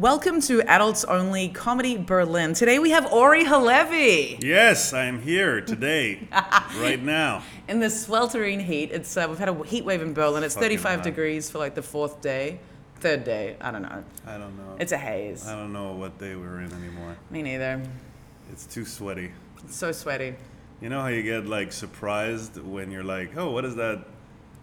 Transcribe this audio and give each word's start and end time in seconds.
Welcome 0.00 0.40
to 0.42 0.62
Adults 0.62 1.04
Only 1.04 1.50
Comedy 1.50 1.98
Berlin. 1.98 2.54
Today 2.54 2.78
we 2.78 2.88
have 2.88 3.12
Ori 3.12 3.44
Halevi. 3.44 4.38
Yes, 4.40 4.94
I 4.94 5.04
am 5.04 5.20
here 5.20 5.60
today, 5.60 6.26
right 6.32 6.98
now. 7.02 7.42
In 7.68 7.80
the 7.80 7.90
sweltering 7.90 8.60
heat, 8.60 8.92
it's 8.92 9.14
uh, 9.14 9.26
we've 9.28 9.38
had 9.38 9.50
a 9.50 9.64
heat 9.64 9.84
wave 9.84 10.00
in 10.00 10.14
Berlin. 10.14 10.42
It's 10.42 10.54
Fucking 10.54 10.70
35 10.70 10.94
hot. 11.00 11.04
degrees 11.04 11.50
for 11.50 11.58
like 11.58 11.74
the 11.74 11.82
fourth 11.82 12.22
day, 12.22 12.60
third 13.00 13.24
day. 13.24 13.58
I 13.60 13.70
don't 13.70 13.82
know. 13.82 14.02
I 14.26 14.38
don't 14.38 14.56
know. 14.56 14.74
It's 14.78 14.92
a 14.92 14.96
haze. 14.96 15.46
I 15.46 15.54
don't 15.54 15.74
know 15.74 15.92
what 15.92 16.18
day 16.18 16.34
we're 16.34 16.60
in 16.60 16.72
anymore. 16.72 17.14
Me 17.28 17.42
neither. 17.42 17.82
It's 18.50 18.64
too 18.64 18.86
sweaty. 18.86 19.32
It's 19.64 19.76
so 19.76 19.92
sweaty. 19.92 20.34
You 20.80 20.88
know 20.88 21.02
how 21.02 21.08
you 21.08 21.22
get 21.22 21.44
like 21.44 21.72
surprised 21.72 22.56
when 22.56 22.90
you're 22.90 23.04
like, 23.04 23.36
oh, 23.36 23.50
what 23.50 23.66
is 23.66 23.74
that 23.74 24.06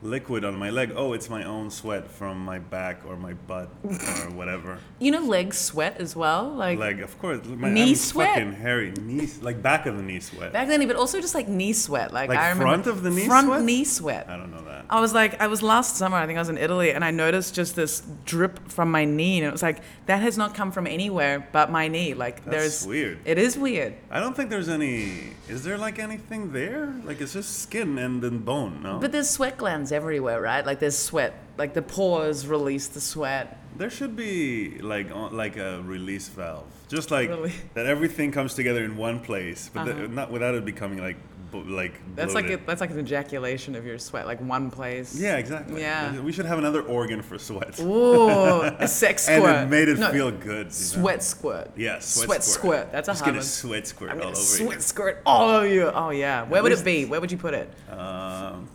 liquid 0.01 0.45
on 0.45 0.55
my 0.55 0.69
leg? 0.69 0.91
Oh, 0.95 1.13
it's 1.13 1.29
my 1.29 1.43
own 1.43 1.69
sweat 1.71 2.09
from 2.11 2.43
my 2.43 2.59
back 2.59 3.01
or 3.07 3.15
my 3.17 3.33
butt 3.33 3.69
or 3.83 3.89
whatever. 4.35 4.79
You 4.99 5.11
know, 5.11 5.21
legs 5.21 5.57
sweat 5.57 5.99
as 5.99 6.15
well. 6.15 6.49
Like 6.49 6.77
Leg, 6.79 7.01
of 7.01 7.17
course. 7.19 7.43
My, 7.45 7.69
Knee 7.69 7.89
I'm 7.89 7.95
sweat? 7.95 8.33
Fucking 8.35 8.53
hairy 8.53 8.91
knee, 8.91 9.27
like 9.41 9.61
back 9.61 9.85
of 9.85 9.97
the 9.97 10.03
knee 10.03 10.19
sweat. 10.19 10.53
back 10.53 10.67
then, 10.67 10.85
but 10.87 10.95
also 10.95 11.19
just 11.19 11.35
like 11.35 11.47
knee 11.47 11.73
sweat. 11.73 12.13
Like, 12.13 12.29
Like 12.29 12.39
I 12.39 12.49
remember 12.49 12.63
front 12.65 12.87
of 12.87 13.03
the 13.03 13.09
knee 13.09 13.25
front 13.25 13.47
sweat? 13.47 13.63
knee 13.63 13.83
sweat. 13.83 14.29
I 14.29 14.37
don't 14.37 14.51
know 14.51 14.63
that. 14.65 14.85
I 14.89 15.01
was 15.01 15.13
like, 15.13 15.41
I 15.41 15.47
was 15.47 15.61
last 15.61 15.97
summer, 15.97 16.15
I 16.17 16.25
think 16.25 16.37
I 16.37 16.41
was 16.41 16.49
in 16.49 16.57
Italy, 16.57 16.91
and 16.91 17.03
I 17.03 17.11
noticed 17.11 17.53
just 17.55 17.75
this 17.75 18.03
drip 18.25 18.69
from 18.69 18.89
my 18.89 19.03
knee, 19.03 19.39
and 19.39 19.47
it 19.47 19.51
was 19.51 19.61
like, 19.63 19.81
that 20.05 20.21
has 20.21 20.37
not 20.37 20.53
come 20.55 20.71
from 20.71 20.87
anywhere 20.87 21.45
but 21.51 21.69
my 21.71 21.87
knee. 21.89 22.13
Like, 22.13 22.45
That's 22.45 22.55
there's. 22.83 22.87
weird. 22.87 23.19
It 23.25 23.37
is 23.37 23.57
weird. 23.57 23.95
I 24.09 24.19
don't 24.19 24.35
think 24.35 24.49
there's 24.49 24.69
any. 24.69 25.33
Is 25.49 25.63
there 25.63 25.77
like 25.77 25.99
anything 25.99 26.51
there? 26.53 26.93
Like 27.03 27.19
it's 27.21 27.33
just 27.33 27.59
skin 27.63 27.97
and 27.97 28.21
then 28.21 28.39
bone, 28.39 28.81
no? 28.83 28.99
But 28.99 29.11
there's 29.11 29.29
sweat 29.29 29.57
glands 29.57 29.86
everywhere, 29.91 30.41
right? 30.41 30.65
Like, 30.65 30.79
there's 30.79 30.97
sweat. 30.97 31.33
Like, 31.57 31.73
the 31.73 31.81
pores 31.81 32.47
release 32.47 32.87
the 32.87 33.01
sweat. 33.01 33.57
There 33.77 33.89
should 33.91 34.15
be 34.15 34.79
like 34.79 35.11
on- 35.13 35.37
like 35.37 35.55
a 35.57 35.81
release 35.83 36.27
valve, 36.29 36.65
just 36.87 37.11
like 37.11 37.29
Really? 37.29 37.53
that. 37.75 37.85
Everything 37.85 38.31
comes 38.31 38.55
together 38.55 38.83
in 38.83 38.97
one 38.97 39.19
place, 39.19 39.69
but 39.71 39.87
Uh-huh. 39.87 40.01
the, 40.01 40.07
not 40.07 40.31
without 40.31 40.55
it 40.55 40.65
becoming 40.65 40.99
like 40.99 41.17
like. 41.53 41.93
That's 42.15 42.33
like 42.33 42.49
a, 42.49 42.57
that's 42.57 42.81
like 42.81 42.89
an 42.89 42.99
ejaculation 42.99 43.75
of 43.75 43.85
your 43.85 43.99
sweat, 43.99 44.25
like 44.25 44.41
one 44.41 44.71
place. 44.71 45.15
Yeah, 45.19 45.37
exactly. 45.37 45.81
Yeah. 45.81 46.19
We 46.21 46.31
should 46.31 46.45
have 46.47 46.57
another 46.57 46.81
organ 46.81 47.21
for 47.21 47.37
sweat. 47.37 47.79
Ooh, 47.79 48.61
a 48.63 48.87
sex 49.03 49.23
squirt. 49.23 49.43
and 49.45 49.67
it 49.67 49.69
made 49.69 49.89
it 49.89 49.99
No, 49.99 50.11
feel 50.11 50.31
good. 50.31 50.57
you 50.57 50.63
know? 50.63 50.69
Sweat 50.71 51.21
squirt. 51.23 51.69
Yeah, 51.77 51.99
sweat, 51.99 52.25
Sweat 52.25 52.43
squirt. 52.43 52.59
squirt. 52.59 52.91
That's 52.91 53.07
a 53.09 53.11
Just 53.11 53.21
hard 53.23 53.33
get 53.35 53.37
a 53.39 53.43
one. 53.43 53.45
sweat 53.45 53.85
squirt 53.87 54.09
I'm 54.11 54.17
all 54.17 54.23
gonna 54.23 54.35
over 54.37 54.41
sweat 54.41 54.81
squirt 54.81 55.21
all 55.25 55.49
over 55.51 55.67
you. 55.67 55.83
Oh 55.93 56.09
yeah. 56.09 56.43
Where 56.45 56.63
would 56.63 56.71
it 56.71 56.83
be? 56.83 57.05
Where 57.05 57.21
would 57.21 57.31
you 57.31 57.37
put 57.37 57.53
it? 57.53 57.71
Um, 57.91 58.67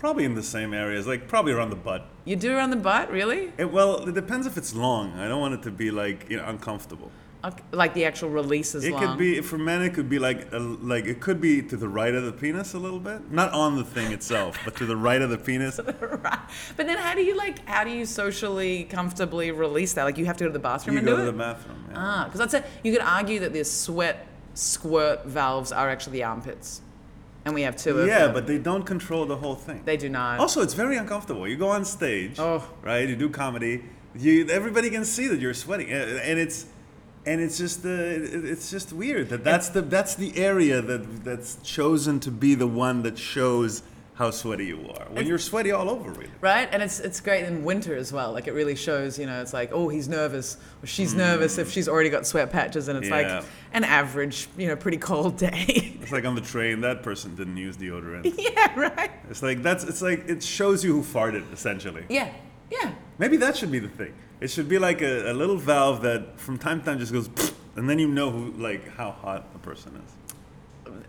probably 0.00 0.24
in 0.24 0.34
the 0.34 0.42
same 0.42 0.74
areas, 0.74 1.06
like 1.06 1.28
probably 1.28 1.52
around 1.52 1.70
the 1.70 1.76
butt. 1.76 2.06
You 2.24 2.34
do 2.34 2.56
around 2.56 2.70
the 2.70 2.76
butt, 2.76 3.10
really? 3.12 3.52
It, 3.56 3.70
well, 3.70 4.08
it 4.08 4.14
depends 4.14 4.46
if 4.48 4.56
it's 4.56 4.74
long. 4.74 5.12
I 5.18 5.28
don't 5.28 5.40
want 5.40 5.54
it 5.54 5.62
to 5.62 5.70
be 5.70 5.92
like 5.92 6.28
you 6.28 6.38
know 6.38 6.44
uncomfortable. 6.46 7.12
Okay, 7.42 7.62
Like 7.72 7.94
the 7.94 8.04
actual 8.04 8.28
release 8.28 8.74
is 8.74 8.84
It 8.84 8.92
long. 8.92 9.00
could 9.02 9.18
be 9.18 9.40
for 9.40 9.56
men. 9.56 9.80
It 9.80 9.94
could 9.94 10.10
be 10.10 10.18
like 10.18 10.52
a, 10.52 10.58
like 10.58 11.06
it 11.06 11.20
could 11.20 11.40
be 11.40 11.62
to 11.62 11.76
the 11.76 11.88
right 11.88 12.14
of 12.14 12.24
the 12.24 12.32
penis 12.32 12.74
a 12.74 12.78
little 12.78 12.98
bit, 13.00 13.30
not 13.32 13.50
on 13.54 13.76
the 13.76 13.84
thing 13.84 14.12
itself, 14.12 14.58
but 14.64 14.76
to 14.76 14.84
the 14.84 14.96
right 14.96 15.22
of 15.22 15.30
the 15.30 15.38
penis. 15.38 15.80
Right. 16.00 16.38
But 16.76 16.86
then 16.86 16.98
how 16.98 17.14
do 17.14 17.22
you 17.22 17.34
like 17.36 17.66
how 17.66 17.84
do 17.84 17.90
you 17.90 18.04
socially 18.04 18.84
comfortably 18.84 19.52
release 19.52 19.92
that? 19.94 20.04
Like 20.04 20.18
you 20.18 20.26
have 20.26 20.36
to 20.38 20.44
go 20.44 20.48
to 20.48 20.52
the 20.52 20.58
bathroom 20.58 20.96
You 20.98 21.02
go 21.02 21.16
to 21.16 21.22
it? 21.22 21.26
the 21.26 21.32
bathroom. 21.32 21.84
Yeah. 21.88 21.94
ah, 21.96 22.24
because 22.24 22.40
that's 22.40 22.54
it. 22.54 22.64
You 22.84 22.92
could 22.92 23.00
argue 23.18 23.38
that 23.40 23.52
the 23.54 23.64
sweat 23.64 24.26
squirt 24.54 25.24
valves 25.24 25.72
are 25.72 25.88
actually 25.88 26.14
the 26.18 26.24
armpits. 26.24 26.82
And 27.50 27.54
we 27.56 27.62
have 27.62 27.74
two 27.74 27.98
of 27.98 28.06
yeah, 28.06 28.26
them. 28.26 28.32
but 28.34 28.46
they 28.46 28.58
don't 28.58 28.84
control 28.86 29.26
the 29.26 29.34
whole 29.34 29.56
thing. 29.56 29.82
they 29.84 29.96
do 29.96 30.08
not. 30.08 30.38
Also, 30.38 30.62
it's 30.62 30.74
very 30.74 30.96
uncomfortable. 30.96 31.48
You 31.48 31.56
go 31.56 31.68
on 31.70 31.84
stage, 31.84 32.38
Oh. 32.38 32.62
right? 32.80 33.08
You 33.08 33.16
do 33.16 33.28
comedy. 33.28 33.82
You 34.16 34.48
everybody 34.48 34.88
can 34.88 35.04
see 35.04 35.26
that 35.26 35.40
you're 35.40 35.52
sweating, 35.54 35.90
and 35.90 36.38
it's 36.38 36.66
and 37.26 37.40
it's 37.40 37.58
just 37.58 37.84
uh, 37.84 37.88
it's 38.52 38.70
just 38.70 38.92
weird 38.92 39.30
that 39.30 39.42
that's 39.42 39.68
the 39.70 39.82
that's 39.82 40.14
the 40.14 40.36
area 40.36 40.80
that 40.80 41.24
that's 41.24 41.56
chosen 41.64 42.20
to 42.20 42.30
be 42.30 42.54
the 42.54 42.68
one 42.68 43.02
that 43.02 43.18
shows 43.18 43.82
how 44.20 44.30
sweaty 44.30 44.66
you 44.66 44.78
are. 44.98 45.06
When 45.10 45.26
you're 45.26 45.38
sweaty 45.38 45.70
all 45.72 45.88
over, 45.88 46.10
really. 46.10 46.30
Right? 46.42 46.68
And 46.70 46.82
it's 46.82 47.00
it's 47.00 47.20
great 47.22 47.44
in 47.46 47.64
winter 47.64 47.96
as 47.96 48.12
well. 48.12 48.32
Like 48.32 48.46
it 48.48 48.52
really 48.52 48.76
shows, 48.76 49.18
you 49.18 49.24
know, 49.24 49.40
it's 49.40 49.54
like, 49.54 49.70
oh, 49.72 49.88
he's 49.88 50.08
nervous 50.10 50.58
or 50.82 50.86
she's 50.86 51.14
nervous 51.14 51.56
if 51.56 51.70
she's 51.72 51.88
already 51.88 52.10
got 52.10 52.26
sweat 52.26 52.50
patches 52.52 52.88
and 52.88 52.98
it's 52.98 53.08
Mm. 53.08 53.22
Yeah. 53.22 53.36
like 53.38 53.44
an 53.72 53.84
average, 53.84 54.46
you 54.58 54.68
know, 54.68 54.76
pretty 54.76 54.98
cold 54.98 55.38
day. 55.38 55.96
It's 56.02 56.12
like 56.12 56.26
on 56.26 56.34
the 56.34 56.42
train, 56.42 56.82
that 56.82 57.02
person 57.02 57.34
didn't 57.34 57.56
use 57.56 57.78
deodorant. 57.78 58.30
yeah, 58.38 58.78
right? 58.78 59.10
It's 59.30 59.42
like 59.42 59.62
that's 59.62 59.84
it's 59.84 60.02
like 60.02 60.28
it 60.28 60.42
shows 60.42 60.84
you 60.84 60.92
who 60.92 61.02
farted 61.02 61.50
essentially. 61.50 62.04
Yeah. 62.10 62.30
Yeah. 62.70 62.92
Maybe 63.18 63.38
that 63.38 63.56
should 63.56 63.72
be 63.72 63.78
the 63.78 63.88
thing. 63.88 64.12
It 64.40 64.50
should 64.50 64.68
be 64.68 64.78
like 64.78 65.00
a, 65.00 65.32
a 65.32 65.34
little 65.34 65.56
valve 65.56 66.02
that 66.02 66.38
from 66.38 66.58
time 66.58 66.80
to 66.80 66.84
time 66.86 66.98
just 66.98 67.12
goes, 67.12 67.30
and 67.76 67.88
then 67.88 67.98
you 67.98 68.06
know 68.08 68.30
who 68.30 68.52
like 68.68 68.82
how 68.98 69.12
hot 69.12 69.46
a 69.54 69.58
person 69.58 69.92
is. 70.04 70.12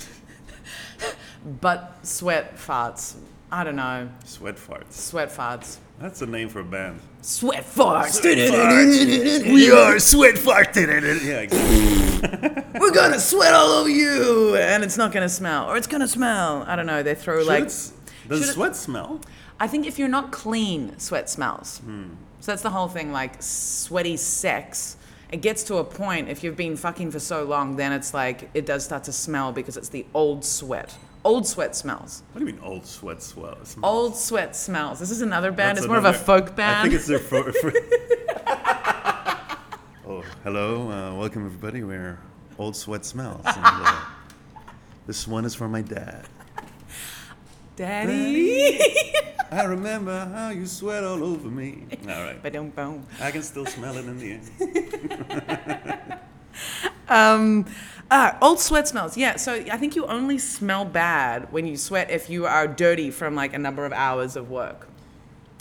But 1.62 2.06
sweat 2.06 2.58
farts. 2.58 3.16
I 3.52 3.64
don't 3.64 3.78
know. 3.78 4.10
Sweat 4.26 4.56
farts. 4.58 4.92
Sweat 4.92 5.30
farts. 5.30 5.78
That's 6.00 6.20
the 6.20 6.28
name 6.28 6.50
for 6.50 6.60
a 6.60 6.64
band. 6.66 7.00
Sweat 7.22 7.64
farts. 7.64 8.22
we 9.54 9.72
are 9.72 9.98
sweat 10.00 10.36
farts. 10.36 10.76
Yeah, 11.26 11.40
exactly. 11.40 12.80
We're 12.80 12.92
gonna 12.92 13.20
sweat 13.20 13.54
all 13.54 13.70
over 13.72 13.90
you, 13.90 14.56
and 14.58 14.84
it's 14.84 14.98
not 14.98 15.12
gonna 15.12 15.30
smell, 15.30 15.70
or 15.70 15.78
it's 15.78 15.88
gonna 15.88 16.08
smell. 16.08 16.64
I 16.68 16.76
don't 16.76 16.86
know. 16.86 17.02
They 17.04 17.16
throw 17.16 17.40
Should 17.40 17.48
like. 17.48 17.60
it's- 17.64 17.94
does 18.28 18.40
should 18.42 18.50
it- 18.50 18.54
sweat 18.54 18.76
smell? 18.76 19.22
I 19.60 19.68
think 19.68 19.88
if 19.88 19.98
you're 19.98 20.08
not 20.10 20.32
clean, 20.32 20.98
sweat 21.00 21.30
smells. 21.30 21.80
Hmm. 21.80 22.10
So 22.42 22.52
that's 22.52 22.62
the 22.62 22.70
whole 22.70 22.88
thing. 22.90 23.12
Like 23.12 23.42
sweaty 23.42 24.18
sex, 24.18 24.98
it 25.32 25.42
gets 25.42 25.64
to 25.64 25.78
a 25.78 25.84
point. 25.84 26.30
If 26.30 26.44
you've 26.44 26.56
been 26.58 26.76
fucking 26.76 27.12
for 27.12 27.20
so 27.20 27.44
long, 27.44 27.76
then 27.78 27.92
it's 27.94 28.14
like 28.14 28.50
it 28.54 28.66
does 28.66 28.84
start 28.84 29.06
to 29.06 29.12
smell 29.14 29.52
because 29.54 29.78
it's 29.78 29.90
the 29.90 30.06
old 30.14 30.44
sweat. 30.46 30.96
Old 31.24 31.48
sweat 31.48 31.76
smells. 31.76 32.24
What 32.32 32.40
do 32.40 32.46
you 32.46 32.54
mean 32.54 32.62
old 32.64 32.86
sweat 32.86 33.22
swell? 33.22 33.58
smells? 33.64 33.84
Old 33.84 34.16
sweat 34.16 34.56
smells. 34.56 35.00
This 35.00 35.12
is 35.12 35.22
another 35.22 35.52
band. 35.52 35.78
That's 35.78 35.86
it's 35.86 35.90
more 35.90 35.98
of 35.98 36.06
a 36.06 36.14
folk 36.14 36.56
band. 36.56 36.78
I 36.78 36.82
think 36.84 36.94
it's 36.94 37.08
their. 37.08 37.20
Fo- 37.20 37.44
oh, 40.08 40.24
hello, 40.44 40.90
uh, 40.90 41.16
welcome 41.16 41.46
everybody. 41.46 41.84
We're 41.84 42.20
old 42.58 42.76
sweat 42.76 43.06
smells. 43.06 43.46
And, 43.46 43.58
uh, 43.62 44.02
this 45.06 45.28
one 45.28 45.46
is 45.46 45.56
for 45.56 45.68
my 45.68 45.82
dad. 45.82 46.28
Daddy. 47.76 48.80
I 49.52 49.64
remember 49.64 50.26
how 50.34 50.50
you 50.50 50.66
sweat 50.66 51.04
all 51.04 51.24
over 51.24 51.48
me. 51.48 51.86
All 52.04 52.24
right. 52.24 52.42
Ba-dum, 52.42 52.70
boom. 52.72 53.06
I 53.22 53.32
can 53.32 53.44
still 53.44 53.66
smell 53.66 53.98
it 53.98 54.06
in 54.06 54.20
the 54.20 54.40
air. 55.80 56.20
Um, 57.10 57.66
ah, 58.12 58.38
old 58.42 58.60
sweat 58.60 58.88
smells. 58.88 59.18
Yeah, 59.18 59.36
so 59.38 59.54
I 59.54 59.78
think 59.78 59.96
you 59.96 60.06
only 60.06 60.38
smell 60.38 60.86
bad 60.86 61.52
when 61.52 61.66
you 61.68 61.78
sweat 61.78 62.10
if 62.12 62.30
you 62.30 62.46
are 62.46 62.68
dirty 62.68 63.12
from 63.12 63.36
like 63.36 63.54
a 63.54 63.60
number 63.60 63.86
of 63.86 63.94
hours 63.94 64.36
of 64.36 64.50
work. 64.50 64.88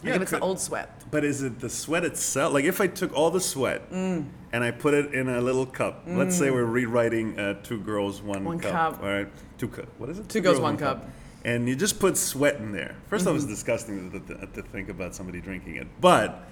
Like 0.02 0.04
Yeah, 0.10 0.14
if 0.16 0.22
it's 0.22 0.30
could- 0.32 0.42
old 0.42 0.60
sweat. 0.60 0.92
But 1.10 1.24
is 1.24 1.42
it 1.42 1.60
the 1.60 1.70
sweat 1.70 2.04
itself? 2.04 2.52
Like 2.52 2.64
if 2.64 2.80
I 2.80 2.86
took 2.88 3.12
all 3.14 3.30
the 3.30 3.40
sweat 3.40 3.90
Mm. 3.92 4.26
and 4.52 4.64
I 4.64 4.70
put 4.72 4.92
it 4.92 5.14
in 5.14 5.28
a 5.28 5.40
little 5.40 5.64
cup. 5.66 6.02
Let's 6.06 6.36
say 6.36 6.50
we're 6.50 6.64
rewriting 6.64 7.38
uh, 7.38 7.54
two 7.62 7.78
girls, 7.78 8.20
one, 8.22 8.44
One 8.44 8.58
cup. 8.58 8.72
cup. 8.72 9.02
All 9.02 9.08
right, 9.08 9.28
two 9.58 9.68
cup. 9.68 9.86
What 9.98 10.10
is 10.10 10.18
it? 10.18 10.28
Two 10.28 10.40
girls, 10.40 10.58
one 10.60 10.76
cup. 10.76 10.98
Mm-hmm. 11.02 11.10
And 11.44 11.68
you 11.68 11.76
just 11.76 12.00
put 12.00 12.16
sweat 12.16 12.56
in 12.56 12.72
there. 12.72 12.96
1st 13.08 13.26
off, 13.28 13.36
it's 13.36 13.44
disgusting 13.44 14.10
to, 14.10 14.18
to, 14.34 14.46
to 14.46 14.62
think 14.62 14.88
about 14.88 15.14
somebody 15.14 15.40
drinking 15.40 15.76
it. 15.76 15.86
But 16.00 16.42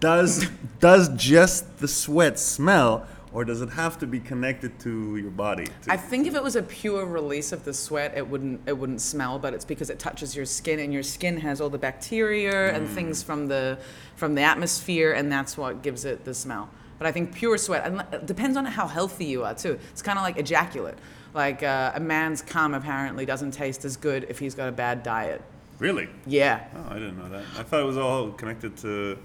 does 0.00 0.48
does 0.80 1.10
just 1.10 1.78
the 1.78 1.88
sweat 1.88 2.38
smell, 2.38 3.06
or 3.32 3.44
does 3.44 3.60
it 3.60 3.70
have 3.70 3.98
to 3.98 4.06
be 4.06 4.20
connected 4.20 4.78
to 4.80 5.16
your 5.16 5.30
body? 5.30 5.66
to- 5.66 5.92
I 5.92 5.96
think 5.96 6.26
if 6.26 6.34
it 6.34 6.42
was 6.42 6.56
a 6.56 6.62
pure 6.62 7.04
release 7.06 7.52
of 7.52 7.64
the 7.64 7.74
sweat, 7.74 8.14
it 8.16 8.26
wouldn't 8.28 8.60
it 8.66 8.76
wouldn't 8.76 9.00
smell, 9.00 9.38
but 9.38 9.54
it's 9.54 9.64
because 9.64 9.90
it 9.90 9.98
touches 9.98 10.34
your 10.34 10.46
skin 10.46 10.78
and 10.78 10.92
your 10.92 11.02
skin 11.02 11.38
has 11.40 11.60
all 11.60 11.70
the 11.70 11.78
bacteria 11.78 12.72
and 12.74 12.88
things 12.88 13.22
from 13.22 13.46
the 13.48 13.78
from 14.16 14.34
the 14.34 14.42
atmosphere 14.42 15.12
and 15.12 15.30
that's 15.30 15.56
what 15.56 15.82
gives 15.82 16.04
it 16.04 16.24
the 16.24 16.34
smell. 16.34 16.70
But 16.98 17.06
I 17.06 17.12
think 17.12 17.34
pure 17.34 17.58
sweat 17.58 17.86
and 17.86 18.04
it 18.12 18.26
depends 18.26 18.56
on 18.56 18.64
how 18.64 18.86
healthy 18.88 19.26
you 19.26 19.44
are 19.44 19.54
too. 19.54 19.78
It's 19.92 20.02
kind 20.02 20.18
of 20.18 20.24
like 20.24 20.36
ejaculate. 20.38 20.96
Like 21.34 21.62
uh, 21.62 21.92
a 21.94 22.00
man's 22.00 22.42
cum 22.42 22.74
apparently 22.74 23.24
doesn't 23.26 23.52
taste 23.52 23.84
as 23.84 23.96
good 23.96 24.24
if 24.28 24.38
he's 24.38 24.54
got 24.54 24.68
a 24.68 24.72
bad 24.72 25.02
diet. 25.02 25.42
really? 25.78 26.08
Yeah. 26.26 26.64
Oh, 26.74 26.86
I 26.90 26.94
didn't 26.94 27.18
know 27.18 27.28
that. 27.28 27.44
I 27.56 27.62
thought 27.62 27.80
it 27.80 27.86
was 27.86 27.98
all 27.98 28.32
connected 28.32 28.76
to 28.78 29.16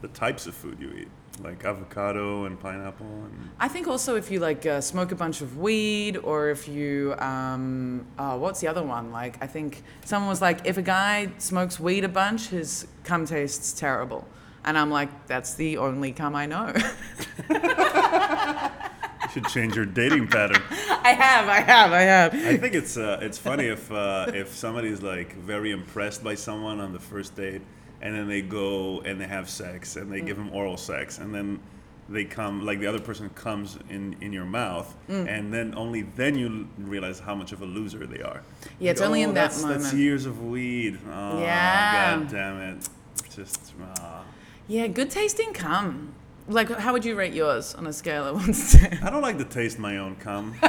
the 0.00 0.08
types 0.08 0.46
of 0.46 0.54
food 0.54 0.78
you 0.80 0.90
eat, 0.96 1.08
like 1.40 1.64
avocado 1.64 2.44
and 2.44 2.58
pineapple. 2.58 3.06
And 3.06 3.50
I 3.58 3.68
think 3.68 3.86
also 3.86 4.16
if 4.16 4.30
you 4.30 4.40
like 4.40 4.66
uh, 4.66 4.80
smoke 4.80 5.12
a 5.12 5.14
bunch 5.14 5.40
of 5.40 5.58
weed, 5.58 6.16
or 6.16 6.50
if 6.50 6.68
you, 6.68 7.14
um, 7.18 8.06
oh, 8.18 8.36
what's 8.38 8.60
the 8.60 8.68
other 8.68 8.82
one? 8.82 9.12
Like 9.12 9.42
I 9.42 9.46
think 9.46 9.82
someone 10.04 10.28
was 10.28 10.40
like, 10.40 10.66
if 10.66 10.76
a 10.76 10.82
guy 10.82 11.30
smokes 11.38 11.78
weed 11.78 12.04
a 12.04 12.08
bunch, 12.08 12.48
his 12.48 12.86
cum 13.04 13.26
tastes 13.26 13.78
terrible, 13.78 14.26
and 14.64 14.76
I'm 14.76 14.90
like, 14.90 15.26
that's 15.26 15.54
the 15.54 15.78
only 15.78 16.12
cum 16.12 16.34
I 16.34 16.46
know. 16.46 16.72
you 19.28 19.28
should 19.32 19.46
change 19.48 19.76
your 19.76 19.86
dating 19.86 20.28
pattern. 20.28 20.62
I 20.70 21.12
have, 21.12 21.48
I 21.48 21.60
have, 21.60 21.92
I 21.92 22.00
have. 22.00 22.34
I 22.34 22.56
think 22.56 22.74
it's 22.74 22.96
uh, 22.96 23.18
it's 23.22 23.38
funny 23.38 23.66
if 23.66 23.90
uh, 23.90 24.30
if 24.34 24.54
somebody's 24.54 25.02
like 25.02 25.34
very 25.36 25.70
impressed 25.70 26.22
by 26.22 26.34
someone 26.34 26.80
on 26.80 26.92
the 26.92 26.98
first 26.98 27.36
date, 27.36 27.62
and 28.00 28.14
then 28.14 28.28
they 28.28 28.42
go 28.42 29.00
and 29.04 29.20
they 29.20 29.26
have 29.26 29.48
sex 29.50 29.96
and 29.96 30.10
they 30.12 30.20
give 30.20 30.36
them 30.36 30.50
oral 30.52 30.76
sex, 30.76 31.18
and 31.18 31.34
then 31.34 31.58
they 32.10 32.24
come 32.24 32.64
like 32.64 32.80
the 32.80 32.86
other 32.86 33.00
person 33.00 33.28
comes 33.30 33.78
in 33.90 34.16
in 34.20 34.32
your 34.32 34.46
mouth, 34.46 34.94
Mm. 35.10 35.28
and 35.28 35.52
then 35.52 35.74
only 35.76 36.02
then 36.16 36.38
you 36.38 36.66
realize 36.78 37.20
how 37.20 37.34
much 37.34 37.52
of 37.52 37.60
a 37.60 37.66
loser 37.66 38.06
they 38.06 38.22
are. 38.22 38.42
Yeah, 38.78 38.92
it's 38.92 39.00
Like, 39.00 39.06
only 39.08 39.24
"Oh, 39.24 39.28
in 39.28 39.34
that 39.34 39.50
that's, 39.50 39.62
That's 39.62 39.92
years 39.92 40.24
of 40.26 40.42
weed. 40.44 40.98
Oh, 41.12 41.40
Yeah. 41.40 42.16
God 42.18 42.30
damn 42.30 42.60
it! 42.60 42.88
Just. 43.34 43.72
ah. 43.98 44.22
Yeah, 44.68 44.86
good 44.86 45.10
tasting 45.10 45.52
cum. 45.52 46.14
Like, 46.50 46.70
how 46.70 46.94
would 46.94 47.04
you 47.04 47.14
rate 47.14 47.34
yours 47.34 47.74
on 47.74 47.86
a 47.86 47.92
scale 47.92 48.24
of 48.24 48.36
one 48.36 48.52
to 48.54 48.78
ten? 48.78 48.98
I 49.02 49.10
don't 49.10 49.20
like 49.22 49.36
to 49.38 49.44
taste 49.44 49.78
my 49.78 49.98
own 49.98 50.16
cum. 50.16 50.54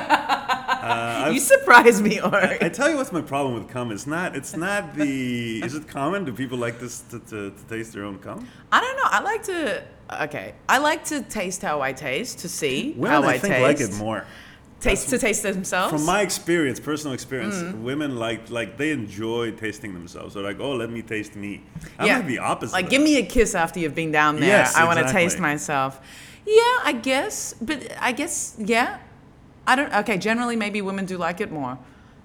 Uh, 0.90 1.30
You 1.34 1.40
surprise 1.40 2.02
me, 2.02 2.20
Ori. 2.22 2.58
I 2.62 2.70
tell 2.70 2.90
you 2.90 2.96
what's 2.98 3.12
my 3.12 3.22
problem 3.22 3.54
with 3.56 3.68
cum. 3.70 3.92
It's 3.92 4.08
not. 4.08 4.36
It's 4.36 4.56
not 4.56 4.96
the. 4.96 5.62
Is 5.64 5.76
it 5.76 5.88
common? 5.88 6.26
Do 6.26 6.34
people 6.34 6.58
like 6.58 6.80
this 6.80 7.02
to, 7.12 7.20
to, 7.20 7.52
to 7.52 7.64
taste 7.70 7.94
their 7.94 8.04
own 8.06 8.18
cum? 8.20 8.48
I 8.72 8.82
don't 8.82 8.98
know. 8.98 9.04
I 9.06 9.20
like 9.22 9.44
to. 9.44 9.84
Okay, 10.24 10.54
I 10.68 10.80
like 10.80 11.06
to 11.06 11.22
taste 11.22 11.62
how 11.62 11.82
I 11.82 11.94
taste 11.94 12.40
to 12.40 12.50
see 12.50 12.94
Women, 12.98 13.12
how 13.12 13.30
I, 13.30 13.34
I, 13.34 13.38
think, 13.38 13.54
taste. 13.54 13.62
like 13.64 13.80
it 13.80 13.94
more. 14.04 14.26
Taste 14.80 15.10
to 15.10 15.18
taste 15.20 15.44
themselves. 15.44 15.92
From 15.92 16.06
my 16.06 16.22
experience, 16.22 16.80
personal 16.80 17.14
experience, 17.14 17.56
Mm. 17.56 17.82
women 17.84 18.16
like 18.16 18.50
like 18.50 18.78
they 18.78 18.92
enjoy 18.92 19.52
tasting 19.52 19.94
themselves. 19.94 20.34
They're 20.34 20.44
like, 20.52 20.60
oh, 20.60 20.72
let 20.74 20.90
me 20.90 21.02
taste 21.02 21.36
me. 21.36 21.62
I'm 22.00 22.08
yeah, 22.08 22.18
like 22.18 22.28
the 22.28 22.40
opposite. 22.40 22.74
Like, 22.74 22.90
give 22.90 23.02
me 23.02 23.18
a 23.18 23.26
kiss 23.26 23.56
after 23.56 23.80
you've 23.82 23.94
been 23.94 24.12
down 24.12 24.40
there. 24.40 24.48
Yes, 24.48 24.76
I 24.76 24.86
want 24.86 25.00
to 25.06 25.12
taste 25.12 25.38
myself. 25.38 26.00
Yeah, 26.46 26.90
I 26.90 26.94
guess, 26.94 27.54
but 27.62 27.92
I 28.00 28.14
guess 28.14 28.56
yeah. 28.58 29.00
I 29.70 29.76
don't. 29.76 29.94
Okay, 30.02 30.18
generally, 30.18 30.56
maybe 30.56 30.82
women 30.82 31.06
do 31.06 31.18
like 31.18 31.40
it 31.42 31.52
more. 31.52 31.78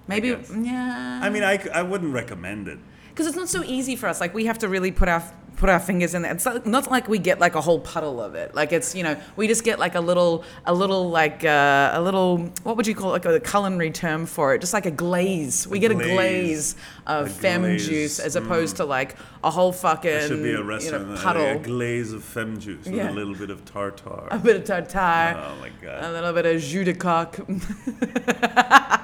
Maybe, 0.07 0.29
guess. 0.35 0.51
yeah. 0.55 1.19
I 1.23 1.29
mean, 1.29 1.43
I, 1.43 1.59
I 1.73 1.81
wouldn't 1.83 2.13
recommend 2.13 2.67
it. 2.67 2.79
because 3.09 3.27
it's 3.27 3.35
not 3.35 3.49
so 3.49 3.63
easy 3.63 3.95
for 3.95 4.07
us. 4.07 4.19
Like 4.19 4.33
we 4.33 4.45
have 4.45 4.57
to 4.59 4.67
really 4.67 4.91
put 4.91 5.07
our 5.07 5.23
put 5.57 5.69
our 5.69 5.79
fingers 5.79 6.13
in 6.13 6.21
there. 6.23 6.33
It's 6.33 6.45
not, 6.45 6.65
not 6.65 6.91
like 6.91 7.07
we 7.07 7.17
get 7.17 7.39
like 7.39 7.55
a 7.55 7.61
whole 7.61 7.79
puddle 7.79 8.21
of 8.21 8.35
it. 8.35 8.53
Like 8.55 8.73
it's 8.73 8.93
you 8.95 9.03
know 9.03 9.17
we 9.35 9.47
just 9.47 9.63
get 9.63 9.79
like 9.79 9.95
a 9.95 9.99
little 10.01 10.43
a 10.65 10.73
little 10.73 11.09
like 11.09 11.43
uh, 11.45 11.91
a 11.93 12.01
little 12.01 12.37
what 12.63 12.75
would 12.77 12.87
you 12.87 12.95
call 12.95 13.15
it? 13.15 13.23
like 13.23 13.25
a 13.25 13.39
culinary 13.39 13.91
term 13.91 14.25
for 14.25 14.53
it? 14.53 14.61
Just 14.61 14.73
like 14.73 14.85
a 14.85 14.91
glaze. 14.91 15.67
We 15.67 15.77
A 15.77 15.81
get 15.81 15.91
a 15.91 15.95
glaze. 15.95 16.09
glaze 16.13 16.75
of 17.07 17.27
A 17.27 17.29
femme 17.29 17.61
glaze. 17.61 17.87
juice 17.87 18.19
as 18.19 18.35
opposed 18.35 18.77
to 18.77 18.85
like 18.85 19.15
a 19.43 19.51
whole 19.51 19.71
fucking 19.71 20.21
should 20.27 20.43
be 20.43 20.51
a 20.53 20.57
you 20.59 20.91
know, 20.91 21.13
a- 21.13 21.17
puddle. 21.17 21.45
a, 21.45 21.55
glaze 21.59 22.11
of 22.11 22.23
fem 22.23 22.59
juice 22.59 22.85
with 22.85 22.95
Yeah. 22.95 23.11
a 23.11 23.13
little 23.13 23.35
bit 23.35 23.49
of 23.49 23.63
tartar. 23.65 24.27
a 24.31 24.37
bit 24.39 24.55
of 24.57 24.63
tartar. 24.65 25.37
oh 25.37 25.55
my 25.61 25.69
god. 25.81 26.03
A 26.03 26.11
little 26.11 26.33
bit 26.33 26.45
of 26.45 26.61
jus 26.61 26.85
de 26.85 26.93
coq. 26.93 27.39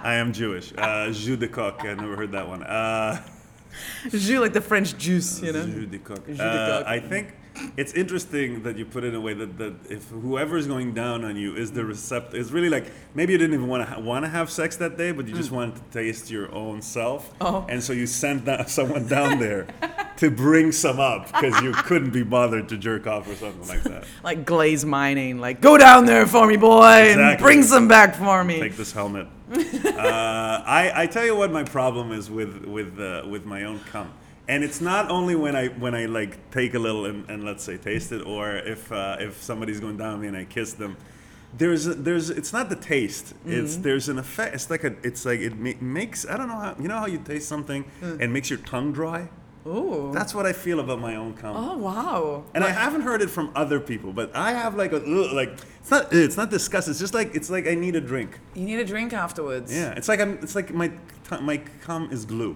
I 0.03 0.15
am 0.15 0.33
Jewish. 0.33 0.74
Uh, 0.77 1.12
jus 1.12 1.38
de 1.38 1.48
coq. 1.48 1.83
I 1.86 1.94
never 1.94 2.15
heard 2.15 2.31
that 2.31 2.48
one. 2.48 2.63
Uh, 2.63 3.21
jus 4.09 4.39
like 4.39 4.53
the 4.53 4.62
French 4.62 4.97
juice, 4.97 5.41
you 5.41 5.51
know. 5.51 5.65
Jus 5.65 5.85
de 5.88 5.97
coq. 6.00 6.25
Jus 6.27 6.38
de 6.38 6.44
Uh. 6.44 6.83
I 6.88 7.00
think 7.00 7.33
it's 7.78 7.94
interesting 7.94 8.63
that 8.63 8.78
you 8.78 8.86
put 8.86 9.04
it 9.04 9.08
in 9.10 9.16
a 9.16 9.22
way 9.22 9.34
that, 9.34 9.58
that 9.58 9.74
if 9.90 10.08
whoever 10.10 10.58
is 10.58 10.68
going 10.68 10.94
down 10.94 11.24
on 11.25 11.36
you 11.36 11.56
is 11.56 11.72
the 11.72 11.81
recept 11.81 12.34
is 12.34 12.52
really 12.52 12.69
like 12.69 12.86
maybe 13.16 13.31
you 13.34 13.38
didn't 13.38 13.54
even 13.54 13.68
want 13.68 13.88
to 13.88 13.94
ha- 13.96 14.00
want 14.00 14.25
to 14.25 14.30
have 14.30 14.50
sex 14.50 14.75
that 14.78 14.98
day, 14.98 15.12
but 15.12 15.28
you 15.28 15.34
just 15.36 15.52
wanted 15.52 15.75
to 15.75 15.81
taste 15.92 16.30
your 16.31 16.52
own 16.54 16.81
self, 16.81 17.31
Mm. 17.40 17.46
Oh. 17.48 17.66
and 17.69 17.84
so 17.84 17.94
you 17.94 18.08
sent 18.08 18.46
that, 18.46 18.69
someone 18.80 19.08
down 19.08 19.40
there 19.40 19.68
to 20.18 20.30
bring 20.31 20.72
some 20.72 21.00
up 21.00 21.28
because 21.28 21.60
you 21.62 21.72
couldn't 21.74 22.12
be 22.12 22.24
bothered 22.24 22.69
to 22.69 22.78
jerk 22.78 23.08
off 23.08 23.28
or 23.28 23.36
something 23.36 23.68
like 23.68 23.84
that. 23.84 24.04
Like 24.24 24.46
glaze 24.46 24.86
mining, 24.86 25.40
like 25.40 25.62
go 25.62 25.78
down 25.78 26.06
there 26.06 26.28
for 26.28 26.46
me, 26.48 26.58
boy, 26.58 26.81
and 27.16 27.40
bring 27.40 27.63
some 27.63 27.88
back 27.88 28.16
for 28.16 28.44
me. 28.44 28.60
Take 28.60 28.75
this 28.78 28.92
helmet. 28.92 29.28
uh, 29.52 30.63
I, 30.66 30.92
I 30.96 31.06
tell 31.08 31.25
you 31.25 31.36
what 31.36 31.52
my 31.52 31.63
problem 31.63 32.12
is 32.12 32.30
with 32.30 32.63
with 32.66 33.00
uh, 33.00 33.24
with 33.28 33.46
my 33.46 33.63
own 33.63 33.80
cum, 33.92 34.12
and 34.51 34.65
it's 34.65 34.81
not 34.81 35.09
only 35.09 35.36
when 35.36 35.56
I 35.56 35.68
when 35.69 35.95
I 35.95 36.06
like 36.06 36.51
take 36.51 36.74
a 36.74 36.80
little 36.80 37.06
and, 37.06 37.27
and 37.30 37.45
let's 37.45 37.63
say 37.63 37.77
taste 37.77 38.12
it, 38.12 38.21
or 38.25 38.57
if 38.57 38.92
uh, 38.92 39.15
if 39.19 39.42
somebody's 39.42 39.80
going 39.80 39.98
down 39.98 40.13
on 40.15 40.21
me 40.21 40.27
and 40.27 40.38
I 40.38 40.44
kiss 40.44 40.74
them. 40.74 40.98
There's 41.57 41.86
a, 41.88 41.94
there's 41.94 42.30
it's 42.30 42.53
not 42.53 42.69
the 42.69 42.75
taste. 42.77 43.33
It's 43.45 43.77
there's 43.77 44.07
an 44.09 44.18
effect. 44.19 44.56
It's 44.56 44.69
like 44.69 44.83
a 44.83 44.95
it's 45.03 45.25
like 45.25 45.39
it 45.39 45.57
ma- 45.57 45.81
makes 45.81 46.25
I 46.25 46.38
don't 46.38 46.48
know 46.48 46.62
how 46.65 46.75
you 46.80 46.88
know 46.88 47.00
how 47.00 47.07
you 47.07 47.19
taste 47.19 47.48
something 47.48 47.83
and 48.01 48.31
makes 48.31 48.50
your 48.50 48.59
tongue 48.59 48.92
dry. 48.94 49.30
Ooh. 49.68 50.12
That's 50.13 50.33
what 50.33 50.45
I 50.45 50.53
feel 50.53 50.80
about 50.80 51.00
my 51.00 51.15
own 51.15 51.33
cum. 51.33 51.56
Oh 51.56 51.77
wow. 51.77 52.45
And 52.53 52.63
I 52.63 52.71
haven't 52.71 53.01
heard 53.01 53.21
it 53.21 53.30
from 53.30 53.51
other 53.56 53.80
people, 53.80 54.12
but 54.13 54.36
I 54.36 54.51
have 54.53 54.75
like 54.75 54.92
a 54.92 54.98
like 54.98 55.51
it's 55.81 55.92
not 55.92 56.13
it's 56.13 56.38
not 56.38 56.50
disgust. 56.50 56.88
It's 56.88 57.00
just 57.00 57.13
like 57.13 57.36
it's 57.36 57.50
like 57.50 57.68
I 57.68 57.75
need 57.75 57.95
a 57.95 58.01
drink. 58.01 58.39
You 58.53 58.65
need 58.65 58.80
a 58.80 58.86
drink 58.86 59.13
afterwards. 59.13 59.74
Yeah, 59.74 59.92
it's 59.98 60.07
like 60.07 60.19
I'm. 60.19 60.33
It's 60.44 60.56
like 60.56 60.74
my 60.74 60.92
my 61.42 61.57
cum 61.81 62.09
is 62.12 62.25
glue. 62.25 62.56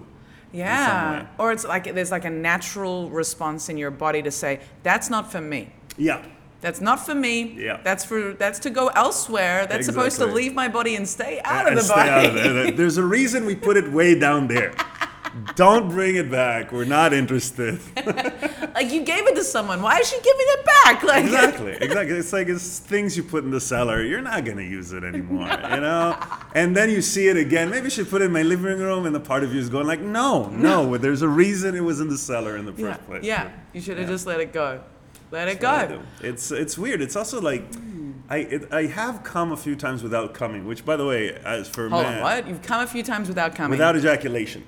Yeah. 0.52 1.26
Or 1.38 1.52
it's 1.52 1.64
like 1.64 1.92
there's 1.94 2.10
like 2.10 2.24
a 2.24 2.30
natural 2.30 3.10
response 3.10 3.68
in 3.68 3.76
your 3.76 3.90
body 3.90 4.22
to 4.22 4.30
say, 4.30 4.60
that's 4.82 5.10
not 5.10 5.30
for 5.30 5.40
me. 5.40 5.70
Yeah, 5.98 6.22
That's 6.60 6.80
not 6.80 7.04
for 7.04 7.14
me. 7.14 7.54
Yeah. 7.58 7.80
That's 7.82 8.04
for 8.04 8.32
that's 8.34 8.58
to 8.60 8.70
go 8.70 8.88
elsewhere. 8.88 9.66
That's 9.66 9.86
supposed 9.86 10.18
to 10.18 10.26
leave 10.26 10.54
my 10.54 10.68
body 10.68 10.96
and 10.96 11.06
stay 11.08 11.40
out 11.44 11.66
And 11.66 11.76
of 11.78 11.82
the 11.82 11.82
stay 11.84 11.94
body. 11.94 12.10
out 12.10 12.26
of 12.26 12.34
there. 12.34 12.70
There's 12.72 12.96
a 12.98 13.04
reason 13.04 13.46
we 13.46 13.54
put 13.54 13.76
it 13.76 13.90
way 13.92 14.18
down 14.18 14.46
there. 14.48 14.74
Don't 15.54 15.88
bring 15.88 16.16
it 16.16 16.30
back. 16.30 16.72
We're 16.72 16.84
not 16.84 17.12
interested. 17.12 17.80
like 18.74 18.90
you 18.92 19.02
gave 19.02 19.26
it 19.26 19.34
to 19.34 19.44
someone. 19.44 19.82
Why 19.82 19.98
is 19.98 20.08
she 20.08 20.16
giving 20.16 20.32
it 20.38 20.64
back? 20.64 21.02
Like 21.02 21.24
exactly, 21.24 21.72
exactly. 21.72 22.16
It's 22.16 22.32
like 22.32 22.48
it's 22.48 22.78
things 22.78 23.16
you 23.16 23.22
put 23.22 23.44
in 23.44 23.50
the 23.50 23.60
cellar. 23.60 24.02
You're 24.02 24.22
not 24.22 24.44
gonna 24.44 24.62
use 24.62 24.92
it 24.92 25.04
anymore, 25.04 25.48
you 25.70 25.80
know. 25.80 26.18
And 26.54 26.76
then 26.76 26.90
you 26.90 27.02
see 27.02 27.28
it 27.28 27.36
again. 27.36 27.70
Maybe 27.70 27.86
I 27.86 27.88
should 27.88 28.08
put 28.08 28.22
it 28.22 28.26
in 28.26 28.32
my 28.32 28.42
living 28.42 28.78
room, 28.78 29.06
and 29.06 29.14
the 29.14 29.20
part 29.20 29.44
of 29.44 29.52
you 29.52 29.60
is 29.60 29.68
going 29.68 29.86
like, 29.86 30.00
no, 30.00 30.48
no. 30.48 30.96
There's 31.06 31.22
a 31.22 31.28
reason 31.28 31.74
it 31.74 31.80
was 31.84 32.00
in 32.00 32.08
the 32.08 32.18
cellar 32.18 32.56
in 32.56 32.64
the 32.64 32.72
first 32.72 33.00
yeah. 33.00 33.06
place. 33.06 33.24
yeah. 33.24 33.50
You 33.72 33.80
should 33.80 33.98
have 33.98 34.08
Yeah. 34.08 34.14
just 34.14 34.26
let 34.26 34.40
it 34.40 34.52
go. 34.52 34.80
Let 35.30 35.48
it 35.48 35.60
That's 35.60 35.90
what 35.90 35.98
I 35.98 36.02
go. 36.02 36.28
It's 36.28 36.50
it's 36.50 36.78
weird. 36.78 37.00
It's 37.00 37.16
also 37.16 37.40
like 37.40 37.74
hmm. 37.74 38.12
I 38.28 38.38
it, 38.38 38.72
I 38.72 38.86
have 38.86 39.22
come 39.24 39.52
a 39.52 39.56
few 39.56 39.76
times 39.76 40.02
without 40.02 40.34
coming, 40.34 40.66
which 40.66 40.84
by 40.84 40.96
the 40.96 41.06
way, 41.06 41.34
as 41.44 41.68
for 41.68 41.88
Hold 41.88 42.04
men, 42.04 42.18
on, 42.18 42.22
what? 42.22 42.48
You've 42.48 42.62
come 42.62 42.80
a 42.80 42.86
few 42.86 43.02
times 43.02 43.28
without 43.28 43.54
coming. 43.54 43.70
without 43.70 43.96
ejaculation. 43.96 44.64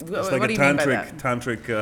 It's 0.00 0.10
what 0.10 0.32
like 0.32 0.42
do 0.42 0.48
a 0.48 0.52
you 0.52 0.58
mean 0.60 0.76
by 0.76 0.84
tantric 0.84 1.20
tantric. 1.20 1.62
Uh, 1.70 1.74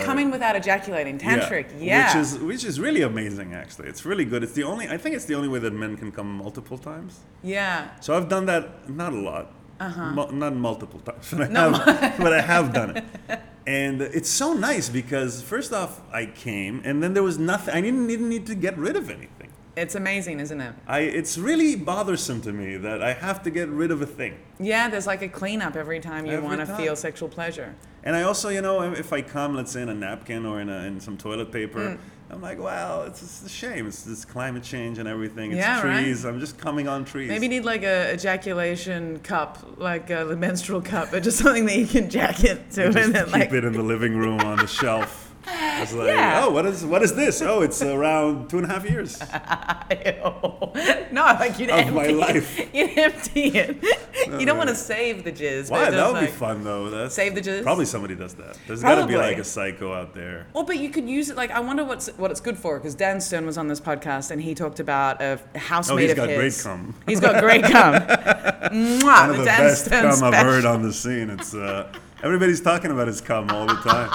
oh, 0.00 0.04
coming 0.04 0.30
without 0.30 0.56
ejaculating. 0.56 1.18
Tantric. 1.18 1.66
Yeah. 1.78 2.06
Which 2.06 2.16
is 2.22 2.38
which 2.38 2.64
is 2.64 2.80
really 2.80 3.02
amazing. 3.02 3.54
Actually, 3.54 3.88
it's 3.88 4.04
really 4.04 4.24
good. 4.24 4.42
It's 4.42 4.52
the 4.60 4.64
only 4.64 4.88
I 4.88 4.96
think 4.96 5.14
it's 5.16 5.26
the 5.26 5.34
only 5.34 5.48
way 5.48 5.58
that 5.60 5.72
men 5.72 5.96
can 5.96 6.10
come 6.10 6.28
multiple 6.44 6.78
times. 6.78 7.20
yeah. 7.42 7.88
So 8.00 8.16
I've 8.16 8.28
done 8.28 8.46
that 8.46 8.88
not 8.88 9.12
a 9.12 9.20
lot, 9.30 9.46
Uh-huh. 9.80 10.10
Mul- 10.16 10.32
not 10.32 10.54
multiple 10.56 11.00
times, 11.00 11.30
but 11.38 11.54
I, 11.56 11.60
have, 11.68 12.18
but 12.24 12.32
I 12.32 12.40
have 12.40 12.72
done 12.72 12.90
it. 12.96 13.04
And 13.84 14.00
it's 14.00 14.30
so 14.30 14.54
nice 14.54 14.88
because 14.88 15.42
first 15.42 15.74
off, 15.74 16.00
I 16.10 16.24
came, 16.24 16.80
and 16.86 17.02
then 17.02 17.12
there 17.12 17.22
was 17.30 17.36
nothing. 17.38 17.74
I 17.74 17.82
didn't 17.82 18.08
even 18.08 18.26
need 18.30 18.46
to 18.46 18.54
get 18.54 18.74
rid 18.78 18.96
of 18.96 19.10
anything. 19.10 19.37
It's 19.78 19.94
amazing, 19.94 20.40
isn't 20.40 20.60
it? 20.60 20.74
I 20.86 21.00
it's 21.00 21.38
really 21.38 21.76
bothersome 21.76 22.40
to 22.42 22.52
me 22.52 22.76
that 22.76 23.02
I 23.02 23.12
have 23.12 23.42
to 23.44 23.50
get 23.50 23.68
rid 23.68 23.90
of 23.90 24.02
a 24.02 24.06
thing. 24.06 24.36
Yeah, 24.60 24.88
there's 24.88 25.06
like 25.06 25.22
a 25.22 25.28
cleanup 25.28 25.76
every 25.76 26.00
time 26.00 26.26
you 26.26 26.40
want 26.40 26.60
to 26.60 26.66
feel 26.66 26.96
sexual 26.96 27.28
pleasure. 27.28 27.74
And 28.04 28.16
I 28.16 28.22
also, 28.22 28.48
you 28.48 28.60
know, 28.62 28.82
if 28.92 29.12
I 29.12 29.22
come, 29.22 29.54
let's 29.54 29.72
say 29.72 29.82
in 29.82 29.88
a 29.88 29.94
napkin 29.94 30.46
or 30.46 30.60
in, 30.60 30.68
a, 30.68 30.78
in 30.84 31.00
some 31.00 31.16
toilet 31.16 31.50
paper, 31.52 31.78
Mm. 31.80 31.98
I'm 32.30 32.42
like, 32.42 32.58
well, 32.58 33.04
it's, 33.04 33.22
it's 33.22 33.42
a 33.46 33.48
shame. 33.48 33.86
It's 33.86 34.02
this 34.02 34.26
climate 34.26 34.62
change 34.62 34.98
and 34.98 35.08
everything. 35.08 35.50
It's 35.52 35.58
Yeah, 35.60 35.80
right. 35.82 36.02
trees. 36.02 36.26
I'm 36.26 36.40
just 36.40 36.58
coming 36.58 36.86
on 36.86 37.06
trees. 37.06 37.28
Maybe 37.30 37.46
you 37.46 37.48
need 37.48 37.64
like 37.64 37.82
a 37.84 38.12
ejaculation 38.12 39.18
cup, 39.20 39.78
like 39.78 40.10
a 40.10 40.24
menstrual 40.36 40.82
cup, 40.82 41.10
but 41.10 41.22
just 41.22 41.38
something 41.42 41.64
that 41.66 41.76
you 41.78 41.86
can 41.86 42.10
jack 42.10 42.44
it 42.44 42.70
to, 42.72 42.84
just 42.92 42.98
and 42.98 43.14
then 43.14 43.24
keep 43.24 43.32
like 43.32 43.52
it 43.52 43.64
in 43.64 43.72
the 43.72 43.82
living 43.82 44.14
room 44.16 44.40
on 44.40 44.58
the 44.58 44.66
shelf. 44.80 45.27
It's 45.46 45.92
like, 45.94 46.08
Yeah. 46.08 46.42
oh, 46.44 46.50
what 46.50 46.66
is 46.66 46.84
what 46.84 47.02
is 47.02 47.14
this? 47.14 47.40
Oh, 47.40 47.62
it's 47.62 47.80
around 47.82 48.50
two 48.50 48.58
and 48.58 48.66
a 48.66 48.68
half 48.70 48.84
years. 48.88 49.18
no, 51.12 51.22
like 51.22 51.58
you'd 51.58 51.70
Of 51.70 51.78
empty 51.78 51.92
my 51.94 52.06
life. 52.08 52.58
You'd 52.74 52.98
empty 52.98 53.44
it. 53.58 53.82
you 54.40 54.44
don't 54.46 54.58
want 54.58 54.68
to 54.68 54.74
save 54.74 55.24
the 55.24 55.32
jizz. 55.32 55.70
Why? 55.70 55.90
That 55.90 56.12
would 56.12 56.20
be 56.20 56.26
fun 56.26 56.64
though. 56.64 56.90
That's 56.90 57.14
Save 57.14 57.34
the 57.34 57.40
jizz? 57.40 57.62
Probably 57.62 57.84
somebody 57.86 58.14
does 58.14 58.34
that. 58.34 58.58
There's 58.66 58.82
got 58.82 58.96
to 58.96 59.06
be 59.06 59.16
like 59.16 59.38
a 59.38 59.44
psycho 59.44 59.92
out 59.94 60.14
there. 60.14 60.46
Well, 60.52 60.64
but 60.64 60.78
you 60.78 60.90
could 60.90 61.08
use 61.08 61.30
it. 61.30 61.36
Like, 61.36 61.50
I 61.50 61.60
wonder 61.60 61.84
what's 61.84 62.08
what 62.18 62.30
it's 62.30 62.40
good 62.40 62.58
for. 62.58 62.78
Because 62.78 62.94
Dan 62.94 63.20
Stern 63.20 63.46
was 63.46 63.56
on 63.56 63.68
this 63.68 63.80
podcast 63.80 64.30
and 64.30 64.42
he 64.42 64.54
talked 64.54 64.80
about 64.80 65.22
a 65.22 65.38
housemate 65.56 65.96
Oh, 65.98 66.02
he's 66.02 66.10
of 66.12 66.16
got 66.16 66.26
great 66.26 66.44
his. 66.44 66.62
cum. 66.62 66.94
He's 67.06 67.20
got 67.20 67.40
great 67.42 67.64
cum. 67.64 67.92
One 67.94 69.30
of 69.30 69.36
the 69.38 69.44
Dan 69.44 69.60
best 69.60 69.86
Stern 69.86 70.10
cum 70.10 70.24
I've 70.24 70.44
heard 70.44 70.64
on 70.64 70.82
the 70.82 70.92
scene. 70.92 71.30
It's 71.30 71.54
uh, 71.54 71.90
everybody's 72.22 72.60
talking 72.60 72.90
about 72.90 73.06
his 73.08 73.20
cum 73.20 73.50
all 73.50 73.66
the 73.66 73.74
time. 73.74 74.10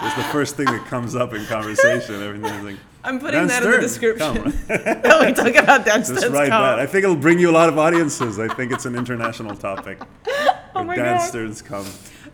So 0.00 0.06
it's 0.06 0.16
the 0.16 0.22
first 0.24 0.56
thing 0.56 0.66
that 0.66 0.86
comes 0.86 1.14
up 1.16 1.34
in 1.34 1.44
conversation. 1.46 2.22
Everything's 2.22 2.64
like, 2.64 2.76
I'm 3.04 3.18
putting 3.18 3.46
Dan 3.46 3.48
that 3.48 3.62
in 3.64 3.70
the 3.70 3.88
Stern, 3.88 4.14
description. 4.14 4.52
that 4.68 5.26
we 5.26 5.32
talk 5.32 5.54
about 5.62 5.84
Dan 5.84 6.00
Just 6.00 6.16
Stern's 6.18 6.32
write 6.32 6.50
cum. 6.50 6.62
that. 6.62 6.78
I 6.78 6.86
think 6.86 7.04
it'll 7.04 7.16
bring 7.16 7.38
you 7.38 7.50
a 7.50 7.52
lot 7.52 7.68
of 7.68 7.78
audiences. 7.78 8.38
I 8.38 8.48
think 8.54 8.70
it's 8.72 8.86
an 8.86 8.94
international 8.96 9.56
topic. 9.56 9.98
Oh 10.74 10.84
my 10.84 10.94
Dan 10.94 11.16
God. 11.16 11.26
Stern's 11.26 11.60
cum. 11.60 11.84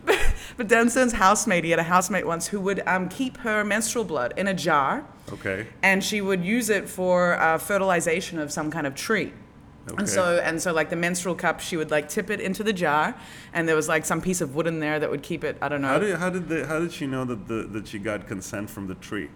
But 0.57 0.67
Dan 0.67 0.89
Stern's 0.89 1.13
housemate, 1.13 1.63
he 1.63 1.71
had 1.71 1.79
a 1.79 1.83
housemate 1.83 2.27
once 2.27 2.45
who 2.47 2.59
would 2.61 2.81
um, 2.87 3.09
keep 3.09 3.37
her 3.37 3.63
menstrual 3.63 4.03
blood 4.05 4.33
in 4.37 4.47
a 4.47 4.53
jar, 4.53 5.03
Okay. 5.33 5.65
and 5.81 6.03
she 6.03 6.21
would 6.21 6.45
use 6.45 6.69
it 6.69 6.87
for 6.87 7.39
uh, 7.39 7.57
fertilization 7.57 8.37
of 8.37 8.51
some 8.51 8.69
kind 8.69 8.85
of 8.85 8.93
tree. 8.93 9.33
Okay. 9.87 9.95
And 9.99 10.09
so, 10.09 10.39
and 10.43 10.61
so, 10.61 10.73
like 10.73 10.89
the 10.89 10.95
menstrual 10.95 11.35
cup, 11.35 11.59
she 11.59 11.77
would 11.77 11.91
like 11.91 12.09
tip 12.09 12.29
it 12.31 12.39
into 12.39 12.63
the 12.63 12.73
jar, 12.73 13.15
and 13.53 13.67
there 13.67 13.75
was 13.75 13.87
like 13.87 14.03
some 14.03 14.19
piece 14.19 14.41
of 14.41 14.55
wood 14.55 14.65
in 14.65 14.79
there 14.79 14.99
that 14.99 15.11
would 15.11 15.21
keep 15.21 15.43
it. 15.43 15.57
I 15.61 15.67
don't 15.67 15.81
know. 15.81 15.89
How 15.89 15.99
did 15.99 16.15
how 16.17 16.29
did 16.31 16.49
the, 16.49 16.65
how 16.65 16.79
did 16.79 16.91
she 16.91 17.05
know 17.05 17.23
that 17.25 17.47
the 17.47 17.67
that 17.71 17.87
she 17.87 17.99
got 17.99 18.27
consent 18.27 18.69
from 18.69 18.87
the 18.87 18.95
tree? 18.95 19.29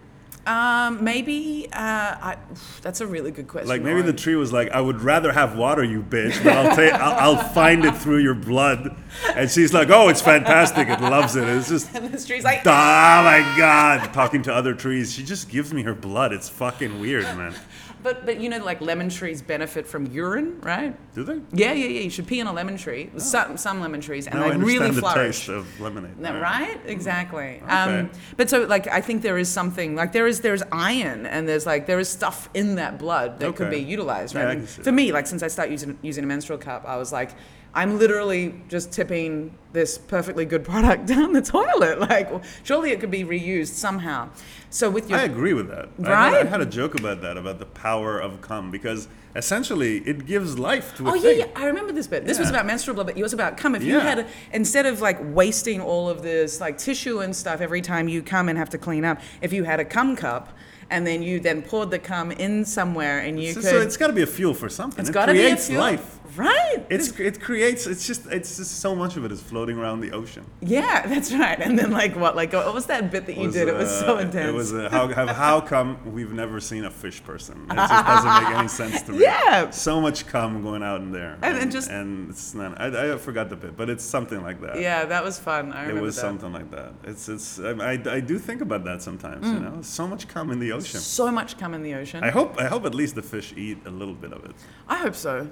Um, 0.46 1.04
maybe 1.04 1.68
uh, 1.70 1.76
I, 1.78 2.36
that's 2.80 3.02
a 3.02 3.06
really 3.06 3.30
good 3.30 3.46
question. 3.46 3.68
Like 3.68 3.82
maybe 3.82 4.00
the 4.00 4.14
tree 4.14 4.36
was 4.36 4.52
like, 4.52 4.70
"I 4.70 4.80
would 4.80 5.02
rather 5.02 5.32
have 5.32 5.56
water, 5.56 5.84
you 5.84 6.02
bitch, 6.02 6.42
but 6.42 6.54
I'll 6.54 6.74
take, 6.74 6.92
I'll, 6.94 7.36
I'll 7.36 7.48
find 7.50 7.84
it 7.84 7.94
through 7.96 8.18
your 8.18 8.34
blood." 8.34 8.96
And 9.34 9.50
she's 9.50 9.74
like, 9.74 9.90
"Oh, 9.90 10.08
it's 10.08 10.22
fantastic! 10.22 10.88
It 10.88 11.00
loves 11.00 11.36
it. 11.36 11.46
It's 11.46 11.68
just." 11.68 11.94
and 11.94 12.10
the 12.10 12.26
tree's 12.26 12.42
like, 12.42 12.60
Oh 12.60 12.70
my 12.70 13.54
god! 13.58 14.14
Talking 14.14 14.42
to 14.44 14.54
other 14.54 14.74
trees, 14.74 15.12
she 15.12 15.22
just 15.22 15.50
gives 15.50 15.74
me 15.74 15.82
her 15.82 15.94
blood. 15.94 16.32
It's 16.32 16.48
fucking 16.48 17.00
weird, 17.00 17.24
man. 17.36 17.54
but 18.02 18.24
but 18.26 18.40
you 18.40 18.48
know, 18.48 18.58
like 18.64 18.80
lemon 18.80 19.08
trees 19.08 19.42
benefit 19.42 19.86
from 19.86 20.06
urine, 20.06 20.60
right? 20.62 20.94
Do 21.14 21.24
they? 21.24 21.34
Yeah, 21.52 21.72
yeah, 21.72 21.86
yeah. 21.86 22.00
You 22.00 22.10
should 22.10 22.26
pee 22.26 22.40
on 22.40 22.46
a 22.46 22.52
lemon 22.52 22.76
tree. 22.76 23.10
Some 23.16 23.56
some 23.56 23.80
lemon 23.80 24.00
trees, 24.00 24.26
and 24.26 24.36
Now 24.36 24.46
I 24.46 24.48
they 24.48 24.54
understand 24.54 24.80
really 24.80 24.94
the 24.94 25.00
flourish. 25.00 25.36
taste 25.46 25.48
of 25.48 25.80
lemonade. 25.80 26.18
No, 26.18 26.34
All 26.34 26.40
right? 26.40 26.78
Exactly. 26.86 27.60
Um, 27.68 27.90
Okay. 27.90 28.08
but 28.36 28.50
so, 28.50 28.64
like, 28.64 28.86
I 28.88 29.00
think 29.00 29.22
there 29.22 29.38
is 29.38 29.48
something 29.48 29.94
like 29.96 30.12
there 30.12 30.26
is 30.26 30.40
there's 30.40 30.62
iron 30.72 31.26
and 31.26 31.48
there's 31.48 31.66
like 31.66 31.86
there 31.86 31.98
is 32.00 32.08
stuff 32.08 32.48
in 32.54 32.76
that 32.76 32.98
blood 32.98 33.40
that 33.40 33.56
could 33.56 33.70
be 33.70 33.78
utilized, 33.78 34.34
Yeah, 34.34 34.44
right? 34.44 34.58
I 34.58 34.64
see 34.64 34.82
for 34.82 34.92
me, 34.92 35.12
like, 35.12 35.26
since 35.26 35.42
I 35.42 35.48
started 35.48 35.72
using 35.72 35.98
using 36.02 36.24
a 36.24 36.26
menstrual 36.26 36.58
cup, 36.58 36.84
I 36.86 36.96
was 36.96 37.12
like, 37.12 37.30
I'm 37.74 37.98
literally 37.98 38.54
just 38.68 38.90
tipping 38.92 39.54
this 39.72 39.96
perfectly 39.96 40.44
good 40.44 40.64
product 40.64 41.06
down 41.14 41.32
the 41.32 41.42
toilet. 41.42 42.00
Like, 42.00 42.28
surely 42.64 42.90
it 42.90 42.98
could 43.00 43.10
be 43.10 43.22
reused 43.24 43.68
somehow. 43.74 44.30
So 44.70 44.90
with 44.90 45.08
your 45.08 45.18
I 45.18 45.22
agree 45.22 45.54
with 45.54 45.68
that. 45.68 45.88
I 45.98 46.02
had, 46.02 46.08
Right? 46.32 46.46
I 46.46 46.48
had 46.48 46.60
a 46.60 46.66
joke 46.66 46.98
about 46.98 47.20
that, 47.22 47.36
about 47.36 47.58
the 47.60 47.66
power 47.66 48.18
of 48.18 48.40
cum, 48.40 48.70
because 48.70 49.06
essentially 49.36 49.98
it 49.98 50.26
gives 50.26 50.58
life 50.58 50.96
to 50.96 51.06
a 51.08 51.10
Oh 51.12 51.14
yeah, 51.14 51.30
yeah, 51.30 51.46
I 51.54 51.66
remember 51.66 51.92
this 51.92 52.06
bit. 52.08 52.24
This 52.26 52.38
was 52.38 52.50
about 52.50 52.66
menstrual 52.66 52.94
blood, 52.96 53.06
but 53.06 53.16
it 53.16 53.22
was 53.22 53.32
about 53.32 53.56
cum. 53.56 53.74
If 53.76 53.82
you 53.84 53.94
Yeah. 53.96 54.00
had, 54.00 54.26
instead 54.52 54.86
of 54.86 55.00
like 55.00 55.18
wasting 55.22 55.80
all 55.80 56.08
of 56.08 56.22
this 56.22 56.60
like 56.60 56.78
tissue 56.78 57.20
and 57.20 57.34
stuff 57.34 57.60
every 57.60 57.80
time 57.82 58.08
you 58.08 58.22
come 58.22 58.48
and 58.48 58.58
have 58.58 58.70
to 58.70 58.78
clean 58.78 59.04
up, 59.04 59.20
if 59.40 59.52
you 59.52 59.64
had 59.64 59.78
a 59.80 59.84
cum 59.84 60.16
cup 60.16 60.48
and 60.90 61.06
then 61.06 61.22
you 61.22 61.38
then 61.38 61.62
poured 61.62 61.90
the 61.92 61.98
cum 62.00 62.32
in 62.32 62.64
somewhere 62.64 63.20
and 63.20 63.40
you 63.40 63.52
So, 63.52 63.60
could, 63.60 63.70
so 63.70 63.80
it's 63.80 63.96
got 63.96 64.08
to 64.08 64.12
be 64.12 64.22
a 64.22 64.26
fuel 64.26 64.54
for 64.54 64.68
something. 64.68 65.00
it's 65.00 65.10
it 65.10 65.12
got 65.12 65.26
to 65.26 65.32
be 65.32 65.46
a 65.46 65.56
fuel. 65.56 65.80
life. 65.80 66.18
Right? 66.36 66.84
It's 66.90 67.18
it 67.18 67.40
creates. 67.40 67.86
It's 67.86 68.06
just 68.06 68.26
it's 68.26 68.56
just 68.56 68.80
so 68.80 68.94
much 68.94 69.16
of 69.16 69.24
it 69.24 69.32
is 69.32 69.40
floating 69.42 69.78
around 69.78 70.00
the 70.00 70.12
ocean. 70.12 70.44
yeah, 70.60 71.06
that's 71.06 71.32
right. 71.32 71.58
And 71.60 71.78
then 71.78 71.90
like 71.90 72.16
what, 72.16 72.36
like 72.36 72.52
what 72.52 72.72
was 72.74 72.86
that 72.86 73.10
bit 73.10 73.26
that 73.26 73.36
you 73.36 73.50
did? 73.50 73.68
It 73.68 73.74
was 73.76 73.90
so 73.90 74.16
uh, 74.16 74.20
intense. 74.20 74.48
It 74.48 74.54
was 74.54 74.72
uh, 74.72 74.88
how, 74.90 75.08
how 75.08 75.26
how 75.32 75.60
come 75.60 75.98
we've 76.12 76.32
never 76.32 76.60
seen 76.60 76.84
a 76.84 76.90
fish 76.90 77.22
person? 77.24 77.66
It 77.70 77.74
just 77.76 78.06
doesn't 78.06 78.42
make 78.44 78.54
any 78.58 78.68
sense 78.68 79.02
to 79.02 79.12
me. 79.12 79.22
Yeah. 79.22 79.70
So 79.70 80.00
much 80.00 80.26
cum 80.26 80.62
going 80.62 80.82
out 80.82 81.00
in 81.00 81.12
there. 81.12 81.38
And- 81.42 81.58
and 81.58 81.70
just- 81.72 81.90
and 81.90 82.30
it's 82.30 82.54
not. 82.54 82.80
I, 82.80 83.12
I 83.14 83.16
forgot 83.18 83.48
the 83.50 83.56
bit, 83.56 83.76
but 83.76 83.90
it's 83.90 84.04
something 84.04 84.42
like 84.42 84.60
that. 84.62 84.80
yeah, 84.80 85.04
that 85.04 85.22
was 85.24 85.38
fun. 85.38 85.72
I 85.72 85.88
It 85.90 85.94
was 86.00 86.16
that. 86.16 86.20
something 86.22 86.52
like 86.52 86.70
that. 86.70 86.92
It's 87.04 87.28
it's. 87.28 87.58
I, 87.58 87.70
I, 87.92 87.92
I 88.16 88.20
do 88.20 88.38
think 88.38 88.60
about 88.62 88.84
that 88.84 89.02
sometimes. 89.02 89.44
Mm. 89.46 89.54
You 89.54 89.60
know, 89.60 89.82
so 89.82 90.06
much 90.06 90.28
cum 90.28 90.50
in 90.50 90.58
the 90.60 90.72
ocean. 90.72 91.00
So 91.00 91.30
much 91.30 91.58
cum 91.58 91.74
in 91.74 91.82
the 91.82 91.94
ocean. 91.94 92.22
I 92.24 92.30
hope 92.30 92.58
I 92.60 92.66
hope 92.66 92.84
at 92.86 92.94
least 92.94 93.14
the 93.14 93.22
fish 93.22 93.52
eat 93.56 93.78
a 93.86 93.90
little 93.90 94.14
bit 94.14 94.32
of 94.32 94.44
it. 94.44 94.54
I 94.88 94.96
hope 94.96 95.14
so. 95.16 95.48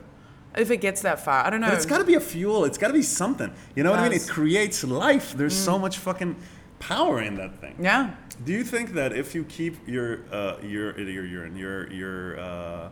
If 0.58 0.70
it 0.70 0.78
gets 0.78 1.02
that 1.02 1.24
far, 1.24 1.44
I 1.46 1.50
don't 1.50 1.60
know. 1.60 1.68
But 1.68 1.76
it's 1.76 1.86
got 1.86 1.98
to 1.98 2.04
be 2.04 2.14
a 2.14 2.20
fuel. 2.20 2.64
It's 2.64 2.78
got 2.78 2.88
to 2.88 2.92
be 2.94 3.02
something. 3.02 3.52
You 3.76 3.82
know 3.84 3.90
what 3.90 4.00
I 4.00 4.08
mean? 4.08 4.12
It 4.20 4.28
creates 4.28 4.82
life. 4.84 5.34
There's 5.34 5.54
Mm. 5.54 5.64
so 5.64 5.78
much 5.78 5.98
fucking 5.98 6.36
power 6.80 7.20
in 7.22 7.36
that 7.36 7.60
thing. 7.60 7.74
yeah. 7.80 8.10
Do 8.44 8.52
you 8.52 8.62
think 8.64 8.92
that 8.94 9.12
if 9.12 9.34
you 9.34 9.42
keep 9.44 9.74
your 9.88 10.20
uh, 10.32 10.56
your 10.62 10.96
your 11.00 11.24
urine 11.26 11.56
your 11.56 11.90
your 11.92 12.38
uh, 12.38 12.88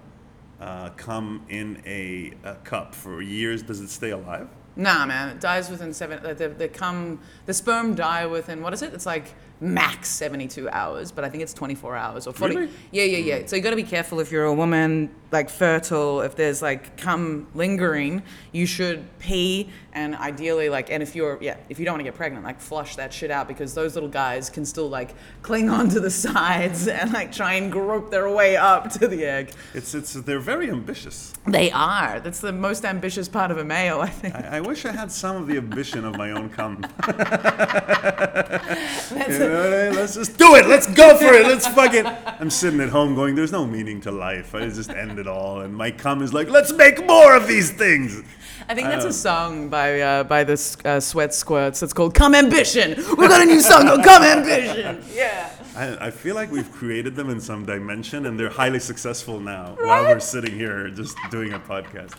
uh, 0.61 0.91
cum 0.97 1.45
in 1.49 1.81
a, 1.87 2.33
a 2.45 2.55
cup 2.65 2.95
for 2.95 3.23
years, 3.23 3.63
does 3.63 3.81
it 3.81 3.91
stay 3.91 4.11
alive? 4.11 4.49
Nah, 4.75 5.07
man, 5.07 5.29
it 5.31 5.41
dies 5.41 5.71
within 5.71 5.95
seven. 5.95 6.23
The, 6.23 6.35
the, 6.35 6.49
the 6.49 6.69
cum, 6.69 7.21
the 7.47 7.55
sperm 7.55 7.95
die 7.95 8.27
within 8.27 8.61
what 8.61 8.73
is 8.75 8.83
it? 8.83 8.93
It's 8.93 9.07
like 9.07 9.35
max 9.61 10.09
seventy-two 10.09 10.69
hours, 10.69 11.13
but 11.13 11.25
I 11.25 11.29
think 11.29 11.43
it's 11.43 11.55
twenty-four 11.55 11.97
hours 11.97 12.27
or 12.27 12.33
forty. 12.33 12.57
Really? 12.57 12.73
Yeah, 12.91 13.05
yeah, 13.05 13.39
yeah. 13.39 13.47
So 13.47 13.57
you 13.57 13.63
got 13.63 13.71
to 13.71 13.77
be 13.77 13.83
careful 13.83 14.21
if 14.21 14.31
you're 14.31 14.45
a 14.45 14.55
woman, 14.55 15.11
like 15.33 15.51
fertile. 15.51 16.21
If 16.21 16.37
there's 16.37 16.63
like 16.63 16.97
cum 16.97 17.49
lingering, 17.55 18.23
you 18.53 18.67
should 18.67 19.07
pee, 19.19 19.71
and 19.93 20.15
ideally, 20.15 20.69
like, 20.69 20.91
and 20.91 21.03
if 21.03 21.17
you're, 21.17 21.39
yeah, 21.41 21.57
if 21.71 21.79
you 21.79 21.87
don't 21.87 21.95
want 21.95 22.01
to 22.01 22.05
get 22.05 22.15
pregnant, 22.15 22.45
like, 22.45 22.61
flush 22.61 22.97
that 22.97 23.13
shit 23.13 23.31
out 23.31 23.49
because 23.49 23.75
those 23.75 23.95
little 23.95 24.11
guys 24.11 24.51
can 24.51 24.67
still 24.67 24.89
like 24.89 25.15
cling 25.41 25.71
onto 25.71 26.01
the 26.01 26.11
sides 26.11 26.87
and 26.99 27.13
like 27.13 27.33
try 27.33 27.55
and 27.55 27.73
grope 27.73 28.11
their 28.11 28.31
way 28.31 28.57
up 28.57 28.91
to 28.91 29.09
the 29.09 29.25
egg. 29.25 29.53
It's 29.75 29.95
it's 29.95 30.13
they're 30.13 30.39
very 30.39 30.71
ambitious. 30.71 31.33
They 31.47 31.71
are. 31.71 32.21
That's 32.21 32.41
the 32.41 32.53
most 32.53 32.85
ambitious 32.85 33.29
part 33.29 33.51
of 33.51 33.59
a 33.59 33.65
male, 33.65 34.01
I 34.01 34.11
think. 34.11 34.35
I, 34.35 34.59
I 34.59 34.61
wish 34.61 34.85
I 34.85 34.93
had 34.93 35.11
some 35.11 35.37
of 35.37 35.47
the 35.47 35.57
ambition 35.57 36.05
of 36.05 36.17
my 36.17 36.33
own 36.33 36.51
cum. 36.51 36.85
That's 37.07 38.69
Let's 39.47 40.15
just 40.15 40.39
do 40.39 40.55
it. 40.55 40.67
Let's 40.67 40.87
go 40.87 41.17
for 41.17 41.33
it. 41.33 41.47
Let's 41.47 41.67
fucking. 41.67 42.07
I'm 42.41 42.51
sitting 42.51 42.81
at 42.81 42.91
home 42.91 43.15
going, 43.15 43.35
"There's 43.35 43.53
no 43.53 43.67
meaning 43.67 44.01
to 44.03 44.13
life. 44.13 44.55
I 44.55 44.69
just 44.69 44.91
end 44.91 45.19
it 45.19 45.27
all." 45.27 45.61
And 45.61 45.75
Mike 45.75 45.99
cum 45.99 46.23
is 46.23 46.33
like, 46.33 46.49
"Let's 46.49 46.73
make 46.73 47.05
more 47.07 47.35
of 47.35 47.49
these 47.49 47.71
things." 47.71 48.23
I 48.69 48.75
think 48.75 48.89
that's 48.89 49.05
Um, 49.05 49.11
a 49.11 49.13
song 49.13 49.69
by 49.69 50.01
uh, 50.01 50.25
by 50.25 50.43
the 50.45 50.55
uh, 50.85 50.99
Sweat 51.01 51.33
Squirts. 51.35 51.83
It's 51.83 51.93
called 51.93 52.15
"Come 52.15 52.35
Ambition." 52.35 52.97
We 53.17 53.29
got 53.29 53.41
a 53.43 53.45
new 53.47 53.61
song 53.61 53.87
called 53.87 54.03
"Come 54.05 54.23
Ambition." 54.25 55.03
Yeah. 55.15 55.51
I, 55.77 56.07
I 56.07 56.11
feel 56.11 56.35
like 56.35 56.51
we've 56.51 56.73
created 56.73 57.17
them 57.17 57.29
in 57.29 57.39
some 57.39 57.67
dimension, 57.67 58.25
and 58.27 58.41
they're 58.41 58.49
highly 58.49 58.81
successful 58.81 59.39
now. 59.41 59.77
While 59.79 60.05
we're 60.05 60.21
sitting 60.21 60.55
here 60.55 60.89
just 60.89 61.17
doing 61.31 61.53
a 61.53 61.61
podcast. 61.61 62.13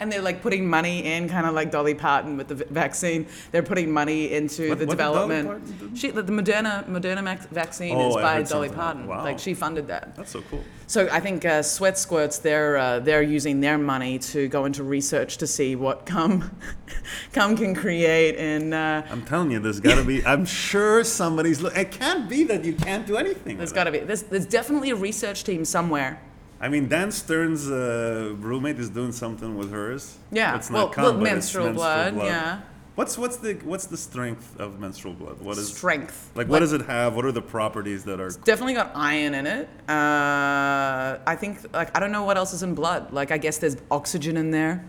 And 0.00 0.10
they're 0.10 0.20
like 0.30 0.42
putting 0.42 0.68
money 0.68 1.04
in, 1.04 1.28
kind 1.28 1.46
of 1.46 1.54
like 1.54 1.70
Dolly 1.70 1.94
Parton 1.94 2.36
with 2.36 2.48
the 2.48 2.56
vaccine. 2.68 3.26
They're 3.52 3.62
putting 3.62 3.90
money 3.92 4.32
into 4.32 4.70
What- 4.70 4.78
the 4.80 4.86
what 4.86 4.90
development. 4.98 5.96
She, 5.96 6.10
the 6.10 6.22
the 6.22 6.32
Moderna 6.32 6.84
Moderna 6.88 7.22
vaccine 7.50 7.94
Oh, 7.96 8.08
is 8.08 8.16
by 8.16 8.42
Dolly. 8.42 8.68
Parton. 8.70 9.06
Wow. 9.06 9.22
Like 9.22 9.38
she 9.38 9.54
funded 9.54 9.86
that. 9.86 10.16
That's 10.16 10.32
so 10.32 10.42
cool. 10.50 10.64
So 10.88 11.08
I 11.10 11.18
think 11.18 11.44
uh, 11.44 11.62
Sweat 11.62 11.98
Squirts 11.98 12.38
they're 12.38 12.76
uh, 12.76 13.00
they're 13.00 13.22
using 13.22 13.60
their 13.60 13.76
money 13.76 14.18
to 14.30 14.46
go 14.48 14.66
into 14.66 14.84
research 14.84 15.36
to 15.38 15.46
see 15.46 15.74
what 15.74 16.06
cum 16.06 16.50
cum 17.32 17.56
can 17.56 17.74
create 17.74 18.36
And 18.38 18.72
Uh, 18.72 19.02
I'm 19.10 19.22
telling 19.22 19.50
you, 19.50 19.58
there's 19.58 19.80
got 19.80 19.96
to 19.96 20.04
be. 20.04 20.24
I'm 20.24 20.44
sure 20.46 21.02
somebody's. 21.04 21.60
Look, 21.60 21.76
it 21.76 21.90
can't 21.90 22.28
be 22.28 22.44
that 22.44 22.64
you 22.64 22.72
can't 22.74 23.04
do 23.06 23.16
anything. 23.16 23.58
there's 23.58 23.72
got 23.72 23.84
to 23.84 23.90
be 23.92 23.98
there's, 23.98 24.22
there's 24.22 24.46
definitely 24.46 24.90
a 24.90 24.96
research 24.96 25.42
team 25.44 25.64
somewhere. 25.64 26.20
I 26.60 26.68
mean, 26.68 26.88
Dan 26.88 27.10
Stern's 27.10 27.68
uh, 27.68 28.32
roommate 28.38 28.78
is 28.78 28.88
doing 28.88 29.12
something 29.12 29.58
with 29.58 29.70
hers. 29.72 30.16
Yeah, 30.30 30.56
It's 30.56 30.70
well- 30.70 30.86
not 30.86 30.94
cum, 30.94 31.04
well, 31.04 31.14
it's 31.16 31.22
menstrual 31.22 31.72
blood, 31.74 32.16
yeah. 32.16 32.60
What's 32.96 33.18
what's 33.18 33.36
the 33.36 33.52
what's 33.64 33.84
the 33.86 33.96
strength 33.98 34.58
of 34.58 34.80
menstrual 34.80 35.12
blood? 35.12 35.38
What 35.42 35.58
is 35.58 35.68
Strength. 35.76 36.30
like? 36.34 36.48
What 36.48 36.60
does 36.60 36.72
it 36.72 36.80
have? 36.86 37.14
What 37.14 37.26
are 37.26 37.32
the 37.32 37.42
properties 37.42 38.04
that 38.04 38.20
are? 38.20 38.30
Definitely 38.44 38.72
got 38.72 38.90
iron 38.94 39.34
in 39.34 39.46
it. 39.46 39.68
Uh, 39.86 41.18
I 41.26 41.36
think 41.38 41.58
like 41.74 41.94
I 41.94 42.00
don't 42.00 42.10
know 42.10 42.24
what 42.24 42.38
else 42.38 42.54
is 42.54 42.62
in 42.62 42.74
blood. 42.74 43.12
Like 43.12 43.30
I 43.30 43.36
guess 43.36 43.58
there's 43.58 43.76
oxygen 43.90 44.38
in 44.38 44.50
there. 44.50 44.82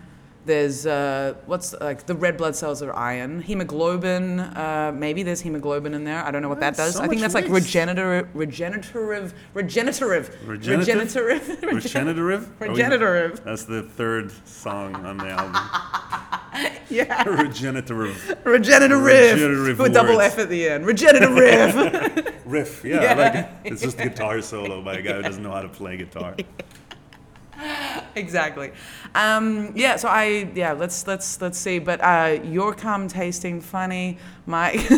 There's 0.48 0.86
uh, 0.86 1.34
what's 1.44 1.74
like 1.78 2.06
the 2.06 2.14
red 2.14 2.38
blood 2.38 2.56
cells 2.56 2.82
are 2.82 2.94
iron. 2.96 3.42
Hemoglobin. 3.42 4.40
Uh, 4.40 4.92
maybe 4.94 5.22
there's 5.22 5.42
hemoglobin 5.42 5.92
in 5.92 6.04
there. 6.04 6.24
I 6.24 6.30
don't 6.30 6.40
know 6.40 6.48
what 6.48 6.60
that 6.60 6.74
does. 6.74 6.94
so 6.94 7.00
I 7.02 7.06
think 7.06 7.20
much 7.20 7.32
that's 7.32 7.34
like 7.34 7.48
waste. 7.52 7.66
regenerative, 7.66 8.34
regenerative, 8.34 9.34
regenerative, 9.52 10.30
Regenerative? 10.46 10.88
regenerative, 10.88 11.62
Regenerative? 11.62 12.48
Are 12.62 12.64
we- 12.64 12.68
regenerative. 12.70 13.44
That's 13.44 13.64
the 13.64 13.82
third 13.82 14.32
song 14.48 14.94
on 15.04 15.18
the 15.18 15.28
album. 15.28 15.56
Yeah, 16.90 17.22
Regenerative 17.28 17.96
regenerative 18.44 18.44
Regenerative 19.02 19.78
with 19.78 19.90
a 19.90 19.94
double 19.94 20.16
words. 20.16 20.32
F 20.32 20.38
at 20.40 20.48
the 20.48 20.66
end. 20.70 20.86
Regenerative. 20.86 22.34
riff. 22.46 22.82
Yeah, 22.84 23.02
Yeah. 23.02 23.14
like 23.14 23.48
it's 23.64 23.82
just 23.82 24.00
a 24.00 24.04
guitar 24.08 24.40
solo 24.40 24.80
by 24.82 24.94
a 24.94 25.02
guy 25.02 25.12
who 25.12 25.22
doesn't 25.22 25.42
know 25.42 25.52
how 25.52 25.60
to 25.62 25.68
play 25.68 25.98
guitar. 25.98 26.34
exactly. 28.14 28.72
Um, 29.14 29.72
yeah. 29.74 29.96
So 29.96 30.08
I 30.08 30.50
yeah. 30.54 30.72
Let's 30.72 31.06
let's 31.06 31.40
let's 31.40 31.58
see. 31.58 31.78
But 31.78 32.00
uh, 32.00 32.40
your 32.44 32.74
cum 32.74 33.08
tasting 33.08 33.60
funny. 33.60 34.18
My 34.46 34.72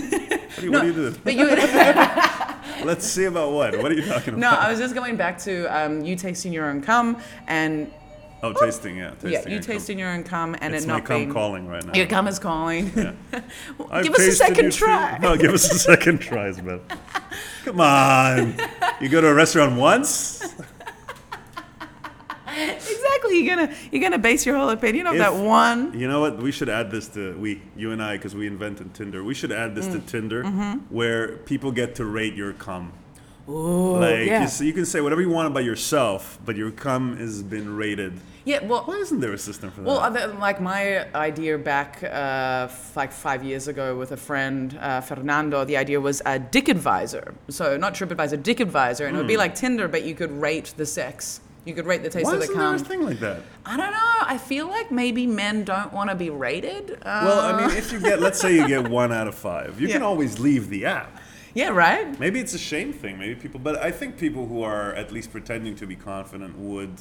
What 0.50 0.60
do 0.60 0.64
you, 0.66 0.72
what 0.72 0.80
do 0.82 0.86
you 0.88 0.92
do? 0.92 1.16
but 1.24 1.34
you. 1.34 1.46
Let's 2.84 3.06
see 3.06 3.24
about 3.24 3.52
what? 3.52 3.76
What 3.82 3.92
are 3.92 3.94
you 3.94 4.04
talking 4.06 4.34
about? 4.34 4.40
No. 4.40 4.48
I 4.50 4.70
was 4.70 4.78
just 4.78 4.94
going 4.94 5.16
back 5.16 5.38
to 5.40 5.64
um, 5.66 6.02
you 6.02 6.16
tasting 6.16 6.52
your 6.52 6.64
own 6.70 6.80
cum 6.80 7.18
and 7.46 7.90
Oh, 8.42 8.54
tasting, 8.54 8.96
yeah. 8.96 9.10
Tasting 9.10 9.32
yeah, 9.32 9.48
you 9.48 9.56
and 9.56 9.66
cum. 9.66 9.74
tasting 9.74 9.98
your 9.98 10.08
own 10.08 10.24
cum 10.24 10.56
and 10.60 10.74
It's 10.74 10.84
it 10.84 10.88
my 10.88 10.94
not 10.94 11.04
cum 11.04 11.16
being 11.18 11.32
calling 11.32 11.68
right 11.68 11.84
now. 11.84 11.92
your 11.92 12.06
cum 12.06 12.26
is 12.26 12.38
calling. 12.38 12.86
I've 13.90 14.04
Give 14.04 14.14
us 14.14 14.20
a 14.26 14.32
second 14.32 14.72
try. 14.72 15.18
No, 15.18 15.36
give 15.36 15.52
us 15.52 15.70
a 15.70 15.78
second 15.78 16.20
try, 16.20 16.48
is 16.48 16.58
better. 16.58 16.80
Come 17.64 17.80
on. 17.80 18.54
You 19.00 19.08
go 19.10 19.20
to 19.20 19.28
a 19.28 19.34
restaurant 19.34 19.76
once? 19.76 20.42
exactly. 22.48 23.29
You're 23.40 23.56
gonna 23.56 23.74
you're 23.90 24.02
gonna 24.02 24.18
base 24.18 24.44
your 24.46 24.56
whole 24.56 24.70
opinion 24.70 25.06
on 25.06 25.14
If- 25.14 25.20
that 25.20 25.34
one. 25.34 25.98
You 25.98 26.08
know 26.08 26.20
what? 26.20 26.38
We 26.38 26.52
should 26.52 26.68
add 26.68 26.90
this 26.90 27.08
to 27.08 27.36
we, 27.38 27.60
you 27.76 27.92
and 27.92 28.02
I, 28.02 28.16
because 28.16 28.34
we 28.34 28.46
invented 28.46 28.94
Tinder. 28.94 29.24
We 29.24 29.34
should 29.34 29.52
add 29.52 29.74
this 29.74 29.86
Mm. 29.86 29.92
to 29.92 29.98
Tinder, 30.00 30.44
Mm-hmm. 30.44 30.78
where 30.94 31.36
people 31.38 31.72
get 31.72 31.94
to 31.96 32.04
rate 32.04 32.34
your 32.34 32.52
cum. 32.52 32.92
Ooh, 33.48 33.98
like 33.98 34.26
yeah. 34.26 34.48
you, 34.60 34.66
you 34.66 34.72
can 34.72 34.86
say 34.86 35.00
whatever 35.00 35.20
you 35.20 35.30
want 35.30 35.48
about 35.48 35.64
yourself, 35.64 36.38
but 36.44 36.54
your 36.56 36.70
cum 36.70 37.16
has 37.16 37.42
been 37.42 37.74
rated. 37.74 38.12
Yeah, 38.44 38.64
well, 38.64 38.84
Why 38.84 38.94
isn't 38.96 39.20
there 39.20 39.32
a 39.32 39.38
system 39.38 39.70
for 39.70 39.80
that? 39.80 39.86
Well, 39.86 39.98
other- 39.98 40.28
like 40.38 40.60
my 40.60 41.06
idea 41.14 41.58
back 41.58 42.02
uh, 42.02 42.68
f- 42.70 42.96
like 42.96 43.12
five 43.12 43.42
years 43.44 43.66
ago 43.68 43.96
with 43.96 44.12
a 44.12 44.16
friend, 44.16 44.78
uh, 44.80 45.00
Fernando, 45.00 45.64
the 45.64 45.76
idea 45.76 46.00
was 46.00 46.22
a 46.26 46.38
dick 46.38 46.68
advisor. 46.68 47.34
So 47.48 47.76
not 47.76 47.94
TripAdvisor, 47.94 48.42
dick 48.42 48.60
advisor, 48.60 49.06
and 49.06 49.16
it 49.16 49.18
would 49.18 49.26
be 49.28 49.36
like 49.36 49.54
Tinder, 49.54 49.88
but 49.88 50.04
you 50.04 50.14
could 50.14 50.30
rate 50.32 50.72
the 50.76 50.86
sex. 50.86 51.40
You 51.64 51.74
could 51.74 51.86
rate 51.86 52.02
the 52.02 52.08
taste. 52.08 52.24
Why 52.26 52.32
of 52.34 52.38
the 52.40 52.44
isn't 52.44 52.56
there 52.58 52.74
a 52.74 52.78
thing 52.78 53.02
like 53.02 53.20
that? 53.20 53.42
I 53.66 53.76
don't 53.76 53.90
know. 53.92 53.98
I 54.22 54.38
feel 54.38 54.66
like 54.66 54.90
maybe 54.90 55.26
men 55.26 55.64
don't 55.64 55.92
want 55.92 56.08
to 56.10 56.16
be 56.16 56.30
rated. 56.30 56.92
Uh, 57.02 57.22
Well, 57.24 57.40
I 57.40 57.56
mean, 57.66 57.76
if 57.76 57.92
you 57.92 58.00
get, 58.00 58.20
let's 58.20 58.40
say 58.40 58.54
you 58.54 58.66
get 58.66 58.88
one 59.00 59.12
out 59.12 59.28
of 59.28 59.34
five, 59.34 59.80
you 59.80 59.88
can 59.88 60.00
Yeah. 60.00 60.06
always 60.06 60.38
leave 60.38 60.70
the 60.70 60.86
app. 60.86 61.20
yeah, 61.54 61.68
right. 61.68 62.18
Maybe 62.18 62.40
it's 62.40 62.54
a 62.54 62.58
shame 62.58 62.92
thing. 62.92 63.18
Maybe 63.18 63.34
people, 63.34 63.60
but 63.60 63.76
I 63.82 63.90
think 63.90 64.16
people 64.16 64.46
who 64.46 64.62
are 64.62 64.94
at 64.94 65.12
least 65.12 65.32
pretending 65.32 65.74
to 65.76 65.86
be 65.86 65.96
confident 65.96 66.56
would 66.58 66.92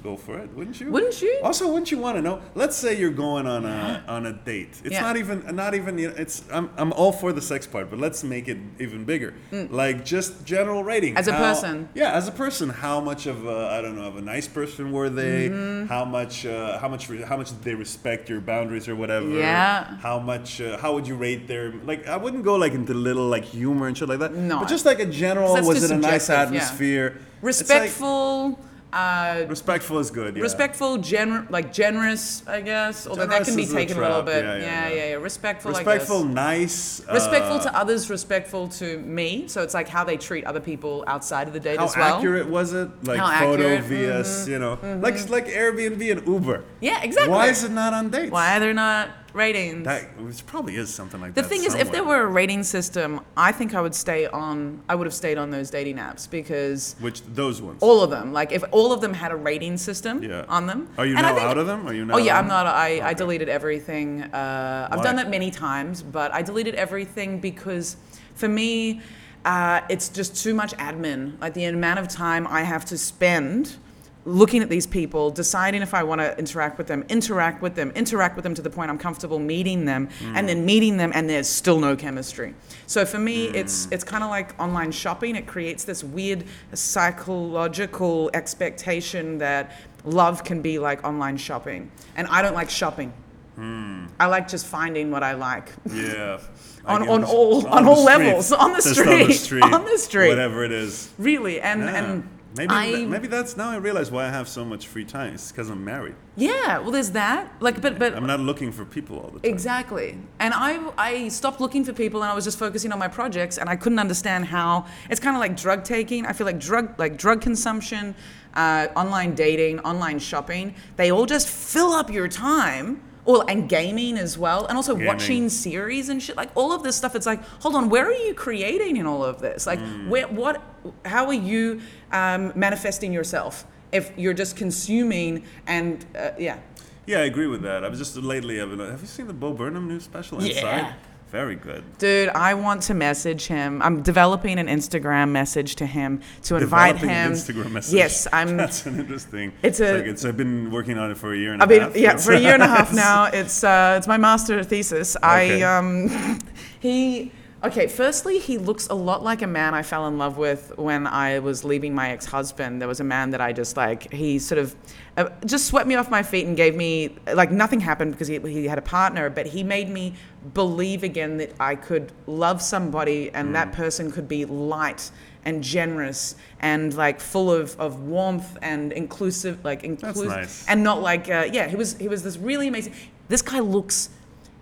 go 0.00 0.16
for 0.16 0.38
it, 0.38 0.50
wouldn't 0.54 0.80
you? 0.80 0.90
Wouldn't 0.90 1.20
you? 1.22 1.40
Also, 1.42 1.68
wouldn't 1.68 1.90
you 1.90 1.98
want 1.98 2.16
to 2.16 2.22
know? 2.22 2.40
Let's 2.54 2.76
say 2.76 2.98
you're 2.98 3.10
going 3.26 3.46
on 3.46 3.64
a 3.64 4.02
on 4.08 4.26
a 4.26 4.32
date. 4.32 4.80
It's 4.84 4.94
Yeah. 4.94 5.02
not 5.02 5.16
even 5.16 5.36
not 5.54 5.74
even. 5.74 5.98
You 5.98 6.08
know, 6.08 6.14
it's 6.16 6.42
I'm 6.52 6.70
I'm 6.76 6.92
all 6.92 7.12
for 7.12 7.32
the 7.32 7.42
sex 7.42 7.66
part, 7.66 7.90
but 7.90 7.98
let's 7.98 8.22
make 8.24 8.48
it 8.48 8.58
even 8.78 9.04
bigger. 9.04 9.34
Like 9.82 10.04
just 10.04 10.44
general 10.44 10.82
rating 10.84 11.14
Mm. 11.14 11.18
As 11.18 11.28
a 11.28 11.32
How- 11.32 11.38
person. 11.48 11.88
Yeah, 11.94 12.12
as 12.12 12.28
a 12.28 12.32
person, 12.32 12.68
how 12.70 13.00
much 13.00 13.26
of 13.26 13.46
a 13.46 13.68
I 13.76 13.80
don't 13.82 13.96
know 13.96 14.04
of 14.12 14.16
a 14.16 14.20
nice 14.34 14.48
person 14.48 14.92
were 14.92 15.08
they? 15.10 15.48
Mm-hmm. 15.50 15.86
How 15.86 16.04
much 16.04 16.46
uh, 16.46 16.78
how 16.78 16.88
much 16.88 17.08
how 17.30 17.36
much 17.36 17.48
did 17.50 17.62
they 17.62 17.74
respect 17.74 18.28
your 18.28 18.40
boundaries 18.40 18.88
or 18.88 18.94
whatever? 18.96 19.28
Yeah. 19.28 19.96
How 19.98 20.18
much 20.18 20.60
uh, 20.60 20.78
how 20.78 20.94
would 20.94 21.06
you 21.06 21.16
rate 21.16 21.46
their 21.48 21.72
like? 21.84 22.06
I 22.06 22.16
wouldn't 22.16 22.44
go 22.44 22.54
like 22.56 22.72
into 22.74 22.94
little 22.94 23.26
like 23.28 23.44
humor 23.44 23.86
and 23.88 23.96
shit 23.96 24.08
like 24.08 24.18
that. 24.20 24.34
No. 24.34 24.60
but 24.60 24.68
just 24.68 24.84
like 24.86 25.00
a 25.00 25.06
general. 25.06 25.52
Was 25.70 25.82
it 25.84 25.90
a 25.90 25.96
nice 25.96 26.28
yeah. 26.28 26.42
atmosphere? 26.42 27.10
Like- 27.10 27.20
Respectful. 27.42 28.58
Uh, 28.92 29.44
respectful 29.48 29.98
is 29.98 30.10
good. 30.10 30.36
Yeah. 30.36 30.42
Respectful, 30.42 30.98
gener- 30.98 31.48
like 31.50 31.72
generous, 31.72 32.42
I 32.46 32.60
guess. 32.60 33.06
Although 33.06 33.22
Generous 33.26 33.46
that 33.48 33.54
can 33.54 33.56
be 33.56 33.64
a 33.70 33.72
taken 33.72 33.96
a 33.98 34.00
little 34.00 34.22
bit. 34.22 34.44
Yeah, 34.44 34.56
Yeah, 34.56 34.62
yeah, 34.88 34.88
yeah, 34.94 35.08
yeah. 35.10 35.14
Respectful, 35.16 35.70
Respectful, 35.70 36.18
I 36.18 36.26
guess. 36.26 36.34
nice. 36.34 37.00
uh, 37.08 37.12
Respectful 37.14 37.58
to 37.60 37.76
others, 37.76 38.10
respectful 38.10 38.68
to 38.68 38.98
me. 38.98 39.48
So 39.48 39.62
it's 39.62 39.74
like 39.74 39.88
how 39.88 40.04
they 40.04 40.16
treat 40.16 40.44
other 40.44 40.60
people 40.60 41.04
outside 41.06 41.46
of 41.46 41.52
the 41.54 41.60
date 41.60 41.78
as 41.78 41.96
well. 41.96 42.08
How 42.12 42.16
accurate 42.18 42.48
was 42.48 42.72
it? 42.72 42.88
Like 43.04 43.18
How 43.20 43.38
photo 43.40 43.76
accurate, 43.76 43.84
vs. 43.84 44.48
You 44.48 44.58
know, 44.58 44.78
like 45.00 45.28
like 45.28 45.46
Airbnb 45.46 46.10
and 46.10 46.26
Uber. 46.26 46.64
Yeah, 46.80 47.02
exactly. 47.02 47.30
Why 47.32 47.48
is 47.48 47.64
it 47.64 47.70
not 47.70 47.92
on 47.92 48.10
dates? 48.10 48.32
Why 48.32 48.56
are 48.56 48.60
there 48.60 48.74
not 48.74 49.10
ratings? 49.32 49.84
That 49.84 50.18
which 50.20 50.44
probably 50.46 50.76
is 50.76 50.92
something 50.92 51.20
like 51.20 51.34
the 51.34 51.42
that. 51.42 51.48
thing 51.48 51.64
is, 51.64 51.74
if 51.74 51.90
there 51.92 52.04
were 52.04 52.22
a 52.22 52.26
rating 52.26 52.62
system, 52.62 53.20
I 53.36 53.52
think 53.52 53.74
I 53.74 53.80
would 53.80 53.94
stay 53.94 54.26
on. 54.26 54.82
I 54.88 54.94
would 54.94 55.06
have 55.06 55.14
stayed 55.14 55.38
on 55.38 55.50
those 55.50 55.70
dating 55.70 55.96
apps 55.96 56.28
because 56.30 56.96
which 57.00 57.22
those 57.22 57.62
ones. 57.62 57.78
all 57.82 58.02
of 58.02 58.10
them, 58.10 58.32
like 58.32 58.52
if 58.52 58.64
all 58.72 58.92
of 58.92 59.00
them 59.00 59.14
had 59.14 59.32
a 59.32 59.36
rating 59.36 59.76
system 59.76 60.22
Yeah. 60.22 60.44
on 60.48 60.66
them. 60.66 60.88
Are 60.98 61.06
you 61.06 61.14
and 61.16 61.22
now 61.22 61.34
think- 61.34 61.46
out 61.46 61.58
of 61.58 61.66
them? 61.66 61.86
Are 61.86 61.94
you 61.94 62.04
now 62.04 62.14
Oh 62.14 62.18
yeah, 62.18 62.38
I'm 62.38 62.48
not. 62.48 62.66
I, 62.66 63.00
I 63.10 63.14
deleted 63.14 63.48
everything. 63.48 64.22
Uh, 64.22 64.88
I've 64.90 64.98
Why? 64.98 65.04
done 65.04 65.16
that 65.16 65.30
many 65.30 65.50
times, 65.50 66.02
but 66.02 66.32
I 66.34 66.42
deleted 66.42 66.74
everything 66.74 67.40
because 67.40 67.96
for 68.34 68.48
me, 68.48 69.00
uh, 69.44 69.80
it's 69.88 70.08
just 70.08 70.42
too 70.42 70.54
much 70.54 70.72
admin. 70.74 71.40
Like 71.40 71.54
the 71.54 71.64
amount 71.64 71.98
of 71.98 72.08
time 72.08 72.46
I 72.46 72.62
have 72.62 72.84
to 72.86 72.98
spend 72.98 73.76
looking 74.24 74.62
at 74.62 74.68
these 74.68 74.86
people, 74.86 75.30
deciding 75.30 75.82
if 75.82 75.94
I 75.94 76.02
want 76.02 76.20
to 76.20 76.36
interact 76.38 76.78
with 76.78 76.86
them, 76.86 77.04
interact 77.08 77.62
with 77.62 77.74
them, 77.74 77.90
interact 77.94 78.36
with 78.36 78.42
them 78.42 78.54
to 78.54 78.62
the 78.62 78.70
point 78.70 78.90
I'm 78.90 78.98
comfortable 78.98 79.38
meeting 79.38 79.84
them, 79.86 80.08
hmm. 80.18 80.36
and 80.36 80.48
then 80.48 80.64
meeting 80.64 80.96
them, 80.96 81.10
and 81.14 81.28
there's 81.28 81.48
still 81.48 81.80
no 81.80 81.96
chemistry. 81.96 82.54
So 82.86 83.06
for 83.06 83.18
me, 83.18 83.48
hmm. 83.48 83.54
it's 83.54 83.88
it's 83.90 84.04
kind 84.04 84.22
of 84.22 84.30
like 84.30 84.58
online 84.60 84.92
shopping. 84.92 85.36
It 85.36 85.46
creates 85.46 85.84
this 85.84 86.04
weird 86.04 86.44
psychological 86.72 88.30
expectation 88.34 89.38
that 89.38 89.76
love 90.04 90.44
can 90.44 90.60
be 90.62 90.78
like 90.78 91.04
online 91.04 91.36
shopping, 91.36 91.90
and 92.16 92.26
I 92.28 92.42
don't 92.42 92.54
like 92.54 92.70
shopping. 92.70 93.12
Hmm. 93.56 94.06
I 94.18 94.26
like 94.26 94.48
just 94.48 94.66
finding 94.66 95.10
what 95.10 95.22
I 95.22 95.32
like. 95.32 95.72
Yeah. 95.90 96.40
I 96.86 96.94
On- 96.94 97.02
get 97.02 97.10
on 97.10 97.22
it. 97.22 97.28
all- 97.28 97.66
on 97.66 97.84
the 97.84 97.90
all 97.90 97.96
street. 97.96 98.06
levels, 98.06 98.52
on 98.52 98.72
the 98.72 98.80
street, 98.80 99.62
on 99.62 99.84
the 99.84 99.98
street. 99.98 100.28
Whatever 100.30 100.64
it 100.64 100.72
is. 100.72 101.10
Really, 101.18 101.60
and 101.60 101.82
Yeah. 101.82 101.94
and 101.96 102.28
maybe 102.56 102.72
I 102.72 103.04
maybe 103.04 103.28
that's 103.28 103.56
now 103.56 103.70
I 103.70 103.76
realize 103.76 104.10
why 104.10 104.26
I 104.26 104.30
have 104.30 104.48
so 104.48 104.64
much 104.64 104.86
free 104.86 105.04
time. 105.04 105.34
It's 105.34 105.50
because 105.52 105.70
I'm 105.70 105.84
married. 105.84 106.14
yeah. 106.36 106.78
Well, 106.78 106.90
there's 106.90 107.10
that. 107.10 107.52
Like, 107.60 107.80
but 107.80 107.98
but 107.98 108.14
I'm 108.14 108.26
not 108.26 108.40
looking 108.40 108.72
for 108.72 108.84
people 108.84 109.18
all 109.18 109.30
the 109.30 109.40
time. 109.40 109.50
Exactly. 109.52 110.18
And 110.38 110.52
I, 110.54 110.92
I 110.96 111.28
stopped 111.28 111.60
looking 111.60 111.84
for 111.84 111.92
people 111.92 112.22
and 112.22 112.30
I 112.30 112.34
was 112.34 112.44
just 112.44 112.58
focusing 112.58 112.92
on 112.92 112.98
my 112.98 113.08
projects 113.08 113.58
and 113.58 113.68
I 113.68 113.76
couldn't 113.76 113.98
understand 113.98 114.46
how 114.46 114.86
it's 115.08 115.20
kind 115.20 115.36
of 115.36 115.40
like 115.40 115.56
drug 115.56 115.84
taking. 115.84 116.26
I 116.26 116.32
feel 116.32 116.46
like 116.46 116.58
drug 116.60 116.98
like 116.98 117.16
drug 117.16 117.40
consumption, 117.40 118.14
uh, 118.54 118.88
online 118.96 119.34
dating, 119.34 119.80
online 119.80 120.18
shopping, 120.18 120.74
they 120.96 121.10
all 121.10 121.26
just 121.26 121.48
fill 121.48 121.92
up 121.92 122.10
your 122.10 122.28
time. 122.28 123.02
Or, 123.26 123.44
and 123.50 123.68
gaming 123.68 124.16
as 124.16 124.38
well, 124.38 124.64
and 124.66 124.76
also 124.76 124.94
Gaming. 124.94 125.06
watching 125.06 125.48
series 125.50 126.08
and 126.08 126.22
shit. 126.22 126.36
Like 126.36 126.50
all 126.54 126.72
of 126.72 126.82
this 126.82 126.96
stuff, 126.96 127.14
it's 127.14 127.26
like, 127.26 127.42
hold 127.62 127.74
on, 127.74 127.90
where 127.90 128.06
are 128.06 128.12
you 128.14 128.32
creating 128.34 128.96
in 128.96 129.06
all 129.06 129.22
of 129.22 129.40
this? 129.40 129.66
Like, 129.66 129.78
Mm. 129.78 130.08
where, 130.08 130.26
what, 130.28 130.62
how 131.04 131.26
are 131.26 131.34
you 131.34 131.82
um, 132.12 132.52
manifesting 132.56 133.12
yourself 133.12 133.66
if 133.92 134.10
you're 134.16 134.32
just 134.32 134.56
consuming 134.56 135.44
and 135.66 136.06
uh, 136.16 136.30
yeah, 136.38 136.58
Yeah, 137.06 137.18
I 137.18 137.24
agree 137.24 137.46
with 137.46 137.60
that. 137.62 137.84
I 137.84 137.88
was 137.88 137.98
just 137.98 138.16
lately. 138.16 138.60
I've 138.60 138.70
been, 138.70 138.78
have 138.78 139.00
you 139.02 139.06
seen 139.06 139.26
the 139.26 139.34
Bo 139.34 139.52
Burnham 139.52 139.86
new 139.86 140.00
special? 140.00 140.42
Yeah. 140.42 140.94
Very 141.30 141.54
good. 141.54 141.84
Dude, 141.98 142.28
I 142.30 142.54
want 142.54 142.82
to 142.84 142.94
message 142.94 143.46
him. 143.46 143.80
I'm 143.82 144.02
developing 144.02 144.58
an 144.58 144.66
Instagram 144.66 145.30
message 145.30 145.76
to 145.76 145.86
him 145.86 146.22
to 146.42 146.56
invite 146.56 146.94
Developing 146.96 147.08
him. 147.08 147.32
an 147.32 147.38
Instagram 147.38 147.70
message. 147.70 147.94
Yes, 147.94 148.26
I'm. 148.32 148.56
That's 148.56 148.84
an 148.86 148.98
interesting. 148.98 149.52
It's 149.62 149.78
a- 149.80 149.98
like 149.98 150.06
it's. 150.06 150.24
I've 150.24 150.36
been 150.36 150.72
working 150.72 150.98
on 150.98 151.10
it 151.12 151.16
for 151.16 151.32
a 151.32 151.36
year 151.36 151.52
and 151.52 151.62
a 151.62 151.64
I've 151.64 151.68
been 151.68 151.82
half. 151.82 151.96
yeah 151.96 152.08
It's- 152.10 152.24
for 152.26 152.32
a 152.32 152.38
year 152.40 152.54
and 152.54 152.62
a 152.62 152.66
half 152.68 152.92
now. 153.08 153.24
It's 153.26 153.62
uh, 153.62 153.94
it's 153.98 154.08
my 154.08 154.16
master 154.16 154.62
thesis. 154.64 155.16
Okay. 155.16 155.62
I 155.62 155.78
um, 155.78 156.38
he 156.80 157.30
okay. 157.64 157.86
Firstly, 157.86 158.38
he 158.38 158.58
looks 158.58 158.88
a 158.88 158.94
lot 158.94 159.22
like 159.22 159.42
a 159.42 159.46
man 159.46 159.74
I 159.74 159.82
fell 159.82 160.06
in 160.08 160.18
love 160.18 160.36
with 160.38 160.76
when 160.78 161.06
I 161.06 161.38
was 161.38 161.64
leaving 161.64 161.94
my 161.94 162.10
ex 162.10 162.26
husband. 162.26 162.80
There 162.80 162.88
was 162.88 163.00
a 163.00 163.04
man 163.04 163.30
that 163.30 163.40
I 163.40 163.52
just 163.52 163.76
like. 163.76 164.12
He 164.12 164.38
sort 164.38 164.58
of 164.58 164.76
uh, 165.16 165.28
just 165.44 165.66
swept 165.66 165.86
me 165.86 165.94
off 165.94 166.10
my 166.10 166.22
feet 166.22 166.46
and 166.46 166.56
gave 166.56 166.74
me 166.74 167.16
like 167.34 167.50
nothing 167.50 167.80
happened 167.80 168.12
because 168.12 168.28
he 168.28 168.38
he 168.38 168.66
had 168.66 168.78
a 168.78 168.82
partner, 168.82 169.30
but 169.30 169.46
he 169.46 169.62
made 169.62 169.88
me 169.88 170.14
believe 170.54 171.02
again 171.02 171.36
that 171.38 171.52
I 171.60 171.74
could 171.74 172.12
love 172.26 172.62
somebody 172.62 173.30
and 173.30 173.48
Mm. 173.50 173.52
that 173.52 173.72
person 173.72 174.10
could 174.10 174.28
be 174.28 174.44
light 174.44 175.10
and 175.44 175.62
generous 175.64 176.34
and 176.60 176.94
like 176.94 177.18
full 177.20 177.50
of, 177.50 177.78
of 177.80 178.00
warmth 178.02 178.58
and 178.60 178.92
inclusive 178.92 179.64
like 179.64 179.82
inclusive 179.84 180.28
nice. 180.28 180.66
and 180.68 180.82
not 180.84 181.00
like 181.00 181.30
uh, 181.30 181.48
yeah 181.50 181.66
he 181.66 181.76
was 181.76 181.96
he 181.96 182.08
was 182.08 182.22
this 182.22 182.36
really 182.36 182.68
amazing 182.68 182.92
this 183.28 183.40
guy 183.40 183.58
looks 183.60 184.10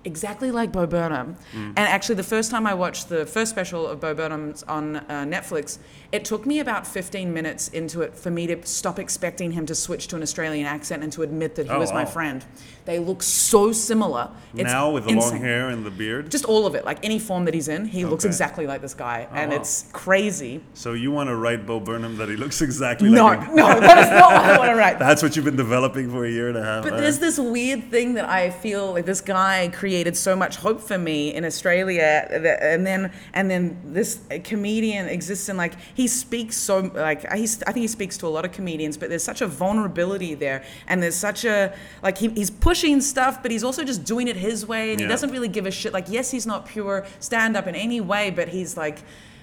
exactly 0.08 0.50
like 0.50 0.72
Bo 0.72 0.86
Burnham 0.86 1.36
Mm. 1.54 1.68
and 1.76 1.78
actually 1.96 2.14
the 2.16 2.30
first 2.36 2.50
time 2.50 2.66
I 2.66 2.74
watched 2.74 3.08
the 3.08 3.24
first 3.26 3.50
special 3.50 3.86
of 3.86 4.00
Bo 4.00 4.14
Burnham's 4.14 4.62
on 4.64 4.96
uh, 4.96 5.02
Netflix 5.36 5.78
it 6.10 6.24
took 6.24 6.46
me 6.46 6.58
about 6.60 6.86
15 6.86 7.34
minutes 7.38 7.68
into 7.68 8.00
it 8.00 8.14
for 8.16 8.30
me 8.30 8.46
to 8.46 8.56
stop 8.66 8.98
expecting 8.98 9.52
him 9.52 9.66
to 9.66 9.74
switch 9.74 10.08
to 10.08 10.16
an 10.16 10.22
Australian 10.22 10.66
accent 10.66 11.02
and 11.04 11.12
to 11.12 11.22
admit 11.22 11.54
that 11.56 11.66
he 11.66 11.72
Oh, 11.72 11.78
was 11.78 11.92
my 11.92 12.06
friend 12.06 12.44
they 12.86 12.98
look 12.98 13.22
so 13.22 13.70
similar 13.72 14.30
it's 14.54 14.62
now 14.62 14.90
with 14.90 15.04
the 15.04 15.12
long 15.14 15.36
hair 15.36 15.68
and 15.68 15.84
the 15.84 15.90
beard. 15.90 16.30
just 16.30 16.46
all 16.46 16.64
of 16.66 16.74
it 16.74 16.86
like 16.86 16.98
any 17.04 17.18
form 17.18 17.44
that 17.44 17.52
he's 17.52 17.68
in 17.68 17.84
he 17.84 18.04
looks 18.06 18.24
exactly 18.24 18.66
like 18.66 18.80
this 18.80 18.94
guy 18.94 19.28
and 19.32 19.50
wow. 19.50 19.56
it's 19.58 19.84
crazy 19.92 20.62
so 20.72 20.94
you 20.94 21.10
want 21.10 21.28
to 21.28 21.36
write 21.36 21.66
Bo 21.66 21.78
Burnham 21.80 22.16
that 22.16 22.30
he 22.30 22.36
looks 22.36 22.62
exactly 22.62 23.10
no 23.10 23.24
like. 23.26 23.46
a- 23.46 23.54
no 23.54 23.66
that 23.80 23.98
is 23.98 24.10
not 24.10 24.32
what 24.32 24.44
I 24.52 24.56
want 24.58 24.70
to 24.70 24.76
write 24.82 24.98
That's 24.98 25.22
what 25.22 25.36
you've 25.36 25.44
been 25.44 25.56
developing 25.68 26.10
for 26.10 26.24
a 26.24 26.30
year 26.30 26.48
and 26.48 26.56
a 26.56 26.64
half. 26.64 26.82
But 26.84 26.94
huh? 26.94 27.00
there's 27.00 27.18
this 27.18 27.38
weird 27.38 27.90
thing 27.90 28.14
that 28.14 28.26
I 28.26 28.48
feel 28.50 28.92
like 28.92 29.04
this 29.04 29.20
guy 29.20 29.68
created 29.68 29.97
so 30.16 30.36
much 30.36 30.56
hope 30.56 30.80
for 30.80 30.98
me 30.98 31.34
in 31.34 31.44
Australia, 31.44 32.26
that- 32.30 32.62
and 32.62 32.86
then 32.86 33.10
and 33.34 33.50
then 33.50 33.78
this 33.84 34.20
comedian 34.44 35.06
exists 35.08 35.48
in 35.48 35.56
like 35.56 35.74
he 35.94 36.06
speaks 36.06 36.56
so 36.56 36.90
like 36.94 37.30
he's, 37.32 37.62
I 37.64 37.72
think 37.72 37.82
he 37.82 37.88
speaks 37.88 38.16
to 38.18 38.26
a 38.26 38.28
lot 38.28 38.44
of 38.44 38.52
comedians, 38.52 38.96
but 38.96 39.08
there's 39.08 39.24
such 39.24 39.40
a 39.40 39.46
vulnerability 39.46 40.34
there, 40.34 40.62
and 40.86 41.02
there's 41.02 41.16
such 41.16 41.44
a 41.44 41.72
like 42.02 42.18
he, 42.18 42.28
he's 42.28 42.50
pushing 42.50 43.00
stuff, 43.00 43.42
but 43.42 43.50
he's 43.50 43.64
also 43.64 43.84
just 43.84 44.04
doing 44.04 44.28
it 44.28 44.36
his 44.36 44.66
way, 44.66 44.90
and 44.92 45.00
he 45.00 45.06
doesn't 45.08 45.30
really 45.30 45.48
give 45.48 45.66
a 45.66 45.70
shit. 45.70 45.92
Like 45.92 46.06
yes, 46.08 46.30
he's 46.30 46.46
not 46.46 46.66
pure 46.66 47.06
stand 47.20 47.56
up 47.56 47.66
in 47.66 47.74
any 47.74 48.00
way, 48.00 48.30
but 48.30 48.48
he's 48.48 48.76
like 48.76 48.98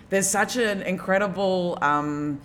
there's 0.10 0.28
such 0.30 0.56
an 0.58 0.82
incredible. 0.84 1.78
Um, 1.82 2.42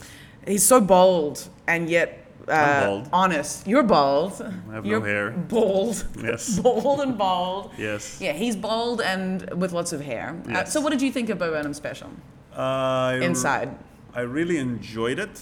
he's 0.46 0.62
so 0.64 0.80
bold 0.80 1.48
and 1.66 1.88
yet. 1.90 2.19
Uh, 2.50 2.86
bald. 2.86 3.08
honest. 3.12 3.66
You're 3.66 3.82
bald. 3.82 4.32
I 4.70 4.74
have 4.74 4.84
no 4.84 4.90
You're 4.90 5.04
hair. 5.06 5.30
Bald. 5.30 6.04
Yes. 6.22 6.58
bald 6.62 7.00
and 7.00 7.16
bald. 7.16 7.72
Yes. 7.78 8.20
Yeah, 8.20 8.32
he's 8.32 8.56
bald 8.56 9.00
and 9.00 9.48
with 9.60 9.72
lots 9.72 9.92
of 9.92 10.00
hair. 10.00 10.36
Uh, 10.46 10.50
Yes. 10.50 10.72
so, 10.72 10.80
what 10.80 10.90
did 10.90 11.02
you 11.02 11.12
think 11.12 11.28
of 11.30 11.38
Bo 11.38 11.50
Burnham's 11.50 11.76
special? 11.76 12.10
Uh, 12.54 13.18
Inside. 13.22 13.68
Mm. 13.70 13.76
I 14.12 14.22
really 14.22 14.58
enjoyed 14.58 15.20
it. 15.20 15.40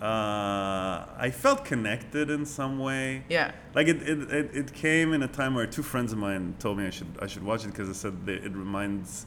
Uh, 0.00 1.04
I 1.26 1.30
felt 1.30 1.64
connected 1.64 2.30
in 2.30 2.46
some 2.46 2.78
way. 2.78 3.24
Yeah. 3.28 3.52
Like 3.74 3.88
it, 3.88 4.02
it, 4.02 4.30
it, 4.30 4.50
it 4.54 4.72
came 4.72 5.12
in 5.12 5.22
a 5.22 5.28
time 5.28 5.54
where 5.54 5.66
two 5.66 5.82
friends 5.82 6.12
of 6.12 6.18
mine 6.18 6.54
told 6.58 6.78
me 6.78 6.86
I 6.86 6.90
should 6.90 7.08
I 7.20 7.26
should 7.26 7.42
watch 7.44 7.64
it 7.64 7.68
because 7.72 7.88
it 7.90 7.94
said 7.94 8.14
it 8.26 8.54
reminds 8.54 9.26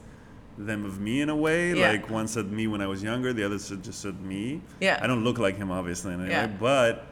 them 0.58 0.84
of 0.84 1.00
me 1.00 1.20
in 1.20 1.28
a 1.28 1.36
way. 1.36 1.72
Yeah. 1.72 1.90
Like 1.92 2.10
one 2.10 2.26
said 2.26 2.50
me 2.50 2.66
when 2.66 2.80
I 2.80 2.88
was 2.88 3.00
younger, 3.02 3.32
the 3.32 3.44
other 3.44 3.58
said 3.60 3.84
just 3.84 4.00
said 4.00 4.20
me. 4.20 4.60
Yeah. 4.80 4.98
I 5.00 5.06
don't 5.06 5.22
look 5.22 5.38
like 5.38 5.56
him 5.56 5.70
obviously 5.70 6.12
in 6.14 6.20
any 6.22 6.30
Yeah. 6.30 6.48
but 6.48 7.06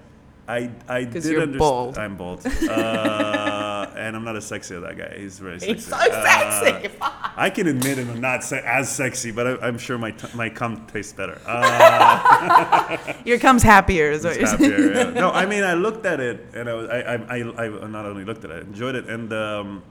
I 0.48 0.70
I 0.88 1.04
did 1.04 1.24
you're 1.26 1.42
understand. 1.42 1.98
I'm 1.98 2.16
bald, 2.16 2.46
uh, 2.70 3.86
and 3.96 4.16
I'm 4.16 4.24
not 4.24 4.34
as 4.36 4.46
sexy 4.46 4.74
as 4.76 4.80
that 4.82 4.96
guy. 4.96 5.18
He's 5.18 5.38
very 5.38 5.60
sexy. 5.60 5.74
He's 5.74 5.86
so 5.86 5.96
Uh, 5.96 6.64
sexy. 6.64 6.90
I 7.36 7.50
can 7.50 7.66
admit 7.68 7.98
it, 7.98 8.08
I'm 8.08 8.20
not 8.20 8.42
se- 8.42 8.62
as 8.64 8.88
sexy, 8.90 9.30
but 9.30 9.46
I, 9.46 9.66
I'm 9.66 9.76
sure 9.78 9.98
my 9.98 10.10
t- 10.12 10.26
my 10.34 10.48
cum 10.48 10.86
tastes 10.86 11.12
better. 11.12 11.38
Uh, 11.46 12.96
Here 13.24 13.38
comes 13.38 13.62
happier. 13.62 14.10
Is 14.10 14.24
what 14.24 14.38
you're 14.38 14.46
saying. 14.46 14.72
happier, 14.72 14.92
yeah. 14.94 15.10
No, 15.10 15.30
I 15.30 15.44
mean 15.46 15.64
I 15.64 15.74
looked 15.74 16.06
at 16.06 16.18
it 16.18 16.46
and 16.54 16.68
I 16.68 16.72
was 16.72 16.88
I 16.88 16.98
I, 17.00 17.36
I, 17.36 17.84
I 17.84 17.88
not 17.88 18.06
only 18.06 18.24
looked 18.24 18.44
at 18.44 18.50
it, 18.50 18.56
I 18.56 18.60
enjoyed 18.60 18.94
it, 18.94 19.06
and 19.08 19.30
um, 19.32 19.82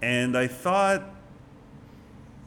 and 0.00 0.36
I 0.38 0.46
thought. 0.46 1.12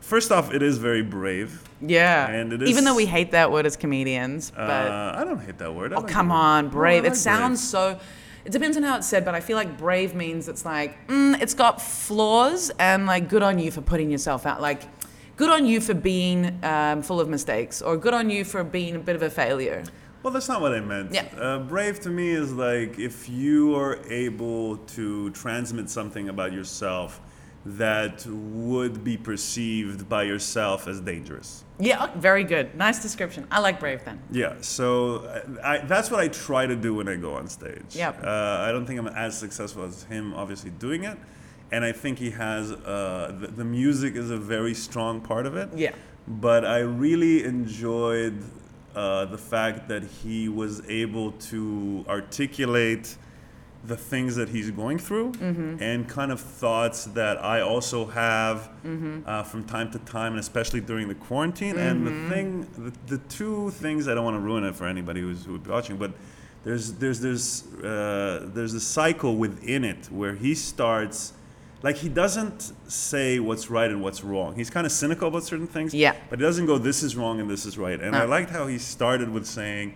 First 0.09 0.31
off, 0.31 0.51
it 0.51 0.63
is 0.63 0.79
very 0.79 1.03
brave. 1.03 1.61
Yeah. 1.79 2.27
And 2.27 2.51
it 2.51 2.63
Even 2.63 2.83
though 2.83 2.95
we 2.95 3.05
hate 3.05 3.29
that 3.33 3.51
word 3.51 3.67
as 3.67 3.77
comedians, 3.77 4.49
but 4.49 4.87
Uh, 4.89 5.15
I 5.15 5.23
don't 5.23 5.39
hate 5.39 5.59
that 5.59 5.75
word. 5.75 5.93
I 5.93 5.97
oh 5.97 5.99
like 5.99 6.11
come 6.11 6.31
on, 6.31 6.65
No, 6.65 6.71
brave. 6.71 7.03
like 7.03 7.11
it 7.13 7.15
sounds 7.15 7.63
so. 7.63 7.99
It 8.43 8.51
depends 8.51 8.75
on 8.75 8.81
how 8.81 8.97
it's 8.97 9.05
said, 9.05 9.23
but 9.23 9.35
I 9.35 9.39
feel 9.39 9.55
like 9.55 9.77
brave 9.77 10.15
means 10.15 10.47
it's 10.49 10.65
like 10.65 11.07
mm, 11.09 11.39
it's 11.39 11.53
got 11.53 11.79
flaws 11.79 12.71
and 12.79 13.05
like 13.05 13.29
good 13.29 13.43
on 13.43 13.59
you 13.59 13.69
for 13.69 13.81
putting 13.81 14.09
yourself 14.09 14.47
out. 14.47 14.59
Like 14.61 14.81
good 15.35 15.51
on 15.51 15.67
you 15.67 15.79
for 15.79 15.93
being 15.93 16.57
um, 16.63 17.03
full 17.03 17.19
of 17.21 17.29
mistakes, 17.29 17.79
or 17.79 17.95
good 17.95 18.15
on 18.15 18.31
you 18.31 18.43
for 18.43 18.63
being 18.63 18.95
a 18.95 18.99
bit 18.99 19.15
of 19.15 19.21
a 19.21 19.29
failure. 19.29 19.83
Well, 20.23 20.33
that's 20.33 20.49
not 20.49 20.59
what 20.59 20.73
I 20.73 20.79
meant. 20.79 21.13
Yeah. 21.13 21.25
Uh, 21.37 21.59
brave 21.59 21.99
to 21.99 22.09
me 22.09 22.31
is 22.31 22.51
like 22.51 22.97
if 22.97 23.29
you 23.29 23.75
are 23.75 23.99
able 24.09 24.77
to 24.97 25.29
transmit 25.43 25.87
something 25.87 26.29
about 26.29 26.51
yourself 26.51 27.21
that 27.65 28.25
would 28.25 29.03
be 29.03 29.17
perceived 29.17 30.07
by 30.07 30.23
yourself 30.23 30.87
as 30.87 31.01
dangerous. 31.01 31.63
Yeah, 31.77 32.09
very 32.15 32.43
good. 32.43 32.75
Nice 32.75 33.01
description. 33.01 33.47
I 33.51 33.59
like 33.59 33.79
brave 33.79 34.03
then. 34.05 34.21
Yeah, 34.31 34.55
so 34.61 35.43
I, 35.63 35.79
that's 35.79 36.09
what 36.09 36.19
I 36.19 36.29
try 36.29 36.65
to 36.65 36.75
do 36.75 36.95
when 36.95 37.07
I 37.07 37.15
go 37.15 37.35
on 37.35 37.47
stage. 37.47 37.95
Yep. 37.95 38.23
Uh, 38.23 38.29
I 38.61 38.71
don't 38.71 38.85
think 38.85 38.99
I'm 38.99 39.07
as 39.07 39.37
successful 39.37 39.83
as 39.83 40.03
him, 40.03 40.33
obviously, 40.33 40.71
doing 40.71 41.03
it. 41.03 41.17
And 41.71 41.85
I 41.85 41.91
think 41.91 42.17
he 42.17 42.31
has, 42.31 42.71
uh, 42.71 43.35
the, 43.39 43.47
the 43.47 43.65
music 43.65 44.15
is 44.15 44.31
a 44.31 44.37
very 44.37 44.73
strong 44.73 45.21
part 45.21 45.45
of 45.45 45.55
it. 45.55 45.69
Yeah. 45.75 45.91
But 46.27 46.65
I 46.65 46.79
really 46.79 47.43
enjoyed 47.43 48.43
uh, 48.95 49.25
the 49.25 49.37
fact 49.37 49.87
that 49.89 50.03
he 50.03 50.49
was 50.49 50.81
able 50.89 51.33
to 51.33 52.05
articulate 52.07 53.15
the 53.85 53.95
things 53.95 54.35
that 54.35 54.49
he's 54.49 54.69
going 54.71 54.97
through 54.97 55.31
and 55.79 56.07
kind 56.09 56.31
of 56.31 56.39
thoughts 56.41 57.05
that 57.05 57.41
I 57.43 57.61
also 57.61 58.05
have 58.07 58.69
uh, 59.25 59.43
from 59.43 59.63
time 59.63 59.89
to 59.91 59.99
time, 59.99 60.33
and 60.33 60.39
especially 60.39 60.81
during 60.81 61.07
the 61.07 61.15
quarantine. 61.15 61.77
And 61.77 62.05
the 62.05 62.11
thing, 62.35 62.67
the, 62.77 63.15
the 63.15 63.17
two 63.29 63.69
things 63.71 64.07
I 64.07 64.13
don't 64.15 64.25
want 64.25 64.35
to 64.35 64.41
ruin 64.41 64.63
it 64.65 64.75
for 64.75 64.85
anybody 64.85 65.21
who's 65.21 65.45
who 65.45 65.53
would 65.53 65.63
be 65.63 65.69
watching, 65.71 65.97
but 65.97 66.11
there's 66.65 66.93
there's 66.93 67.21
there's 67.21 67.65
uh, 67.83 68.49
there's 68.53 68.73
a 68.73 68.81
cycle 68.81 69.37
within 69.37 69.83
it 69.85 70.07
where 70.11 70.35
he 70.35 70.55
starts. 70.55 71.33
Like 71.81 71.95
he 71.95 72.09
doesn't 72.09 72.73
say 72.91 73.39
what's 73.39 73.69
right 73.69 73.89
and 73.89 74.01
what's 74.03 74.21
wrong. 74.21 74.53
He's 74.55 74.69
kind 74.69 74.85
of 74.85 74.91
cynical 74.91 75.29
about 75.29 75.43
certain 75.43 75.65
things. 75.67 75.93
Yeah. 75.93 76.13
But 76.29 76.39
he 76.39 76.43
doesn't 76.45 76.65
go, 76.65 76.77
this 76.77 77.03
is 77.03 77.15
wrong 77.15 77.39
and 77.39 77.49
this 77.49 77.65
is 77.65 77.77
right. 77.77 77.97
And 78.01 78.17
I 78.17 78.25
liked 78.25 78.49
how 78.49 78.67
he 78.67 78.77
started 78.77 79.29
with 79.29 79.45
saying 79.45 79.95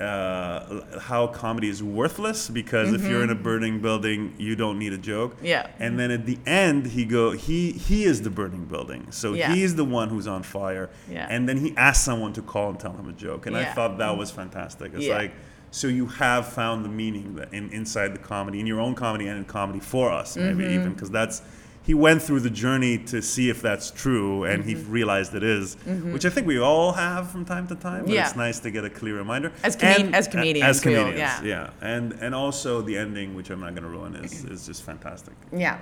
uh, 0.00 0.98
how 1.00 1.26
comedy 1.28 1.68
is 1.68 1.82
worthless 1.82 2.48
because 2.48 2.92
if 2.92 3.02
you're 3.06 3.22
in 3.22 3.30
a 3.30 3.34
burning 3.34 3.80
building, 3.80 4.34
you 4.38 4.56
don't 4.56 4.78
need 4.78 4.92
a 4.92 4.98
joke. 4.98 5.36
Mm-hmm. 5.36 5.46
Yeah. 5.46 5.70
And 5.78 5.98
then 5.98 6.10
at 6.10 6.26
the 6.26 6.38
end, 6.46 6.86
he 6.86 7.04
go, 7.04 7.30
he 7.30 7.72
he 7.72 8.04
is 8.04 8.22
the 8.22 8.30
burning 8.30 8.64
building, 8.64 9.06
so 9.10 9.34
Yeah. 9.34 9.54
he's 9.54 9.76
the 9.76 9.84
one 9.84 10.08
who's 10.08 10.26
on 10.26 10.42
fire. 10.42 10.90
Yeah. 11.10 11.26
And 11.30 11.48
then 11.48 11.58
he 11.58 11.76
asks 11.76 12.04
someone 12.04 12.32
to 12.34 12.42
call 12.42 12.70
and 12.70 12.80
tell 12.80 12.92
him 12.92 13.08
a 13.08 13.12
joke, 13.12 13.46
and 13.46 13.56
I 13.56 13.64
thought 13.66 13.98
that 13.98 14.16
was 14.16 14.30
fantastic. 14.30 14.92
It's 14.94 15.04
Yeah. 15.06 15.18
like. 15.18 15.32
So 15.70 15.88
you 15.88 16.06
have 16.06 16.46
found 16.52 16.84
the 16.84 16.88
meaning 16.88 17.34
that 17.34 17.52
in, 17.52 17.68
inside 17.72 18.14
the 18.14 18.20
comedy, 18.20 18.60
in 18.60 18.66
your 18.66 18.78
own 18.80 18.94
comedy 18.94 19.26
and 19.26 19.36
in 19.38 19.44
comedy 19.44 19.80
for 19.80 20.08
us, 20.12 20.36
maybe 20.36 20.62
Mm-hmm. 20.62 20.72
even 20.74 20.92
because 20.94 21.10
that's 21.10 21.42
he 21.84 21.92
went 21.92 22.22
through 22.22 22.40
the 22.40 22.50
journey 22.50 22.96
to 22.96 23.20
see 23.20 23.50
if 23.50 23.60
that's 23.60 23.90
true, 23.90 24.44
and 24.44 24.64
he 24.64 24.74
Mm-hmm. 24.74 24.90
realized 24.90 25.34
it 25.34 25.42
is, 25.42 25.74
which 26.14 26.24
I 26.24 26.30
think 26.30 26.46
we 26.46 26.58
all 26.58 26.92
have 26.92 27.30
from 27.30 27.44
time 27.44 27.66
to 27.68 27.74
time. 27.74 28.04
But 28.06 28.14
Yeah. 28.14 28.26
it's 28.26 28.36
nice 28.36 28.58
to 28.60 28.70
get 28.70 28.84
a 28.86 28.90
clear 28.90 29.16
reminder. 29.16 29.52
As 29.62 29.76
comed- 29.76 30.06
And- 30.06 30.14
as 30.16 30.26
comedians, 30.26 30.68
as 30.70 30.80
comedians, 30.80 31.18
yeah. 31.18 31.42
yeah, 31.42 31.70
and 31.94 32.14
and 32.20 32.34
also 32.34 32.80
the 32.80 32.96
ending, 32.96 33.34
which 33.34 33.50
I'm 33.50 33.60
not 33.60 33.74
going 33.74 33.82
to 33.84 33.90
ruin, 33.98 34.16
is 34.16 34.44
is 34.44 34.66
just 34.66 34.82
fantastic. 34.82 35.34
Yeah. 35.52 35.78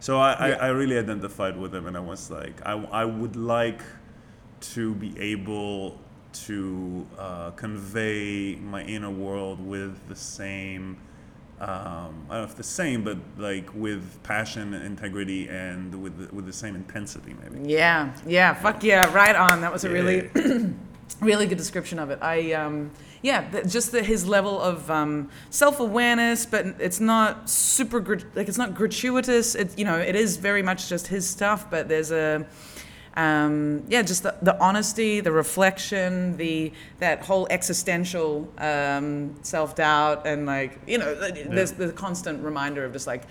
So 0.00 0.18
I, 0.18 0.32
I, 0.32 0.50
I 0.50 0.68
really 0.80 0.98
identified 0.98 1.56
with 1.56 1.72
him, 1.74 1.86
and 1.86 1.96
I 1.96 2.00
was 2.00 2.30
like, 2.30 2.56
I, 2.66 2.72
I 3.02 3.04
would 3.06 3.36
like 3.36 3.80
to 4.74 4.94
be 4.96 5.10
able 5.32 5.98
to 6.46 7.06
uh, 7.18 7.50
convey 7.52 8.56
my 8.56 8.82
inner 8.82 9.10
world 9.10 9.64
with 9.64 9.92
the 10.08 10.16
same, 10.16 10.96
um, 11.60 12.26
I 12.28 12.34
don't 12.34 12.42
know 12.42 12.42
if 12.44 12.56
the 12.56 12.62
same, 12.62 13.04
but 13.04 13.18
like 13.38 13.72
with 13.74 14.22
passion 14.22 14.74
integrity 14.74 15.48
and 15.48 16.02
with 16.02 16.18
the, 16.18 16.34
with 16.34 16.46
the 16.46 16.52
same 16.52 16.74
intensity, 16.74 17.34
maybe. 17.42 17.68
Yeah. 17.70 18.12
Yeah. 18.26 18.54
Fuck 18.54 18.82
yeah. 18.82 19.12
Right 19.12 19.36
on. 19.36 19.60
That 19.60 19.72
was 19.72 19.84
a 19.84 19.90
really. 19.90 20.30
Yeah. 20.34 20.68
really 21.20 21.46
good 21.46 21.58
description 21.58 21.98
of 21.98 22.10
it. 22.10 22.18
I 22.22 22.52
um, 22.52 22.90
yeah, 23.22 23.48
the, 23.50 23.64
just 23.64 23.92
the, 23.92 24.02
his 24.02 24.26
level 24.26 24.60
of 24.60 24.90
um, 24.90 25.30
self-awareness, 25.50 26.46
but 26.46 26.66
it's 26.78 27.00
not 27.00 27.48
super 27.48 28.00
like 28.34 28.48
it's 28.48 28.58
not 28.58 28.74
gratuitous. 28.74 29.54
It 29.54 29.78
you 29.78 29.84
know 29.84 29.98
it 29.98 30.16
is 30.16 30.36
very 30.36 30.62
much 30.62 30.88
just 30.88 31.06
his 31.06 31.28
stuff, 31.28 31.70
but 31.70 31.88
there's 31.88 32.10
a 32.10 32.46
um, 33.16 33.84
yeah, 33.88 34.02
just 34.02 34.24
the, 34.24 34.34
the 34.42 34.60
honesty, 34.60 35.20
the 35.20 35.30
reflection, 35.32 36.36
the 36.36 36.72
that 36.98 37.24
whole 37.24 37.46
existential 37.48 38.52
um, 38.58 39.36
self-doubt, 39.42 40.26
and 40.26 40.46
like 40.46 40.78
you 40.86 40.98
know, 40.98 41.14
there's 41.14 41.72
the 41.72 41.92
constant 41.92 42.42
reminder 42.42 42.84
of 42.84 42.92
just 42.92 43.06
like 43.06 43.22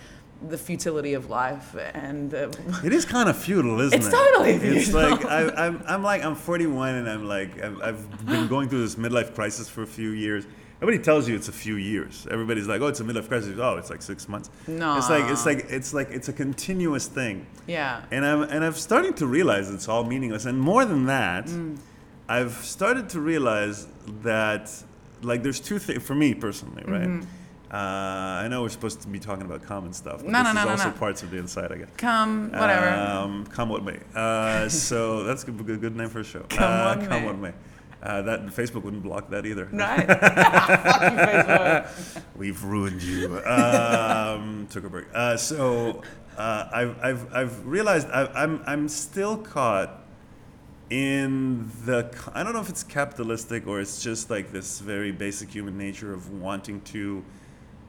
the 0.50 0.58
futility 0.58 1.14
of 1.14 1.30
life 1.30 1.76
and 1.94 2.34
uh, 2.34 2.50
It 2.84 2.92
is 2.92 3.06
kind 3.06 3.30
of 3.30 3.38
futile, 3.38 3.80
isn't 3.80 3.98
It's 3.98 4.08
it? 4.08 4.10
It's 4.10 4.18
totally 4.18 4.60
futile. 4.60 4.78
It's 4.78 4.94
like 4.94 5.26
I, 5.26 5.68
I'm, 5.68 5.84
I'm 5.88 6.04
like 6.04 6.24
I'm 6.24 6.36
41 6.36 6.96
and 6.96 7.10
I'm 7.10 7.26
like 7.26 7.62
I've, 7.62 7.82
I've 7.82 8.26
been 8.26 8.48
going 8.48 8.68
through 8.70 8.82
this 8.82 8.96
midlife 8.96 9.36
crisis 9.36 9.70
for 9.70 9.84
a 9.84 9.88
few 9.88 10.10
years. 10.10 10.46
Nobody 10.84 11.00
tells 11.00 11.30
you 11.30 11.36
it's 11.36 11.48
a 11.48 11.54
few 11.66 11.76
years. 11.78 12.28
Everybody's 12.30 12.68
like, 12.68 12.82
oh, 12.82 12.88
it's 12.88 13.00
a 13.00 13.06
midlife 13.06 13.30
crisis. 13.30 13.58
Oh, 13.58 13.78
it's 13.78 13.90
like 13.90 14.02
six 14.02 14.28
months. 14.28 14.50
No. 14.68 14.98
It's 14.98 15.10
like 15.10 15.26
it's 15.32 15.46
like 15.46 15.66
it's 15.78 15.94
like 15.94 16.10
it's 16.12 16.28
a 16.28 16.34
continuous 16.34 17.08
thing. 17.08 17.46
yeah, 17.68 18.02
And 18.12 18.26
I'm 18.26 18.42
and 18.54 18.66
I'm 18.66 18.74
starting 18.74 19.14
to 19.22 19.26
realize 19.26 19.70
it's 19.70 19.88
all 19.88 20.04
meaningless. 20.04 20.44
And 20.46 20.60
more 20.60 20.84
than 20.84 21.06
that, 21.06 21.46
Mm. 21.46 21.78
I've 22.28 22.54
started 22.78 23.06
to 23.16 23.22
realize 23.22 23.88
that 24.24 24.72
like 25.22 25.42
there's 25.44 25.62
two 25.62 25.80
things 25.80 26.04
for 26.04 26.16
me 26.16 26.34
personally, 26.34 26.84
right? 26.86 27.24
Uh, 27.72 28.44
I 28.44 28.48
know 28.50 28.62
we're 28.64 28.70
supposed 28.70 29.02
to 29.02 29.08
be 29.08 29.20
talking 29.20 29.46
about 29.46 29.64
common 29.64 29.94
stuff, 29.94 30.18
but 30.22 30.32
Mm-hmm. 30.32 30.32
No, 30.32 30.44
this 30.44 30.54
no, 30.54 30.60
is 30.62 30.66
no, 30.66 30.72
also 30.86 30.92
parts 31.00 31.24
of 31.24 31.32
the 31.32 31.38
inside, 31.38 31.72
I 31.72 31.78
guess. 31.78 31.90
come 31.98 32.52
whatever. 32.52 32.90
Um, 32.90 33.46
come 33.48 33.70
what 33.70 33.84
may. 33.84 34.00
Uh, 34.14 34.70
so 34.90 35.24
that's 35.24 35.44
a 35.44 35.52
good, 35.52 35.80
good 35.82 35.96
name 35.96 36.10
for 36.10 36.20
a 36.20 36.24
show. 36.24 36.42
Come 36.50 36.64
uh, 36.64 36.96
what 36.96 37.00
come 37.10 37.22
may. 37.22 37.26
what 37.26 37.38
may. 37.40 37.54
Uh, 38.04 38.22
that 38.22 38.46
Facebook 38.48 38.84
wouldn't 38.84 39.02
block 39.02 39.30
that 39.30 39.46
either. 39.46 39.70
Right. 39.72 40.06
Fucking 40.08 41.18
Facebook. 41.18 42.22
We've 42.36 42.62
ruined 42.62 43.02
you, 43.02 43.38
um, 43.38 44.68
Zuckerberg. 44.70 45.06
Uh, 45.14 45.38
so 45.38 46.02
uh, 46.38 46.68
I've, 46.74 47.02
I've, 47.02 47.34
I've 47.34 47.66
realized 47.66 48.10
I, 48.10 48.26
I'm, 48.36 48.62
I'm 48.66 48.90
still 48.90 49.38
caught 49.38 50.02
in 50.90 51.72
the 51.86 52.14
I 52.34 52.44
don't 52.44 52.54
know 52.54 52.60
if 52.60 52.70
it's 52.70 52.84
capitalistic 52.84 53.66
or 53.66 53.80
it's 53.80 54.04
just 54.04 54.30
like 54.30 54.52
this 54.52 54.80
very 54.80 55.12
basic 55.12 55.50
human 55.50 55.78
nature 55.78 56.14
of 56.14 56.30
wanting 56.42 56.82
to 56.82 57.24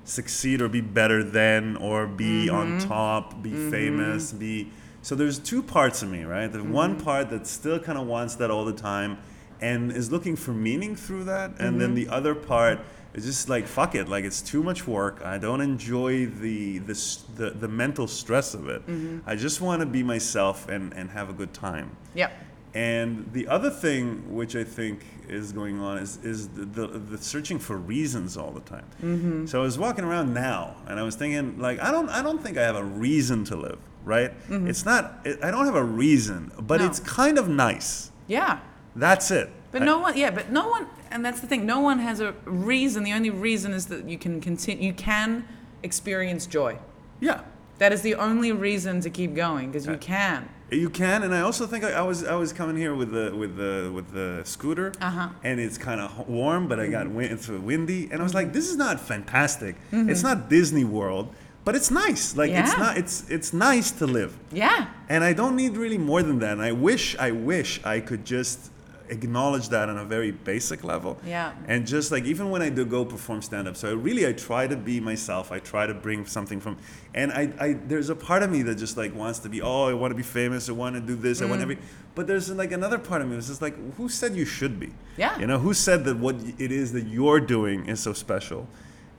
succeed 0.05 0.63
or 0.63 0.69
be 0.69 0.81
better 0.81 1.25
than 1.25 1.77
or 1.77 2.07
be 2.07 2.49
on 2.49 2.79
top, 2.79 3.43
be 3.43 3.53
famous, 3.71 4.33
be 4.33 4.71
so 5.03 5.15
there's 5.15 5.39
two 5.39 5.63
parts 5.63 6.03
of 6.03 6.09
me, 6.09 6.23
right? 6.23 6.51
The 6.51 6.63
one 6.63 7.01
part 7.01 7.31
that 7.31 7.47
still 7.47 7.79
kind 7.81 7.99
of 7.99 8.07
wants 8.07 8.37
that 8.37 8.51
all 8.51 8.65
the 8.65 8.73
time 8.73 9.19
and 9.65 9.81
is 10.01 10.09
looking 10.15 10.37
for 10.37 10.53
meaning 10.69 10.93
through 11.05 11.25
that, 11.25 11.49
and 11.59 11.81
then 11.81 11.91
mm-hmm. 11.91 12.11
the 12.11 12.19
other 12.19 12.35
part 12.35 12.79
is 13.15 13.25
just 13.25 13.49
like 13.49 13.67
fuck 13.67 13.95
it, 13.95 14.07
like 14.15 14.25
it's 14.31 14.43
too 14.53 14.63
much 14.63 14.81
work. 14.87 15.17
I 15.25 15.37
don't 15.47 15.63
enjoy 15.73 16.27
the 16.27 16.79
the 16.89 16.97
the, 17.39 17.49
the 17.63 17.69
mental 17.69 18.07
stress 18.21 18.49
of 18.55 18.69
it. 18.75 18.83
Mm-hmm. 18.87 19.31
I 19.31 19.35
just 19.47 19.61
want 19.67 19.81
to 19.85 19.87
be 19.99 20.03
myself 20.03 20.69
and 20.75 20.85
and 20.99 21.11
have 21.19 21.29
a 21.35 21.37
good 21.41 21.53
time. 21.69 21.89
Yep. 22.15 22.31
And 22.75 23.33
the 23.33 23.47
other 23.57 23.71
thing, 23.71 24.35
which 24.39 24.55
I 24.57 24.65
think 24.65 24.97
is 25.29 25.53
going 25.53 25.77
on, 25.81 25.95
is 26.05 26.13
is 26.33 26.49
the, 26.49 26.65
the, 26.79 26.87
the 27.13 27.19
searching 27.19 27.59
for 27.61 27.77
reasons 27.77 28.37
all 28.37 28.51
the 28.61 28.67
time. 28.75 28.89
Mm-hmm. 29.01 29.47
So 29.47 29.61
I 29.61 29.63
was 29.63 29.79
walking 29.79 30.05
around 30.05 30.35
now, 30.35 30.77
and 30.89 30.99
I 30.99 31.05
was 31.05 31.15
thinking, 31.15 31.47
like, 31.67 31.79
I 31.87 31.91
don't, 31.95 32.11
I 32.19 32.21
don't 32.27 32.43
think 32.43 32.59
I 32.59 32.65
have 32.71 32.77
a 32.87 32.89
reason 33.07 33.45
to 33.51 33.57
live, 33.57 33.79
right? 34.05 34.31
Mm-hmm. 34.49 34.67
It's 34.71 34.85
not, 34.85 35.03
it, 35.25 35.39
I 35.47 35.53
don't 35.53 35.67
have 35.67 35.77
a 35.87 35.89
reason, 36.05 36.51
but 36.59 36.81
No. 36.81 36.87
it's 36.87 37.01
kind 37.23 37.39
of 37.39 37.47
nice. 37.49 38.11
Yeah. 38.27 38.59
That's 38.97 39.31
it. 39.31 39.51
But 39.73 39.83
no 39.83 39.99
one, 39.99 40.17
yeah, 40.17 40.31
but 40.31 40.51
no 40.53 40.69
one, 40.69 40.87
and 41.11 41.25
that's 41.25 41.41
the 41.41 41.47
thing. 41.49 41.67
No 41.67 41.81
one 41.81 41.99
has 41.99 42.21
a 42.21 42.33
reason. 42.45 43.03
The 43.03 43.13
only 43.13 43.31
reason 43.31 43.73
is 43.73 43.87
that 43.87 44.09
you 44.09 44.17
can 44.19 44.41
continue. 44.41 44.87
You 44.87 44.95
can 44.95 45.47
experience 45.83 46.47
joy. 46.47 46.79
yeah. 47.21 47.41
That 47.79 47.93
is 47.93 48.03
the 48.03 48.15
only 48.15 48.53
reason 48.53 49.01
to 49.01 49.11
keep 49.11 49.35
going 49.35 49.67
because 49.73 49.85
you 49.89 49.97
can. 49.97 50.49
You 50.71 50.89
can, 50.89 51.25
and 51.25 51.35
I 51.35 51.41
also 51.41 51.67
think 51.67 51.83
I, 51.83 51.91
I 51.91 52.03
was 52.03 52.23
I 52.25 52.37
was 52.37 52.53
coming 52.53 52.77
here 52.77 52.95
with 52.95 53.11
the 53.11 53.35
with 53.35 53.57
the 53.57 53.91
with 53.93 54.13
the 54.13 54.43
scooter, 54.45 54.93
Uh-huh. 55.01 55.31
and 55.43 55.59
it's 55.59 55.77
kind 55.77 56.01
of 56.01 56.29
warm, 56.29 56.69
but 56.69 56.79
I 56.79 56.87
got 56.87 57.07
Mm-hmm. 57.07 57.17
wind, 57.17 57.33
it's 57.33 57.49
windy, 57.49 58.09
and 58.13 58.21
I 58.21 58.23
was 58.23 58.33
like, 58.33 58.53
this 58.53 58.71
is 58.71 58.77
not 58.77 59.01
fantastic. 59.01 59.75
It's 59.91 60.23
not 60.23 60.49
Disney 60.49 60.85
World, 60.85 61.35
but 61.65 61.75
it's 61.75 61.91
nice. 61.91 62.37
Like 62.37 62.53
it's 62.53 62.77
not 62.79 62.97
it's 62.97 63.29
it's 63.29 63.53
nice 63.53 63.91
to 63.99 64.07
live, 64.07 64.39
Yeah. 64.53 64.87
and 65.09 65.25
I 65.25 65.33
don't 65.33 65.57
need 65.57 65.77
really 65.77 65.99
more 65.99 66.23
than 66.23 66.39
that. 66.39 66.53
And 66.53 66.63
I 66.63 66.71
wish 66.71 67.17
I 67.19 67.33
wish 67.33 67.81
I 67.85 67.99
could 67.99 68.25
just 68.25 68.71
acknowledge 69.09 69.69
that 69.69 69.89
on 69.89 69.99
a 69.99 70.05
very 70.05 70.31
basic 70.31 70.85
level. 70.85 71.19
Yeah. 71.27 71.53
And 71.69 71.87
just 71.87 72.11
like 72.11 72.25
even 72.25 72.51
when 72.51 72.63
I 72.63 72.71
do 72.71 72.85
go 72.85 73.05
perform 73.05 73.43
stand 73.43 73.69
up, 73.69 73.77
so 73.77 73.89
I 73.91 73.93
really 73.93 74.27
I 74.27 74.33
try 74.33 74.67
to 74.67 74.77
be 74.77 75.01
myself. 75.01 75.53
I 75.53 75.59
try 75.59 75.87
to 75.87 75.95
bring 75.95 76.27
something 76.27 76.61
from 76.61 76.79
and 77.15 77.33
I, 77.33 77.53
I 77.61 77.73
there's 77.75 78.09
a 78.11 78.17
part 78.17 78.43
of 78.43 78.51
me 78.51 78.63
that 78.63 78.77
just 78.77 78.97
like 78.97 79.15
wants 79.15 79.39
to 79.41 79.49
be, 79.49 79.61
oh, 79.63 79.85
I 79.89 79.95
want 79.95 80.11
to 80.11 80.17
be 80.17 80.23
famous, 80.23 80.69
I 80.69 80.73
want 80.73 80.95
to 80.97 81.01
do 81.01 81.15
this, 81.17 81.43
I 81.43 81.45
want 81.47 81.61
Mm. 81.61 81.69
to 81.69 81.75
be 81.77 81.83
but 82.15 82.27
there's 82.29 82.49
like 82.51 82.71
another 82.73 82.99
part 82.99 83.23
of 83.23 83.29
me 83.29 83.35
that's 83.35 83.49
just 83.49 83.61
like, 83.61 83.75
who 83.97 84.09
said 84.09 84.37
you 84.37 84.45
should 84.45 84.79
be? 84.79 84.93
Yeah. 85.17 85.37
You 85.39 85.47
know, 85.49 85.59
who 85.59 85.75
said 85.75 86.05
that 86.05 86.17
what 86.17 86.37
it 86.59 86.71
is 86.71 86.93
that 86.93 87.07
you're 87.09 87.41
doing 87.41 87.87
is 87.87 87.99
so 88.01 88.13
special? 88.13 88.69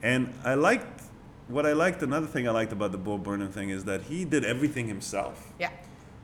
And 0.02 0.32
I 0.44 0.54
liked 0.54 1.02
what 1.48 1.64
I 1.66 1.74
liked, 1.74 2.02
another 2.02 2.26
thing 2.26 2.48
I 2.48 2.50
liked 2.50 2.72
about 2.72 2.92
the 2.92 2.98
Bo 2.98 3.18
Burnham 3.18 3.52
thing 3.52 3.70
is 3.70 3.84
that 3.84 4.02
he 4.02 4.24
did 4.24 4.44
everything 4.44 4.88
himself. 4.88 5.52
Yeah. 5.60 5.70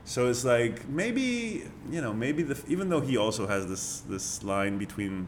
So 0.05 0.27
it's 0.27 0.43
like 0.43 0.87
maybe 0.89 1.63
you 1.89 2.01
know 2.01 2.13
maybe 2.13 2.43
the 2.43 2.61
even 2.67 2.89
though 2.89 3.01
he 3.01 3.17
also 3.17 3.47
has 3.47 3.67
this 3.67 4.01
this 4.01 4.43
line 4.43 4.77
between 4.77 5.27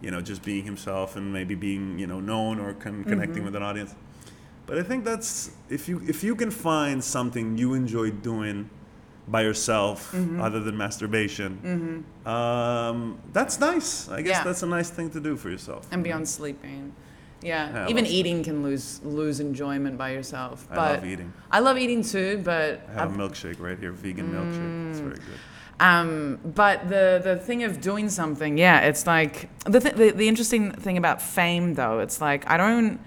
you 0.00 0.10
know 0.10 0.20
just 0.20 0.42
being 0.42 0.64
himself 0.64 1.16
and 1.16 1.32
maybe 1.32 1.54
being 1.54 1.98
you 1.98 2.06
know 2.06 2.20
known 2.20 2.60
or 2.60 2.74
con- 2.74 3.00
mm-hmm. 3.00 3.08
connecting 3.08 3.44
with 3.44 3.56
an 3.56 3.62
audience. 3.62 3.94
But 4.66 4.78
I 4.78 4.82
think 4.82 5.04
that's 5.04 5.50
if 5.68 5.88
you 5.88 6.02
if 6.06 6.22
you 6.22 6.36
can 6.36 6.50
find 6.50 7.02
something 7.02 7.56
you 7.58 7.74
enjoy 7.74 8.10
doing 8.10 8.70
by 9.26 9.42
yourself 9.42 10.12
mm-hmm. 10.12 10.40
other 10.40 10.60
than 10.60 10.76
masturbation, 10.76 12.04
mm-hmm. 12.24 12.28
um, 12.28 13.18
that's 13.32 13.58
nice. 13.58 14.08
I 14.08 14.22
guess 14.22 14.38
Yeah. 14.38 14.44
that's 14.44 14.62
a 14.62 14.66
nice 14.66 14.90
thing 14.90 15.10
to 15.10 15.20
do 15.20 15.36
for 15.36 15.50
yourself. 15.50 15.86
And 15.90 16.04
beyond 16.04 16.28
sleeping. 16.28 16.92
Yeah. 17.42 17.70
Yeah, 17.72 17.88
Even 17.88 18.06
eating 18.06 18.42
can 18.42 18.62
lose 18.62 19.00
lose 19.02 19.40
enjoyment 19.40 19.96
by 19.96 20.10
yourself. 20.10 20.66
I 20.70 20.74
But 20.74 20.94
love 20.96 21.06
eating. 21.06 21.32
I 21.50 21.60
love 21.60 21.78
eating 21.78 22.02
too, 22.02 22.40
but 22.44 22.86
I 22.90 22.92
have 22.92 23.14
a 23.14 23.18
milkshake 23.18 23.60
right 23.60 23.78
here, 23.78 23.92
vegan 23.92 24.30
milkshake. 24.32 24.90
It's 24.90 25.00
very 25.00 25.14
good. 25.16 25.38
Um, 25.80 26.38
but 26.44 26.88
the 26.88 27.20
the 27.24 27.36
thing 27.36 27.62
of 27.64 27.80
doing 27.80 28.10
something, 28.10 28.58
yeah, 28.58 28.80
it's 28.80 29.06
like 29.06 29.48
the, 29.64 29.80
th- 29.80 29.94
the 29.94 30.10
the 30.10 30.28
interesting 30.28 30.72
thing 30.72 30.98
about 30.98 31.22
fame 31.22 31.74
though, 31.74 32.00
it's 32.00 32.20
like 32.20 32.48
I 32.50 32.56
don't. 32.56 33.00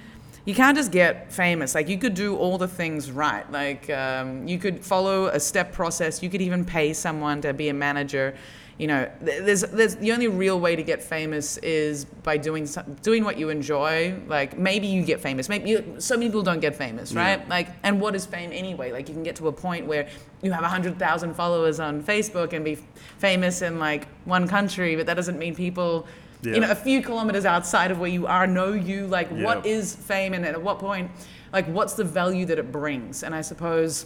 You 0.45 0.53
can't 0.53 0.75
just 0.75 0.91
get 0.91 1.31
famous. 1.31 1.73
Like 1.73 1.87
you 1.87 1.97
could 1.97 2.13
do 2.13 2.35
all 2.35 2.57
the 2.57 2.67
things 2.67 3.11
right. 3.11 3.49
Like 3.51 3.89
um, 3.89 4.47
you 4.47 4.59
could 4.59 4.83
follow 4.83 5.27
a 5.27 5.39
step 5.39 5.71
process. 5.71 6.21
You 6.21 6.29
could 6.29 6.41
even 6.41 6.65
pay 6.65 6.93
someone 6.93 7.41
to 7.41 7.53
be 7.53 7.69
a 7.69 7.73
manager. 7.73 8.35
You 8.77 8.87
know, 8.87 9.11
there's 9.21 9.61
there's 9.61 9.95
the 9.95 10.11
only 10.11 10.27
real 10.27 10.59
way 10.59 10.75
to 10.75 10.83
get 10.83 11.01
famous 11.01 11.57
is 11.57 12.05
by 12.05 12.37
doing 12.37 12.65
some, 12.65 12.95
doing 13.03 13.23
what 13.23 13.37
you 13.37 13.49
enjoy. 13.49 14.19
Like 14.27 14.57
maybe 14.57 14.87
you 14.87 15.03
get 15.03 15.21
famous. 15.21 15.47
Maybe 15.47 15.69
you, 15.69 15.95
so 15.99 16.15
many 16.17 16.27
people 16.27 16.41
don't 16.41 16.59
get 16.59 16.75
famous, 16.75 17.13
right? 17.13 17.39
Yeah. 17.39 17.45
Like, 17.47 17.69
and 17.83 18.01
what 18.01 18.15
is 18.15 18.25
fame 18.25 18.51
anyway? 18.51 18.91
Like, 18.91 19.07
you 19.07 19.13
can 19.13 19.23
get 19.23 19.35
to 19.37 19.47
a 19.47 19.53
point 19.53 19.85
where 19.85 20.09
you 20.41 20.51
have 20.51 20.63
100,000 20.63 21.33
followers 21.35 21.79
on 21.79 22.03
Facebook 22.03 22.51
and 22.51 22.65
be 22.65 22.77
famous 23.19 23.61
in 23.61 23.77
like 23.79 24.07
one 24.25 24.47
country, 24.47 24.95
but 24.95 25.05
that 25.05 25.13
doesn't 25.13 25.37
mean 25.37 25.55
people, 25.55 26.07
you 26.45 26.59
know, 26.59 26.71
a 26.71 26.75
few 26.75 27.01
kilometers 27.01 27.45
outside 27.45 27.91
of 27.91 27.99
where 27.99 28.09
you 28.09 28.27
are 28.27 28.45
know 28.47 28.73
you. 28.73 29.07
Like, 29.07 29.29
what 29.29 29.65
Yeah. 29.65 29.71
is 29.71 29.95
fame 29.95 30.33
and 30.33 30.45
at 30.45 30.61
what 30.61 30.79
point, 30.79 31.11
like, 31.51 31.65
what's 31.67 31.93
the 31.93 32.03
value 32.03 32.45
that 32.47 32.57
it 32.59 32.71
brings? 32.71 33.23
And 33.23 33.33
I 33.33 33.41
suppose, 33.41 34.05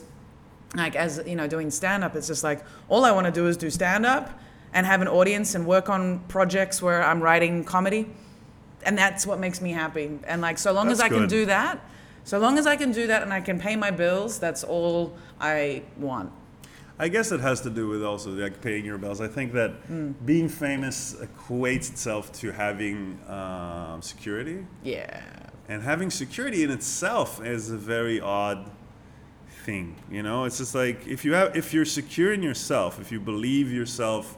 like, 0.76 0.96
as 0.96 1.22
you 1.26 1.36
know, 1.36 1.48
doing 1.48 1.72
stand 1.72 2.04
up, 2.04 2.16
it's 2.16 2.28
just 2.28 2.44
like, 2.44 2.64
all 2.90 3.06
I 3.06 3.12
want 3.12 3.26
to 3.26 3.32
do 3.32 3.48
is 3.48 3.58
do 3.58 3.70
stand 3.70 4.06
up 4.06 4.40
and 4.74 4.86
have 4.86 5.02
an 5.02 5.08
audience 5.08 5.56
and 5.56 5.66
work 5.66 5.90
on 5.90 6.20
projects 6.28 6.82
where 6.82 7.04
I'm 7.04 7.22
writing 7.22 7.64
comedy. 7.64 8.08
And 8.84 8.98
that's 8.98 9.26
what 9.26 9.40
makes 9.40 9.62
me 9.62 9.72
happy. 9.72 10.20
And 10.28 10.42
like, 10.42 10.58
so 10.58 10.72
long 10.72 10.90
as 10.90 11.00
That's 11.00 11.12
I 11.12 11.16
can 11.18 11.28
do 11.28 11.46
that, 11.48 11.80
so 12.24 12.38
long 12.40 12.58
as 12.58 12.68
I 12.68 12.76
can 12.76 12.92
do 12.92 13.08
that 13.08 13.24
and 13.24 13.34
I 13.34 13.40
can 13.42 13.60
pay 13.60 13.76
my 13.76 13.90
bills, 13.92 14.40
that's 14.40 14.64
all 14.64 15.16
I 15.40 15.84
want. 15.98 16.32
I 17.00 17.10
guess 17.10 17.32
it 17.32 17.40
has 17.42 17.62
to 17.62 17.70
do 17.70 17.88
with 17.88 18.04
also 18.04 18.32
like 18.32 18.60
paying 18.62 18.84
your 18.86 18.98
bills. 18.98 19.22
I 19.22 19.28
think 19.28 19.54
that 19.54 19.72
Hmm. 19.88 20.12
being 20.26 20.50
famous 20.50 21.16
equates 21.16 21.92
itself 21.92 22.32
to 22.42 22.52
having 22.52 23.20
um, 23.30 24.02
security, 24.02 24.66
Yeah. 24.84 25.22
and 25.70 25.84
having 25.84 26.10
security 26.10 26.64
in 26.64 26.72
itself 26.72 27.40
is 27.46 27.70
a 27.70 27.78
very 27.78 28.20
odd 28.20 28.72
thing. 29.66 29.96
You 30.10 30.24
know, 30.24 30.46
it's 30.46 30.58
just 30.58 30.74
like 30.74 31.06
if 31.08 31.24
you 31.24 31.34
have 31.34 31.56
if 31.56 31.72
you're 31.74 31.86
secure 31.86 32.34
in 32.34 32.42
yourself, 32.42 33.00
if 33.00 33.12
you 33.12 33.20
believe 33.20 33.72
yourself 33.72 34.38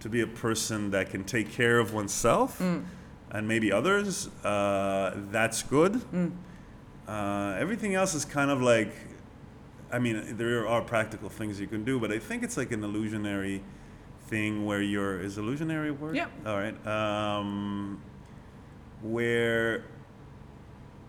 to 0.00 0.08
be 0.08 0.20
a 0.20 0.26
person 0.26 0.90
that 0.90 1.10
can 1.10 1.24
take 1.24 1.50
care 1.50 1.78
of 1.80 1.92
oneself 1.92 2.58
Hmm. 2.58 2.78
and 3.32 3.48
maybe 3.48 3.72
others, 3.72 4.28
uh, 4.44 5.10
that's 5.32 5.62
good. 5.64 5.94
Hmm. 6.12 6.28
Uh, 7.08 7.56
everything 7.58 7.94
else 7.94 8.14
is 8.14 8.24
kind 8.24 8.50
of 8.50 8.60
like, 8.60 8.92
I 9.92 9.98
mean, 9.98 10.36
there 10.36 10.66
are 10.66 10.82
practical 10.82 11.28
things 11.28 11.60
you 11.60 11.66
can 11.66 11.84
do, 11.84 11.98
but 12.00 12.10
I 12.12 12.18
think 12.18 12.42
it's 12.42 12.56
like 12.56 12.72
an 12.72 12.82
illusionary 12.82 13.62
thing 14.28 14.66
where 14.66 14.82
you're 14.82 15.20
is 15.20 15.38
illusionary 15.38 15.90
word? 15.92 16.16
Yeah. 16.16 16.26
All 16.44 16.56
right. 16.58 16.76
Um, 16.86 18.00
where 19.02 19.84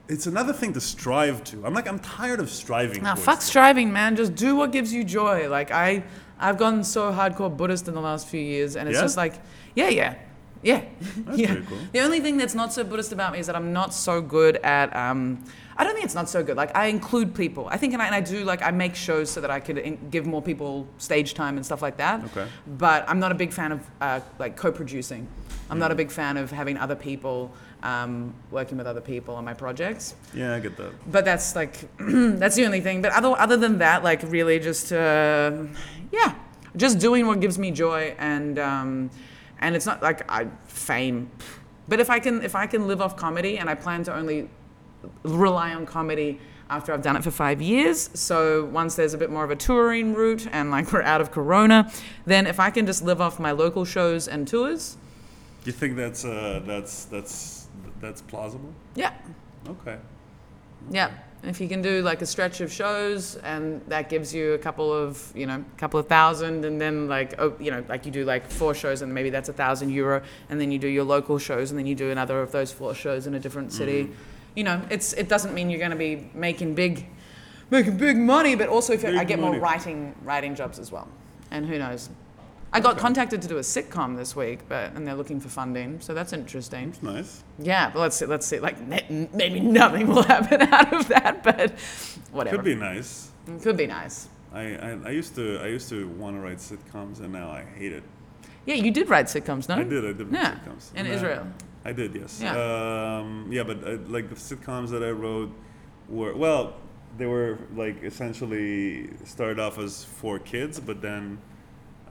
it's 0.07 0.27
another 0.27 0.53
thing 0.53 0.73
to 0.73 0.81
strive 0.81 1.43
to. 1.45 1.65
I'm 1.65 1.73
like 1.73 1.87
I'm 1.87 1.99
tired 1.99 2.39
of 2.39 2.49
striving. 2.49 3.03
Now, 3.03 3.15
fuck 3.15 3.35
things. 3.39 3.45
striving, 3.45 3.91
man. 3.91 4.15
Just 4.15 4.35
do 4.35 4.55
what 4.55 4.71
gives 4.71 4.93
you 4.93 5.03
joy. 5.03 5.49
Like 5.49 5.71
I, 5.71 6.03
I've 6.39 6.57
gone 6.57 6.83
so 6.83 7.11
hardcore 7.11 7.55
Buddhist 7.55 7.87
in 7.87 7.93
the 7.93 8.01
last 8.01 8.27
few 8.27 8.39
years, 8.41 8.75
and 8.75 8.87
it's 8.87 8.95
Yeah? 8.97 9.01
just 9.01 9.17
like, 9.17 9.33
yeah, 9.75 9.89
yeah, 9.89 10.15
yeah, 10.61 10.83
That's 11.25 11.37
yeah. 11.39 11.47
pretty 11.47 11.65
cool. 11.67 11.77
The 11.91 11.99
only 12.01 12.19
thing 12.19 12.37
that's 12.37 12.55
not 12.55 12.71
so 12.73 12.83
Buddhist 12.83 13.11
about 13.11 13.33
me 13.33 13.39
is 13.39 13.47
that 13.47 13.55
I'm 13.55 13.73
not 13.73 13.93
so 13.93 14.21
good 14.21 14.57
at. 14.57 14.95
Um, 14.95 15.43
I 15.79 15.83
don't 15.83 15.93
think 15.93 16.05
it's 16.05 16.15
not 16.15 16.27
so 16.27 16.43
good. 16.43 16.57
Like 16.57 16.75
I 16.75 16.87
include 16.87 17.35
people. 17.35 17.67
I 17.69 17.77
think, 17.77 17.93
and 17.93 18.01
I, 18.01 18.07
and 18.07 18.15
I 18.15 18.21
do 18.21 18.43
like 18.43 18.61
I 18.63 18.71
make 18.71 18.95
shows 18.95 19.29
so 19.29 19.41
that 19.41 19.51
I 19.51 19.59
could 19.59 19.77
in, 19.77 20.09
give 20.09 20.25
more 20.25 20.41
people 20.41 20.87
stage 20.97 21.33
time 21.35 21.55
and 21.57 21.65
stuff 21.65 21.81
like 21.83 21.97
that. 21.97 22.23
Okay. 22.25 22.47
But 22.65 23.07
I'm 23.07 23.19
not 23.19 23.31
a 23.31 23.35
big 23.35 23.51
fan 23.53 23.71
of 23.71 23.81
uh, 24.01 24.19
like 24.39 24.55
co-producing. 24.57 25.27
I'm 25.69 25.77
Mm. 25.77 25.79
not 25.81 25.91
a 25.91 25.95
big 25.95 26.11
fan 26.11 26.37
of 26.37 26.49
having 26.51 26.77
other 26.77 26.95
people 26.95 27.51
um, 27.83 28.33
working 28.51 28.77
with 28.77 28.87
other 28.87 29.01
people 29.01 29.35
on 29.35 29.43
my 29.45 29.53
projects 29.53 30.15
Yeah, 30.33 30.55
I 30.55 30.59
get 30.61 30.77
that. 30.77 30.91
but 31.11 31.25
that's 31.25 31.55
like 31.57 31.73
that's 32.41 32.55
the 32.55 32.65
only 32.65 32.79
thing 32.79 33.01
but 33.01 33.11
other 33.11 33.29
other 33.37 33.57
than 33.57 33.77
that 33.79 34.01
like 34.01 34.21
really 34.31 34.59
just 34.59 34.91
uh, 34.93 35.51
yeah 36.11 36.33
just 36.77 36.99
doing 36.99 37.27
what 37.27 37.39
gives 37.41 37.57
me 37.59 37.69
joy 37.71 38.15
and 38.17 38.57
um, 38.59 39.09
and 39.59 39.75
it's 39.75 39.85
not 39.85 40.01
like 40.01 40.19
I 40.31 40.47
fame 40.67 41.29
but 41.89 41.99
if 41.99 42.09
I 42.09 42.19
can 42.19 42.41
if 42.43 42.55
I 42.55 42.65
can 42.65 42.87
live 42.87 43.01
off 43.01 43.15
comedy 43.17 43.57
and 43.59 43.69
I 43.69 43.75
plan 43.75 44.03
to 44.03 44.15
only 44.15 44.49
rely 45.23 45.73
on 45.73 45.85
comedy 45.85 46.39
after 46.69 46.93
I've 46.93 47.01
done 47.01 47.15
it 47.15 47.23
for 47.23 47.31
five 47.31 47.61
years. 47.61 48.09
So 48.13 48.65
once 48.65 48.95
there's 48.95 49.13
a 49.13 49.17
bit 49.17 49.29
more 49.29 49.43
of 49.43 49.51
a 49.51 49.55
touring 49.55 50.13
route 50.13 50.47
and 50.51 50.69
like 50.69 50.91
we're 50.91 51.01
out 51.01 51.21
of 51.21 51.31
Corona, 51.31 51.91
then 52.25 52.45
if 52.45 52.59
I 52.59 52.69
can 52.69 52.85
just 52.85 53.03
live 53.03 53.21
off 53.21 53.39
my 53.39 53.51
local 53.51 53.85
shows 53.85 54.27
and 54.27 54.47
tours, 54.47 54.97
Do 55.63 55.69
you 55.71 55.77
think 55.77 55.95
that's 55.95 56.25
uh, 56.25 56.61
that's 56.65 57.05
that's 57.05 57.67
that's 58.01 58.21
plausible? 58.21 58.73
yeah, 58.95 59.13
Okay. 59.69 59.97
Yeah, 60.91 61.11
if 61.43 61.59
you 61.59 61.67
can 61.67 61.81
do 61.81 62.01
like 62.01 62.21
a 62.21 62.25
stretch 62.25 62.61
of 62.61 62.71
shows 62.71 63.35
and 63.37 63.81
that 63.87 64.09
gives 64.09 64.33
you 64.33 64.53
a 64.53 64.57
couple 64.57 64.93
of, 64.93 65.31
you 65.35 65.45
know, 65.45 65.63
a 65.75 65.79
couple 65.79 65.99
of 65.99 66.07
thousand 66.07 66.63
and 66.63 66.79
then 66.79 67.07
like, 67.09 67.33
oh, 67.39 67.53
you 67.59 67.71
know, 67.71 67.83
like 67.89 68.05
you 68.05 68.11
do 68.11 68.23
like 68.23 68.49
four 68.49 68.73
shows 68.73 69.01
and 69.01 69.13
maybe 69.13 69.29
that's 69.29 69.49
a 69.49 69.53
thousand 69.53 69.89
euro 69.89 70.21
and 70.49 70.61
then 70.61 70.71
you 70.71 70.79
do 70.79 70.87
your 70.87 71.03
local 71.03 71.37
shows 71.39 71.71
and 71.71 71.77
then 71.79 71.85
you 71.87 71.95
do 71.95 72.09
another 72.11 72.41
of 72.41 72.51
those 72.51 72.71
four 72.71 72.93
shows 72.93 73.27
in 73.27 73.33
a 73.33 73.39
different 73.39 73.73
city. 73.73 74.09
You 74.57 74.63
know, 74.63 74.81
it's 74.89 75.13
it 75.13 75.29
doesn't 75.29 75.53
mean 75.53 75.69
you're 75.69 75.77
going 75.87 75.91
to 75.91 76.03
be 76.09 76.31
making 76.33 76.73
big, 76.73 77.05
making 77.69 77.95
big 77.97 78.17
money, 78.17 78.55
but 78.55 78.67
also 78.69 78.93
if 78.93 79.05
I 79.05 79.23
get 79.23 79.39
more 79.39 79.55
writing 79.59 80.15
writing 80.23 80.55
jobs 80.55 80.79
as 80.79 80.91
well, 80.91 81.07
and 81.51 81.63
who 81.63 81.77
knows. 81.77 82.09
I 82.73 82.79
got 82.81 82.93
Okay. 82.93 83.01
contacted 83.01 83.39
to 83.43 83.47
do 83.47 83.57
a 83.59 83.61
sitcom 83.61 84.17
this 84.17 84.35
week, 84.35 84.59
but 84.67 84.95
and 84.95 85.05
they're 85.07 85.13
looking 85.21 85.39
for 85.39 85.47
funding, 85.49 86.01
so 86.01 86.15
that's 86.15 86.33
interesting. 86.33 86.89
That's 86.89 87.03
nice. 87.03 87.43
Yeah, 87.59 87.91
but 87.91 87.99
let's 87.99 88.17
see. 88.17 88.25
Let's 88.25 88.47
see. 88.47 88.59
Like 88.59 88.77
maybe 88.81 89.59
nothing 89.59 90.07
will 90.07 90.23
happen 90.35 90.61
out 90.63 90.91
of 90.91 91.07
that, 91.09 91.43
but 91.43 91.71
whatever. 92.31 92.57
Could 92.57 92.65
be 92.65 92.75
nice. 92.75 93.29
It 93.47 93.61
Could 93.61 93.77
be 93.77 93.85
nice. 93.87 94.27
I, 94.51 94.61
I, 94.87 94.97
I 95.05 95.09
used 95.11 95.35
to 95.35 95.59
I 95.61 95.67
used 95.67 95.87
to 95.89 96.07
want 96.21 96.35
to 96.35 96.41
write 96.41 96.57
sitcoms 96.57 97.19
and 97.19 97.31
now 97.31 97.51
I 97.51 97.63
hate 97.77 97.93
it. 97.93 98.03
Yeah, 98.65 98.75
you 98.75 98.89
did 98.91 99.07
write 99.07 99.27
sitcoms, 99.27 99.69
no? 99.69 99.75
I 99.75 99.83
did 99.83 100.03
I 100.03 100.13
did 100.13 100.31
write 100.31 100.41
Yeah, 100.41 100.55
sitcoms 100.55 100.91
in 100.95 101.05
And, 101.05 101.07
Israel. 101.15 101.45
I 101.45 101.63
did 101.91 102.15
yes. 102.15 102.39
Yeah. 102.41 103.19
Um, 103.19 103.47
yeah, 103.51 103.63
but 103.63 103.83
uh, 103.83 103.97
like 104.07 104.29
the 104.29 104.35
sitcoms 104.35 104.89
that 104.89 105.03
I 105.03 105.11
wrote 105.11 105.51
were 106.09 106.35
well, 106.35 106.75
they 107.17 107.25
were 107.25 107.57
like 107.75 108.03
essentially 108.03 109.09
started 109.25 109.59
off 109.59 109.77
as 109.77 110.03
for 110.03 110.39
kids, 110.39 110.79
but 110.79 111.01
then 111.01 111.39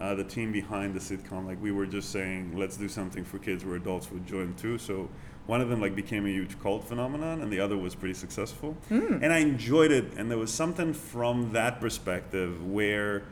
uh, 0.00 0.14
the 0.14 0.24
team 0.24 0.52
behind 0.52 0.94
the 0.94 1.00
sitcom 1.00 1.46
like 1.46 1.60
we 1.62 1.72
were 1.72 1.86
just 1.86 2.10
saying 2.10 2.56
let's 2.56 2.76
do 2.76 2.88
something 2.88 3.24
for 3.24 3.38
kids 3.38 3.64
where 3.64 3.76
adults 3.76 4.10
would 4.10 4.26
join 4.26 4.54
too. 4.54 4.78
So 4.78 5.08
one 5.46 5.60
of 5.60 5.68
them 5.68 5.80
like 5.80 5.94
became 5.94 6.26
a 6.26 6.30
huge 6.30 6.60
cult 6.60 6.84
phenomenon, 6.84 7.40
and 7.40 7.52
the 7.52 7.60
other 7.60 7.76
was 7.76 7.94
pretty 7.94 8.14
successful. 8.14 8.76
Hmm. 8.88 9.18
And 9.22 9.32
I 9.32 9.38
enjoyed 9.38 9.92
it, 9.92 10.14
and 10.16 10.30
there 10.30 10.38
was 10.38 10.52
something 10.52 10.92
from 10.92 11.52
that 11.52 11.80
perspective 11.80 12.66
where 12.66 13.24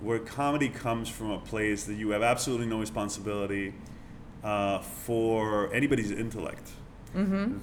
where 0.00 0.18
comedy 0.18 0.68
comes 0.68 1.08
from 1.08 1.30
a 1.30 1.38
place 1.38 1.84
that 1.84 1.94
you 1.94 2.10
have 2.10 2.22
absolutely 2.22 2.66
no 2.66 2.78
responsibility 2.78 3.74
uh, 4.44 4.80
for 4.80 5.72
anybody's 5.74 6.10
intellect. 6.10 6.70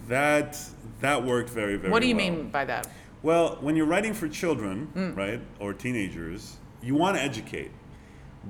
That 0.08 0.58
that 1.02 1.24
worked 1.24 1.50
very 1.50 1.78
very. 1.78 1.84
Mm-hmm. 1.84 1.92
What 1.92 2.02
do 2.02 2.08
you 2.08 2.16
well. 2.16 2.32
mean 2.32 2.50
by 2.50 2.66
that? 2.66 2.88
Well, 3.24 3.58
when 3.62 3.76
you're 3.76 3.88
writing 3.88 4.14
for 4.14 4.28
children, 4.28 4.88
Mm. 4.96 5.16
right, 5.18 5.42
or 5.60 5.74
teenagers, 5.74 6.58
you 6.84 6.94
want 6.96 7.18
to 7.18 7.24
educate, 7.24 7.72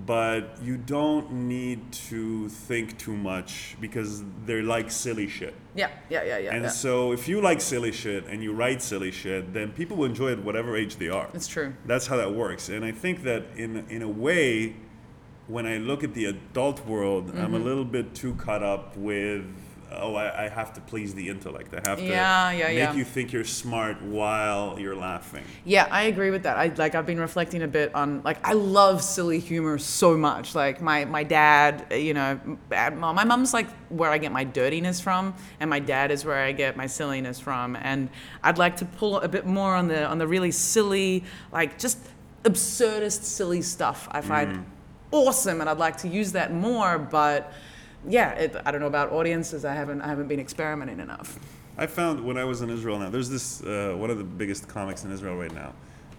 but 0.06 0.58
you 0.62 0.76
don't 0.78 1.32
need 1.32 1.80
to 2.10 2.50
think 2.50 2.98
too 2.98 3.16
much 3.16 3.78
because 3.80 4.24
they're 4.46 4.64
like 4.64 4.92
silly 4.92 5.28
shit. 5.30 5.54
Yeah, 5.76 5.90
yeah, 6.10 6.24
yeah, 6.24 6.38
yeah. 6.40 6.54
And 6.56 6.64
yeah. 6.64 6.70
so, 6.70 7.14
if 7.14 7.28
you 7.30 7.40
like 7.40 7.62
silly 7.62 7.92
shit 7.92 8.26
and 8.28 8.44
you 8.44 8.52
write 8.54 8.82
silly 8.82 9.12
shit, 9.12 9.54
then 9.54 9.72
people 9.72 9.96
will 9.98 10.06
enjoy 10.06 10.32
it 10.32 10.40
whatever 10.44 10.76
age 10.76 10.98
they 10.98 11.10
are. 11.10 11.30
It's 11.34 11.48
true. 11.48 11.74
That's 11.86 12.08
how 12.08 12.18
that 12.18 12.34
works. 12.34 12.68
And 12.70 12.84
I 12.84 12.92
think 12.92 13.24
that 13.24 13.44
in 13.56 13.86
in 13.90 14.02
a 14.02 14.10
way, 14.10 14.76
when 15.48 15.66
I 15.66 15.78
look 15.78 16.04
at 16.04 16.14
the 16.14 16.26
adult 16.26 16.86
world, 16.86 17.30
I'm 17.32 17.36
Mm-hmm. 17.36 17.56
a 17.56 17.60
little 17.60 17.86
bit 17.86 18.16
too 18.16 18.34
caught 18.36 18.64
up 18.64 18.96
with. 18.98 19.46
Oh, 19.98 20.16
I, 20.16 20.46
I 20.46 20.50
have 20.50 20.74
to 20.74 20.82
please 20.82 21.14
the 21.14 21.30
intellect. 21.30 21.74
I 21.74 21.88
have 21.90 22.00
to 22.00 22.04
Yeah, 22.06 22.52
yeah, 22.52 22.68
make 22.68 22.78
yeah. 22.78 22.94
you 22.96 23.06
think 23.06 23.32
you're 23.32 23.46
smart 23.46 24.02
while 24.02 24.78
you're 24.80 24.96
laughing. 24.96 25.44
Yeah, 25.64 25.88
I 25.92 26.04
agree 26.06 26.32
with 26.32 26.44
that. 26.44 26.58
I 26.58 26.68
like 26.76 26.96
I've 26.96 27.06
been 27.06 27.20
reflecting 27.20 27.62
a 27.62 27.68
bit 27.68 27.94
on 27.96 28.22
like 28.24 28.40
I 28.46 28.54
love 28.54 29.02
silly 29.04 29.40
humor 29.40 29.78
so 29.78 30.18
much. 30.18 30.56
Like 30.56 30.82
my 30.82 31.06
my 31.06 31.24
dad, 31.24 31.86
you 31.94 32.14
know, 32.16 32.40
mom. 32.72 33.16
My 33.16 33.24
mom's 33.24 33.54
like 33.54 33.70
where 33.90 34.10
I 34.10 34.18
get 34.18 34.32
my 34.34 34.44
dirtiness 34.44 35.00
from, 35.00 35.34
and 35.60 35.70
my 35.70 35.80
dad 35.80 36.10
is 36.12 36.26
where 36.26 36.44
I 36.44 36.52
get 36.52 36.76
my 36.76 36.88
silliness 36.88 37.40
from. 37.40 37.78
And 37.78 38.10
I'd 38.44 38.58
like 38.58 38.78
to 38.78 38.86
pull 38.86 39.20
a 39.22 39.28
bit 39.30 39.46
more 39.46 39.76
on 39.76 39.88
the 39.88 40.04
on 40.06 40.18
the 40.18 40.28
really 40.28 40.52
silly, 40.52 41.24
like 41.54 41.78
just 41.78 42.00
absurdist 42.44 43.24
silly 43.24 43.62
stuff. 43.62 44.08
I 44.12 44.22
find 44.22 44.66
awesome, 45.16 45.62
and 45.62 45.70
I'd 45.70 45.78
like 45.78 45.98
to 45.98 46.08
use 46.08 46.32
that 46.34 46.54
more. 46.54 46.98
But 46.98 47.54
yeah, 48.08 48.32
it, 48.32 48.56
I 48.66 48.72
don't 48.72 48.82
know 48.82 48.88
about 48.88 49.12
audiences. 49.12 49.66
I 49.66 49.74
haven't 49.74 50.02
I 50.02 50.08
haven't 50.08 50.28
been 50.28 50.40
experimenting 50.40 51.00
enough. 51.00 51.40
I 51.78 51.88
found 51.88 52.24
when 52.24 52.38
I 52.38 52.46
was 52.46 52.62
in 52.62 52.70
Israel 52.70 52.98
now, 53.00 53.10
there's 53.10 53.30
this, 53.30 53.62
uh, 53.64 53.94
one 53.98 54.10
of 54.10 54.18
the 54.18 54.24
biggest 54.24 54.68
comics 54.68 55.04
in 55.04 55.12
Israel 55.12 55.36
right 55.36 55.54
now. 55.54 55.74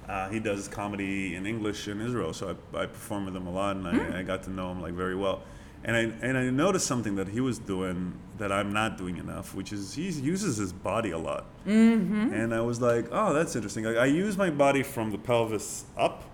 Uh, 0.07 0.29
he 0.29 0.39
does 0.39 0.69
comedy 0.69 1.35
in 1.35 1.47
English 1.47 1.89
in 1.89 2.01
Israel, 2.01 2.33
so 2.35 2.57
I, 2.75 2.83
I 2.83 2.87
perform 2.87 3.25
with 3.25 3.35
him 3.35 3.47
a 3.47 3.51
lot, 3.51 3.77
and 3.77 3.89
I, 3.89 4.19
I 4.19 4.23
got 4.23 4.43
to 4.45 4.51
know 4.51 4.71
him 4.71 4.83
like 4.83 4.93
very 4.93 5.17
well. 5.17 5.43
And 5.87 5.97
I 5.97 6.01
and 6.27 6.37
I 6.37 6.51
noticed 6.51 6.87
something 6.87 7.15
that 7.15 7.29
he 7.29 7.41
was 7.41 7.59
doing 7.61 8.19
that 8.39 8.51
I'm 8.51 8.73
not 8.73 8.99
doing 8.99 9.17
enough, 9.19 9.55
which 9.55 9.73
is 9.73 9.95
he 9.95 10.11
uses 10.11 10.57
his 10.57 10.73
body 10.73 11.13
a 11.13 11.19
lot. 11.19 11.45
Mm-hmm. 11.65 12.35
And 12.35 12.53
I 12.53 12.61
was 12.61 12.81
like, 12.81 13.07
oh, 13.13 13.33
that's 13.33 13.55
interesting. 13.55 13.85
Like, 13.85 13.97
I 13.97 14.07
use 14.07 14.37
my 14.37 14.51
body 14.51 14.83
from 14.83 15.11
the 15.13 15.17
pelvis 15.19 15.85
up, 15.97 16.25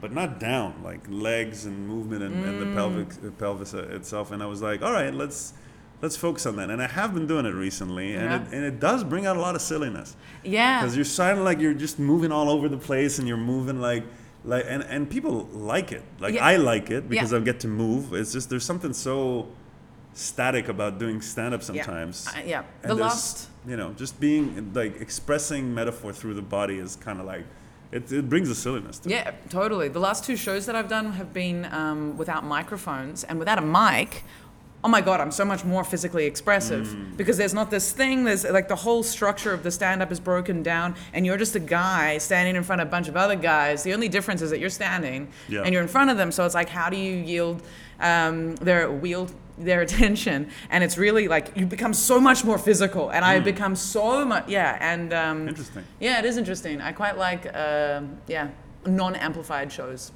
but 0.00 0.12
not 0.12 0.38
down, 0.38 0.80
like 0.84 1.00
legs 1.10 1.66
and 1.66 1.88
movement 1.88 2.22
and, 2.22 2.34
and 2.44 2.62
the 2.62 2.74
pelvic 2.76 3.08
uh, 3.24 3.30
pelvis 3.32 3.74
uh, 3.74 3.78
itself. 3.98 4.30
And 4.30 4.42
I 4.44 4.46
was 4.46 4.62
like, 4.62 4.80
all 4.80 4.92
right, 4.92 5.12
let's 5.12 5.54
let's 6.02 6.16
focus 6.16 6.46
on 6.46 6.54
that. 6.56 6.70
And 6.70 6.80
I 6.80 6.86
have 6.86 7.12
been 7.12 7.26
doing 7.26 7.46
it 7.46 7.54
recently, 7.54 8.14
and 8.14 8.24
Yeah. 8.30 8.36
it, 8.46 8.52
and 8.54 8.64
it 8.64 8.78
does 8.80 9.02
bring 9.02 9.26
out 9.26 9.36
a 9.36 9.40
lot 9.40 9.54
of 9.56 9.60
silliness 9.60 10.16
Yeah. 10.44 10.80
because 10.80 10.94
you're 10.96 11.04
sounding 11.04 11.44
like 11.44 11.58
you're 11.58 11.74
just 11.74 11.98
moving 11.98 12.30
all 12.32 12.48
over 12.48 12.68
the 12.68 12.78
place, 12.78 13.18
and 13.18 13.26
you're 13.26 13.36
moving 13.54 13.80
like 13.80 14.04
like 14.44 14.64
and, 14.68 14.82
and 14.84 15.08
people 15.10 15.48
like 15.52 15.92
it. 15.92 16.02
Like 16.18 16.34
Yeah. 16.34 16.44
I 16.46 16.56
like 16.56 16.90
it 16.90 17.08
because 17.08 17.32
Yeah. 17.32 17.38
I 17.38 17.40
get 17.42 17.60
to 17.60 17.68
move. 17.68 18.12
It's 18.14 18.32
just 18.32 18.48
there's 18.50 18.64
something 18.64 18.92
so 18.92 19.48
static 20.12 20.68
about 20.68 20.98
doing 20.98 21.20
stand 21.20 21.54
up 21.54 21.62
sometimes. 21.62 22.28
Yeah. 22.44 22.64
And 22.82 22.92
The 22.92 22.94
there's, 22.96 23.00
last 23.00 23.48
you 23.66 23.76
know, 23.76 23.92
just 23.92 24.18
being 24.20 24.72
like 24.74 25.00
expressing 25.00 25.74
metaphor 25.74 26.12
through 26.12 26.34
the 26.34 26.42
body 26.42 26.78
is 26.78 26.96
kind 26.96 27.20
of 27.20 27.26
like 27.26 27.44
it, 27.92 28.10
it 28.12 28.28
brings 28.28 28.48
a 28.48 28.54
silliness 28.54 29.00
to 29.00 29.08
it. 29.08 29.12
Yeah, 29.12 29.32
totally. 29.48 29.88
The 29.88 29.98
last 29.98 30.24
two 30.24 30.36
shows 30.36 30.64
that 30.66 30.76
I've 30.76 30.88
done 30.88 31.12
have 31.12 31.32
been 31.32 31.64
um, 31.72 32.16
without 32.16 32.44
microphones 32.44 33.24
and 33.24 33.38
without 33.38 33.58
a 33.58 33.62
mic. 33.62 34.22
Oh 34.82 34.88
my 34.88 35.02
god, 35.02 35.20
I'm 35.20 35.30
so 35.30 35.44
much 35.44 35.62
more 35.64 35.84
physically 35.84 36.24
expressive 36.24 36.86
Mm. 36.88 37.16
because 37.18 37.36
there's 37.36 37.52
not 37.52 37.70
this 37.70 37.92
thing. 37.92 38.24
There's 38.24 38.44
like 38.44 38.68
the 38.68 38.76
whole 38.76 39.02
structure 39.02 39.52
of 39.52 39.62
the 39.62 39.70
stand-up 39.70 40.10
is 40.10 40.18
broken 40.20 40.62
down, 40.62 40.94
and 41.12 41.26
you're 41.26 41.36
just 41.36 41.54
a 41.54 41.60
guy 41.60 42.16
standing 42.18 42.56
in 42.56 42.62
front 42.62 42.80
of 42.80 42.88
a 42.88 42.90
bunch 42.90 43.06
of 43.08 43.14
other 43.16 43.36
guys. 43.36 43.82
The 43.82 43.92
only 43.92 44.08
difference 44.08 44.40
is 44.40 44.48
that 44.50 44.58
you're 44.58 44.70
standing 44.70 45.28
Yeah. 45.48 45.62
and 45.64 45.72
you're 45.74 45.82
in 45.82 45.88
front 45.88 46.10
of 46.10 46.16
them. 46.16 46.32
So 46.32 46.46
it's 46.46 46.54
like, 46.54 46.70
how 46.70 46.88
do 46.88 46.96
you 46.96 47.14
yield 47.16 47.62
um, 48.00 48.54
their 48.56 48.90
wield 48.90 49.32
their 49.58 49.82
attention? 49.88 50.48
And 50.70 50.82
it's 50.82 50.96
really 50.96 51.28
like 51.28 51.54
you 51.54 51.66
become 51.66 51.92
so 51.92 52.18
much 52.18 52.42
more 52.42 52.56
physical, 52.56 53.10
and 53.10 53.22
I 53.22 53.38
become 53.40 53.76
so 53.76 54.24
much 54.24 54.44
yeah. 54.48 54.78
And 54.80 55.12
um, 55.12 55.38
Mm. 55.44 55.48
Interesting. 55.48 55.84
yeah, 56.00 56.18
it 56.20 56.24
is 56.24 56.38
interesting. 56.38 56.80
I 56.80 56.92
quite 56.92 57.18
like, 57.18 57.42
um 57.54 58.16
yeah, 58.28 58.48
non-amplified 58.86 59.70
shows. 59.70 60.12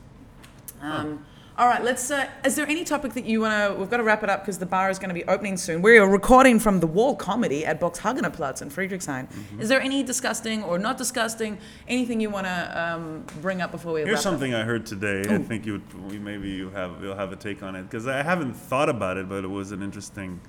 Um, 0.81 1.25
All 1.57 1.69
right, 1.69 1.85
let's. 1.85 2.11
Uh, 2.11 2.29
is 2.45 2.57
there 2.57 2.67
any 2.67 2.83
topic 2.83 3.13
that 3.13 3.27
you 3.27 3.43
want 3.43 3.53
to? 3.53 3.79
We've 3.79 3.89
got 3.89 3.99
to 3.99 4.03
wrap 4.03 4.25
it 4.25 4.29
up 4.29 4.41
because 4.41 4.59
the 4.59 4.67
bar 4.67 4.91
is 4.91 4.99
going 4.99 5.11
to 5.11 5.15
be 5.15 5.23
opening 5.27 5.57
soon. 5.57 5.83
We 5.83 5.99
are 5.99 6.09
recording 6.09 6.59
from 6.59 6.81
the 6.81 6.89
Wall 6.89 7.15
Comedy 7.15 7.65
at 7.65 7.81
Boxhagener 7.81 8.33
Platz 8.33 8.61
in 8.61 8.71
Friedrichshain. 8.71 9.31
Mm-hmm. 9.31 9.61
Is 9.61 9.69
there 9.69 9.81
any 9.81 10.03
disgusting 10.03 10.65
or 10.65 10.81
not 10.81 10.99
disgusting? 10.99 11.59
Anything 11.87 12.21
you 12.21 12.29
want 12.29 12.47
to 12.49 12.83
um, 12.83 13.25
bring 13.41 13.63
up 13.63 13.71
before 13.71 13.93
we 13.93 14.01
Here's 14.01 14.09
wrap 14.11 14.19
up? 14.19 14.23
something 14.25 14.53
I 14.53 14.65
heard 14.65 14.85
today. 14.85 15.23
I 15.33 15.39
think 15.39 15.65
you 15.65 15.75
would, 15.75 16.11
we- 16.11 16.19
maybe 16.19 16.51
you 16.51 16.71
have 16.71 17.01
you'll 17.01 17.15
have 17.15 17.31
a 17.31 17.37
take 17.37 17.63
on 17.63 17.77
it 17.77 17.85
because 17.85 18.09
I 18.09 18.23
haven't 18.23 18.55
thought 18.55 18.89
about 18.89 19.17
it, 19.17 19.29
but 19.29 19.45
it 19.45 19.49
was 19.49 19.71
an 19.71 19.81
interesting. 19.81 20.41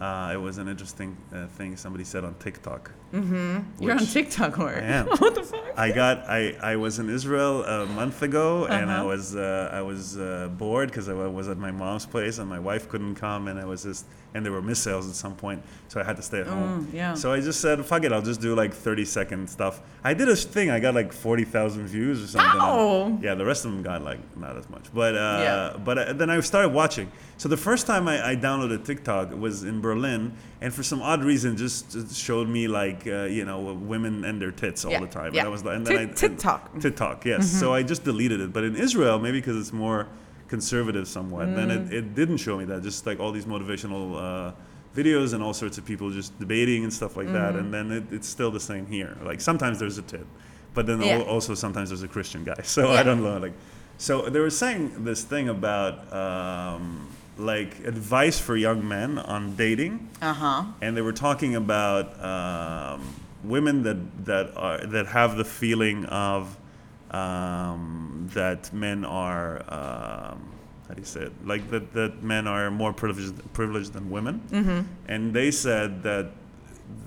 Uh, 0.00 0.30
it 0.32 0.36
was 0.38 0.56
an 0.56 0.66
interesting 0.66 1.14
uh, 1.34 1.46
thing 1.58 1.76
somebody 1.76 2.04
said 2.04 2.24
on 2.24 2.34
TikTok. 2.38 2.90
You're 3.12 3.92
on 3.92 3.98
TikTok, 4.06 4.58
or 4.58 4.70
I 4.70 4.80
am. 4.80 5.06
what 5.22 5.34
the 5.34 5.42
fuck? 5.42 5.60
I 5.76 5.90
got 5.92 6.16
I, 6.28 6.56
I 6.62 6.76
was 6.76 6.98
in 6.98 7.10
Israel 7.10 7.64
a 7.64 7.84
month 7.86 8.22
ago 8.22 8.64
and 8.66 8.90
I 8.90 8.94
Uh-huh. 9.00 9.06
was 9.12 9.36
uh, 9.36 9.68
I 9.72 9.82
was 9.82 10.16
uh, 10.16 10.48
bored 10.56 10.88
because 10.88 11.08
I 11.10 11.12
was 11.12 11.48
at 11.48 11.58
my 11.58 11.70
mom's 11.70 12.06
place 12.06 12.38
and 12.38 12.48
my 12.48 12.58
wife 12.58 12.88
couldn't 12.88 13.16
come 13.16 13.48
and 13.48 13.58
I 13.60 13.66
was 13.66 13.82
just 13.82 14.06
and 14.34 14.44
there 14.44 14.52
were 14.52 14.62
missiles 14.62 15.08
at 15.08 15.14
some 15.14 15.34
point 15.34 15.62
so 15.88 16.00
I 16.00 16.04
had 16.04 16.16
to 16.16 16.22
stay 16.22 16.40
at 16.40 16.46
home. 16.46 16.86
Mm, 16.86 16.94
yeah. 16.94 17.14
So 17.14 17.32
I 17.32 17.40
just 17.40 17.60
said 17.60 17.84
fuck 17.84 18.04
it 18.04 18.12
I'll 18.12 18.22
just 18.22 18.40
do 18.40 18.54
like 18.54 18.72
30 18.72 19.04
second 19.04 19.50
stuff. 19.50 19.80
I 20.04 20.14
did 20.14 20.28
a 20.28 20.36
thing 20.36 20.70
I 20.70 20.78
got 20.80 20.94
like 20.94 21.12
40,000 21.12 21.86
views 21.86 22.22
or 22.22 22.26
something. 22.28 22.60
Ow! 22.60 23.18
Yeah, 23.22 23.34
the 23.34 23.44
rest 23.44 23.64
of 23.64 23.72
them 23.72 23.82
got 23.82 24.02
like 24.02 24.20
not 24.36 24.56
as 24.56 24.68
much. 24.70 24.84
But 24.94 25.14
uh, 25.16 25.40
Yeah. 25.74 25.76
but 25.84 25.98
uh, 25.98 26.12
then 26.12 26.30
I 26.30 26.38
started 26.40 26.70
watching. 26.70 27.10
So 27.38 27.48
the 27.48 27.56
first 27.56 27.86
time 27.86 28.06
I, 28.06 28.30
I 28.30 28.36
downloaded 28.36 28.84
TikTok 28.84 29.32
was 29.34 29.64
in 29.64 29.80
Berlin, 29.80 30.32
and 30.60 30.72
for 30.74 30.82
some 30.82 31.00
odd 31.00 31.24
reason, 31.24 31.56
just, 31.56 31.90
just 31.90 32.14
showed 32.16 32.48
me 32.48 32.68
like 32.68 33.06
uh, 33.06 33.22
you 33.24 33.44
know 33.44 33.58
women 33.74 34.24
and 34.24 34.40
their 34.40 34.52
tits 34.52 34.84
all 34.84 34.92
Yeah, 34.92 35.00
the 35.00 35.06
time. 35.06 35.34
yeah. 35.34 35.40
And 35.40 35.48
I 35.48 35.50
was 35.50 35.64
like, 35.64 35.76
and 35.76 35.86
then 35.86 35.96
I, 35.98 36.04
Tit- 36.06 36.16
TikTok. 36.16 36.68
Mm-hmm. 36.68 36.80
TikTok, 36.80 37.24
yes. 37.24 37.50
So 37.50 37.72
I 37.74 37.82
just 37.82 38.04
deleted 38.04 38.40
it. 38.40 38.52
But 38.52 38.64
in 38.64 38.76
Israel, 38.76 39.18
maybe 39.18 39.38
because 39.40 39.56
it's 39.56 39.72
more 39.72 40.06
conservative 40.54 41.06
somewhat, 41.16 41.46
then 41.58 41.68
Mm. 41.68 41.76
it, 41.78 41.94
it 41.98 42.06
didn't 42.20 42.38
show 42.46 42.58
me 42.60 42.64
that. 42.66 42.82
Just 42.82 43.06
like 43.06 43.18
all 43.22 43.32
these 43.32 43.46
motivational 43.54 44.04
uh, 44.26 44.52
videos 44.98 45.32
and 45.34 45.40
all 45.44 45.54
sorts 45.54 45.78
of 45.78 45.84
people 45.90 46.10
just 46.10 46.30
debating 46.44 46.80
and 46.86 46.92
stuff 46.92 47.16
like 47.16 47.30
that. 47.38 47.52
Mm-hmm. 47.54 47.58
And 47.60 47.68
then 47.74 47.86
it, 47.98 48.04
it's 48.16 48.28
still 48.36 48.50
the 48.50 48.64
same 48.72 48.84
here. 48.96 49.12
Like 49.30 49.40
sometimes 49.40 49.78
there's 49.78 49.98
a 49.98 50.02
tit, 50.12 50.26
but 50.74 50.84
then 50.88 51.00
Yeah. 51.00 51.20
also 51.34 51.54
sometimes 51.54 51.88
there's 51.90 52.02
a 52.10 52.12
Christian 52.16 52.42
guy. 52.44 52.60
So 52.76 52.82
Yeah. 52.82 53.00
I 53.00 53.02
don't 53.08 53.22
know. 53.22 53.38
Like, 53.46 53.54
so 53.98 54.12
they 54.32 54.40
were 54.40 54.50
saying 54.64 55.04
this 55.04 55.22
thing 55.32 55.48
about 55.48 55.94
um, 56.12 57.06
like 57.38 57.72
advice 57.94 58.38
for 58.46 58.54
young 58.56 58.80
men 58.96 59.10
on 59.18 59.42
dating 59.56 59.94
Uh 60.20 60.34
huh. 60.42 60.62
and 60.82 60.90
they 60.96 61.02
were 61.08 61.18
talking 61.26 61.52
about 61.64 62.06
um, 62.32 62.98
women 63.54 63.82
that 63.86 63.98
that 64.30 64.46
are 64.66 64.78
that 64.94 65.06
have 65.18 65.30
the 65.42 65.44
feeling 65.60 66.04
of 66.06 66.42
um, 67.10 68.28
that 68.34 68.72
men 68.72 69.04
are 69.04 69.58
um, 69.68 70.52
how 70.88 70.94
do 70.94 71.00
you 71.00 71.04
say 71.04 71.22
it 71.22 71.32
like 71.44 71.68
that 71.70 71.92
that 71.92 72.22
men 72.22 72.46
are 72.46 72.70
more 72.70 72.92
privileged 72.92 73.34
privileged 73.52 73.92
than 73.92 74.10
women 74.10 74.40
mm-hmm. 74.50 74.80
and 75.08 75.34
they 75.34 75.50
said 75.50 76.02
that 76.02 76.30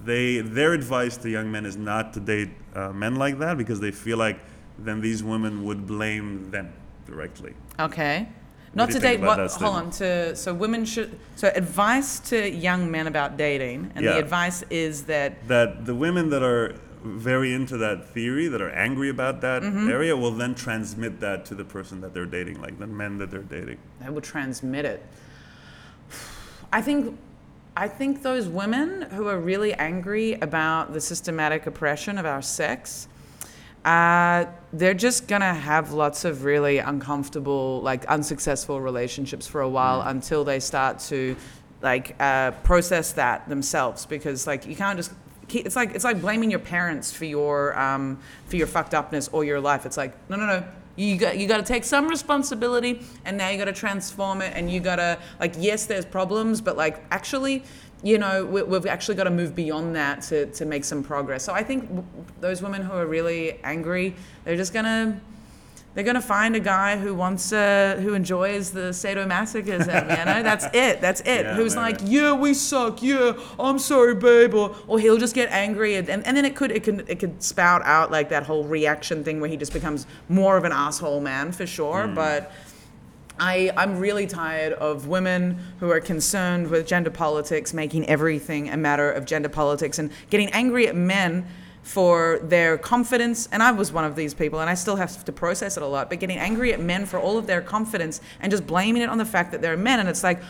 they 0.05 0.39
their 0.39 0.73
advice 0.73 1.17
to 1.17 1.29
young 1.29 1.51
men 1.51 1.65
is 1.65 1.77
not 1.77 2.13
to 2.13 2.19
date 2.19 2.49
uh, 2.75 2.91
men 2.91 3.15
like 3.15 3.39
that 3.39 3.57
because 3.57 3.79
they 3.79 3.91
feel 3.91 4.17
like 4.17 4.39
then 4.79 5.01
these 5.01 5.23
women 5.23 5.63
would 5.63 5.85
blame 5.85 6.49
them 6.51 6.71
directly 7.05 7.53
Okay. 7.79 8.27
Not 8.75 8.89
to 8.91 8.99
date. 8.99 9.19
What? 9.21 9.39
Hold 9.51 9.75
on. 9.75 9.91
To 9.91 10.35
so 10.35 10.53
women 10.53 10.83
should. 10.85 11.19
So 11.35 11.51
advice 11.53 12.19
to 12.31 12.49
young 12.49 12.89
men 12.89 13.05
about 13.05 13.37
dating, 13.37 13.91
and 13.95 14.05
the 14.05 14.17
advice 14.17 14.63
is 14.69 15.03
that 15.03 15.47
that 15.47 15.85
the 15.85 15.93
women 15.93 16.29
that 16.31 16.41
are 16.41 16.75
very 17.03 17.53
into 17.53 17.77
that 17.77 18.09
theory, 18.09 18.47
that 18.47 18.61
are 18.61 18.69
angry 18.71 19.09
about 19.09 19.41
that 19.41 19.61
Mm-hmm. 19.63 19.89
area, 19.89 20.15
will 20.15 20.31
then 20.31 20.55
transmit 20.55 21.19
that 21.19 21.45
to 21.45 21.55
the 21.55 21.63
person 21.65 22.01
that 22.01 22.13
they're 22.13 22.25
dating, 22.25 22.61
like 22.61 22.79
the 22.79 22.87
men 22.87 23.17
that 23.19 23.29
they're 23.31 23.41
dating. 23.41 23.77
they 24.01 24.09
will 24.09 24.21
transmit 24.21 24.85
it. 24.85 25.05
I 26.71 26.81
think. 26.81 27.17
I 27.75 27.87
think 27.87 28.21
those 28.21 28.47
women 28.47 29.01
who 29.01 29.27
are 29.27 29.39
really 29.39 29.73
angry 29.73 30.33
about 30.33 30.93
the 30.93 31.01
systematic 31.01 31.65
oppression 31.65 32.19
of 32.19 32.25
our 32.27 32.41
sex, 32.43 33.07
uh, 33.83 34.45
they're 34.71 34.93
just 34.93 35.27
gonna 35.27 35.55
have 35.55 35.91
lots 35.91 36.23
of 36.23 36.43
really 36.43 36.77
uncomfortable, 36.77 37.81
like 37.81 38.05
unsuccessful 38.05 38.79
relationships 38.79 39.47
for 39.47 39.61
a 39.61 39.67
while 39.69 40.01
until 40.01 40.43
they 40.43 40.59
start 40.59 40.99
to, 40.99 41.35
like, 41.81 42.15
uh, 42.19 42.51
process 42.63 43.13
that 43.13 43.49
themselves. 43.49 44.05
Because 44.05 44.45
like 44.45 44.67
you 44.67 44.75
can't 44.75 44.97
just. 44.97 45.11
It's 45.49 45.75
like 45.75 45.93
it's 45.95 46.03
like 46.03 46.21
blaming 46.21 46.49
your 46.49 46.59
parents 46.59 47.11
for 47.11 47.25
your 47.25 47.77
um, 47.79 48.19
for 48.47 48.55
your 48.55 48.67
fucked 48.67 48.93
upness 48.93 49.29
or 49.31 49.43
your 49.43 49.59
life. 49.59 49.85
It's 49.85 49.97
like 49.97 50.13
no 50.29 50.35
no 50.35 50.45
no. 50.45 50.63
You 50.95 51.17
got 51.17 51.37
you 51.37 51.47
got 51.47 51.57
to 51.57 51.63
take 51.63 51.83
some 51.83 52.07
responsibility, 52.07 53.01
and 53.25 53.37
now 53.37 53.49
you 53.49 53.57
got 53.57 53.65
to 53.65 53.73
transform 53.73 54.41
it, 54.41 54.53
and 54.55 54.71
you 54.71 54.79
got 54.79 54.97
to 54.97 55.17
like 55.39 55.55
yes, 55.57 55.85
there's 55.85 56.05
problems, 56.05 56.61
but 56.61 56.77
like 56.77 57.03
actually, 57.09 57.63
you 58.03 58.19
know, 58.19 58.45
we, 58.45 58.61
we've 58.61 58.85
actually 58.85 59.15
got 59.15 59.23
to 59.23 59.31
move 59.31 59.55
beyond 59.55 59.95
that 59.95 60.21
to 60.23 60.45
to 60.47 60.65
make 60.65 60.83
some 60.83 61.03
progress. 61.03 61.43
So 61.43 61.53
I 61.53 61.63
think 61.63 61.89
those 62.41 62.61
women 62.61 62.83
who 62.83 62.93
are 62.93 63.07
really 63.07 63.59
angry, 63.63 64.15
they're 64.43 64.57
just 64.57 64.73
gonna 64.73 65.19
they're 65.93 66.03
gonna 66.03 66.21
find 66.21 66.55
a 66.55 66.59
guy 66.59 66.97
who 66.97 67.13
wants 67.13 67.53
uh, 67.53 67.99
who 68.01 68.13
enjoys 68.13 68.71
the 68.71 68.89
sadomasochism. 68.91 70.17
You 70.19 70.25
know, 70.25 70.43
that's 70.43 70.65
it. 70.73 71.01
That's 71.01 71.21
it. 71.21 71.45
Yeah, 71.45 71.55
Who's 71.55 71.75
man. 71.75 71.83
like, 71.83 72.01
yeah, 72.03 72.33
we 72.33 72.53
suck. 72.53 73.03
Yeah, 73.03 73.33
I'm 73.59 73.77
sorry, 73.77 74.15
babe. 74.15 74.53
Or, 74.55 74.75
or 74.87 74.99
he'll 74.99 75.17
just 75.17 75.35
get 75.35 75.51
angry, 75.51 75.95
and, 75.95 76.09
and, 76.09 76.25
and 76.25 76.35
then 76.35 76.45
it 76.45 76.55
could 76.55 76.71
it 76.71 76.83
could 76.83 77.05
it 77.07 77.19
could 77.19 77.43
spout 77.43 77.83
out 77.83 78.11
like 78.11 78.29
that 78.29 78.43
whole 78.43 78.63
reaction 78.63 79.23
thing 79.23 79.39
where 79.39 79.49
he 79.49 79.57
just 79.57 79.73
becomes 79.73 80.07
more 80.29 80.57
of 80.57 80.63
an 80.63 80.71
asshole 80.71 81.21
man 81.21 81.51
for 81.51 81.67
sure. 81.67 82.07
But 82.07 82.51
I, 83.39 83.71
I'm 83.75 83.99
really 83.99 84.27
tired 84.27 84.73
of 84.73 85.07
women 85.07 85.59
who 85.79 85.91
are 85.91 85.99
concerned 85.99 86.69
with 86.69 86.87
gender 86.87 87.09
politics 87.09 87.73
making 87.73 88.07
everything 88.07 88.69
a 88.69 88.77
matter 88.77 89.11
of 89.11 89.25
gender 89.25 89.49
politics 89.49 89.97
and 89.97 90.11
getting 90.29 90.49
angry 90.51 90.87
at 90.87 90.95
men 90.95 91.47
for 91.83 92.39
their 92.41 92.77
confidence. 92.77 93.47
And 93.51 93.61
I 93.61 93.71
was 93.71 93.91
one 93.91 94.05
of 94.05 94.15
these 94.15 94.33
people, 94.33 94.59
and 94.59 94.69
I 94.69 94.73
still 94.73 94.95
have 94.95 95.23
to 95.25 95.31
process 95.31 95.77
it 95.77 95.83
a 95.83 95.87
lot, 95.87 96.09
but 96.09 96.19
getting 96.19 96.37
angry 96.37 96.73
at 96.73 96.79
men 96.79 97.05
for 97.05 97.19
all 97.19 97.37
of 97.37 97.45
their 97.45 97.61
confidence 97.61 98.21
and 98.39 98.49
just 98.49 98.65
blaming 98.65 99.01
it 99.01 99.09
on 99.09 99.17
the 99.17 99.25
fact 99.25 99.51
that 99.51 99.61
they're 99.61 99.77
men. 99.77 99.99
And 99.99 100.09
it's 100.09 100.23
like, 100.23 100.41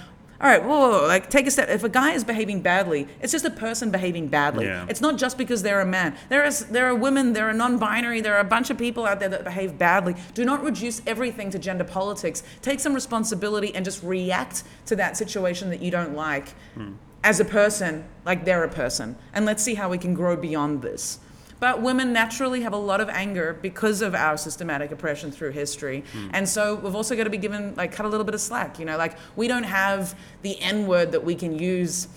all 0.43 0.49
right, 0.49 0.61
whoa, 0.61 0.77
whoa, 0.77 1.01
whoa, 1.01 1.07
like 1.07 1.29
take 1.29 1.47
a 1.47 1.51
step. 1.51 1.69
If 1.69 1.85
a 1.85 1.89
guy 1.89 2.11
is 2.11 2.25
behaving 2.25 2.61
badly, 2.61 3.07
it's 3.21 3.31
just 3.31 3.45
a 3.45 3.49
person 3.49 3.91
behaving 3.91 4.27
badly. 4.27 4.65
Yeah. 4.65 4.85
It's 4.89 4.99
not 4.99 5.17
just 5.17 5.37
because 5.37 5.63
they're 5.63 5.79
a 5.79 5.85
man. 5.85 6.17
There 6.27 6.43
is 6.43 6.65
there 6.65 6.85
are 6.85 6.95
women, 6.95 7.31
there 7.31 7.47
are 7.47 7.53
non-binary, 7.53 8.19
there 8.19 8.35
are 8.35 8.41
a 8.41 8.43
bunch 8.43 8.69
of 8.69 8.77
people 8.77 9.05
out 9.05 9.21
there 9.21 9.29
that 9.29 9.45
behave 9.45 9.77
badly. 9.77 10.15
Do 10.33 10.43
not 10.43 10.61
reduce 10.61 11.01
everything 11.07 11.49
to 11.51 11.59
gender 11.59 11.85
politics. 11.85 12.43
Take 12.61 12.81
some 12.81 12.93
responsibility 12.93 13.73
and 13.73 13.85
just 13.85 14.03
react 14.03 14.63
to 14.87 14.97
that 14.97 15.15
situation 15.15 15.69
that 15.69 15.81
you 15.81 15.91
don't 15.91 16.13
like 16.13 16.49
hmm. 16.75 16.91
As 17.23 17.39
a 17.39 17.45
person, 17.45 18.03
like 18.25 18.45
they're 18.45 18.63
a 18.63 18.69
person. 18.69 19.15
And 19.33 19.45
let's 19.45 19.63
see 19.63 19.75
how 19.75 19.89
we 19.89 19.97
can 19.97 20.13
grow 20.13 20.35
beyond 20.35 20.81
this. 20.81 21.19
But 21.59 21.81
women 21.81 22.11
naturally 22.11 22.61
have 22.61 22.73
a 22.73 22.77
lot 22.77 22.99
of 22.99 23.07
anger 23.07 23.57
because 23.61 24.01
of 24.01 24.13
our 24.13 24.35
systematic 24.35 24.91
oppression 24.91 25.31
through 25.31 25.51
history. 25.51 26.03
Hmm. 26.11 26.29
And 26.33 26.49
so 26.49 26.75
we've 26.75 26.95
also 26.95 27.15
got 27.15 27.23
to 27.23 27.29
be 27.29 27.37
given, 27.37 27.73
like, 27.75 27.93
cut 27.93 28.05
a 28.05 28.09
little 28.09 28.25
bit 28.25 28.35
of 28.35 28.41
slack. 28.41 28.79
You 28.79 28.85
know, 28.85 28.97
like, 28.97 29.17
we 29.37 29.47
don't 29.47 29.63
have 29.63 30.13
the 30.41 30.59
N 30.59 30.87
word 30.87 31.13
that 31.13 31.23
we 31.23 31.35
can 31.35 31.57
use 31.57 32.09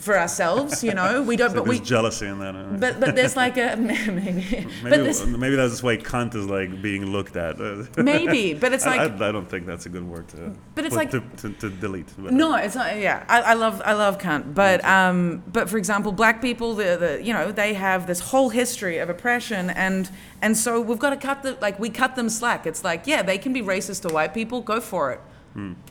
for 0.00 0.18
ourselves, 0.18 0.82
you 0.82 0.94
know? 0.94 1.22
We 1.22 1.36
don't, 1.36 1.50
So 1.54 1.56
but 1.56 1.64
there's 1.66 1.80
we. 1.80 1.84
jealousy 1.84 2.26
in 2.26 2.38
that. 2.40 2.80
But, 2.80 3.00
but 3.00 3.14
there's 3.14 3.36
like 3.36 3.56
a 3.58 3.76
maybe, 3.78 4.66
maybe, 4.82 5.36
maybe 5.36 5.56
that's 5.56 5.82
why 5.82 5.96
cunt 5.98 6.34
is 6.34 6.46
like 6.46 6.80
being 6.82 7.06
looked 7.06 7.36
at. 7.36 7.58
maybe 7.98 8.54
but 8.54 8.72
it's 8.72 8.86
like 8.86 9.00
I, 9.00 9.28
I 9.28 9.32
don't 9.32 9.48
think 9.48 9.66
that's 9.66 9.86
a 9.86 9.88
good 9.88 10.06
word 10.08 10.28
to. 10.28 10.54
But 10.74 10.86
it's 10.86 10.96
like- 10.96 11.10
to, 11.10 11.20
to, 11.20 11.52
to 11.52 11.70
delete. 11.70 12.08
but- 12.18 12.32
No, 12.32 12.54
it's 12.56 12.74
not. 12.74 12.98
Yeah, 12.98 13.24
I, 13.28 13.40
I 13.42 13.54
love 13.54 13.82
I 13.84 13.92
love 13.92 14.18
cunt, 14.18 14.54
but 14.54 14.84
um, 14.84 15.42
but 15.52 15.68
for 15.68 15.76
example, 15.78 16.12
black 16.12 16.40
people, 16.40 16.74
the, 16.74 16.96
the 16.96 17.22
you 17.22 17.32
know 17.32 17.52
they 17.52 17.74
have 17.74 18.06
this 18.06 18.20
whole 18.20 18.48
history 18.48 18.98
of 18.98 19.08
oppression, 19.10 19.70
and 19.70 20.10
and 20.42 20.56
so 20.56 20.80
we've 20.80 20.98
got 20.98 21.10
to 21.10 21.16
cut 21.16 21.42
the 21.42 21.56
like 21.60 21.78
we 21.78 21.90
cut 21.90 22.16
them 22.16 22.28
slack. 22.28 22.66
It's 22.66 22.82
like 22.84 23.06
yeah, 23.06 23.22
they 23.22 23.38
can 23.38 23.52
be 23.52 23.62
racist 23.62 24.02
to 24.02 24.14
white 24.14 24.32
people, 24.34 24.60
go 24.62 24.80
for 24.80 25.12
it, 25.12 25.20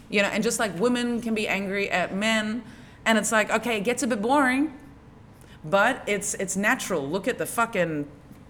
you 0.09 0.21
know, 0.23 0.29
and 0.29 0.43
just 0.43 0.57
like 0.59 0.77
women 0.79 1.21
can 1.21 1.35
be 1.35 1.47
angry 1.47 1.89
at 1.91 2.15
men, 2.15 2.63
and 3.09 3.17
it's 3.17 3.31
like 3.31 3.49
okay, 3.51 3.77
it 3.77 3.83
gets 3.83 4.03
a 4.03 4.07
bit 4.07 4.21
boring, 4.21 4.71
but 5.65 6.03
it's 6.05 6.35
it's 6.35 6.55
natural. 6.55 7.01
Look 7.09 7.27
at 7.27 7.37
the 7.39 7.45
fucking, 7.45 8.07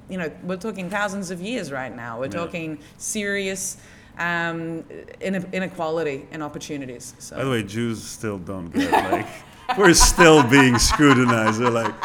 you 0.09 0.17
know, 0.17 0.29
we're 0.43 0.57
talking 0.57 0.89
thousands 0.89 1.31
of 1.31 1.39
years 1.41 1.71
right 1.71 1.95
now. 1.95 2.19
We're 2.19 2.25
Yeah. 2.25 2.43
talking 2.43 2.79
serious. 2.97 3.77
Um, 4.17 4.83
inequality 5.21 6.27
and 6.33 6.43
opportunities. 6.43 7.13
So. 7.19 7.37
By 7.37 7.43
the 7.45 7.49
way, 7.51 7.63
Jews 7.63 8.03
still 8.03 8.37
don't 8.37 8.67
get 8.73 8.91
like 8.91 9.27
we're 9.77 9.93
still 9.93 10.43
being 10.43 10.77
scrutinized. 10.77 11.61
They're 11.61 11.69
like, 11.83 11.95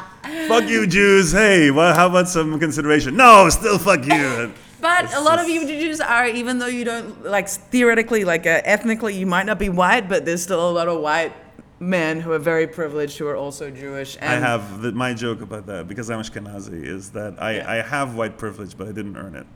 "Fuck 0.46 0.68
you, 0.68 0.86
Jews." 0.86 1.32
Hey, 1.32 1.72
well, 1.72 1.92
how 1.92 2.06
about 2.06 2.28
some 2.28 2.60
consideration? 2.60 3.16
No, 3.16 3.48
still 3.50 3.78
fuck 3.78 4.06
you. 4.06 4.52
But 4.80 5.06
it's 5.06 5.16
a 5.16 5.20
lot 5.20 5.40
of 5.40 5.48
you 5.48 5.66
Jews 5.66 6.00
are, 6.00 6.28
even 6.28 6.60
though 6.60 6.68
you 6.78 6.84
don't 6.84 7.24
like 7.24 7.48
theoretically, 7.48 8.22
like 8.24 8.46
uh, 8.46 8.60
ethnically, 8.64 9.14
you 9.14 9.26
might 9.26 9.46
not 9.46 9.58
be 9.58 9.70
white, 9.70 10.08
but 10.08 10.24
there's 10.24 10.42
still 10.44 10.70
a 10.70 10.74
lot 10.78 10.86
of 10.86 11.00
white 11.00 11.32
men 11.80 12.20
who 12.20 12.32
are 12.32 12.38
very 12.38 12.66
privileged 12.66 13.18
who 13.18 13.26
are 13.26 13.36
also 13.36 13.70
Jewish. 13.70 14.16
I 14.20 14.26
have 14.36 14.80
the, 14.82 14.92
my 14.92 15.12
joke 15.14 15.40
about 15.40 15.66
that 15.66 15.88
because 15.88 16.08
I'm 16.10 16.20
Ashkenazi 16.20 16.84
is 16.84 17.10
that 17.10 17.34
I, 17.42 17.56
Yeah. 17.56 17.70
I 17.70 17.74
have 17.82 18.14
white 18.14 18.38
privilege, 18.38 18.76
but 18.78 18.88
I 18.88 18.92
didn't 18.92 19.16
earn 19.16 19.34
it. 19.34 19.46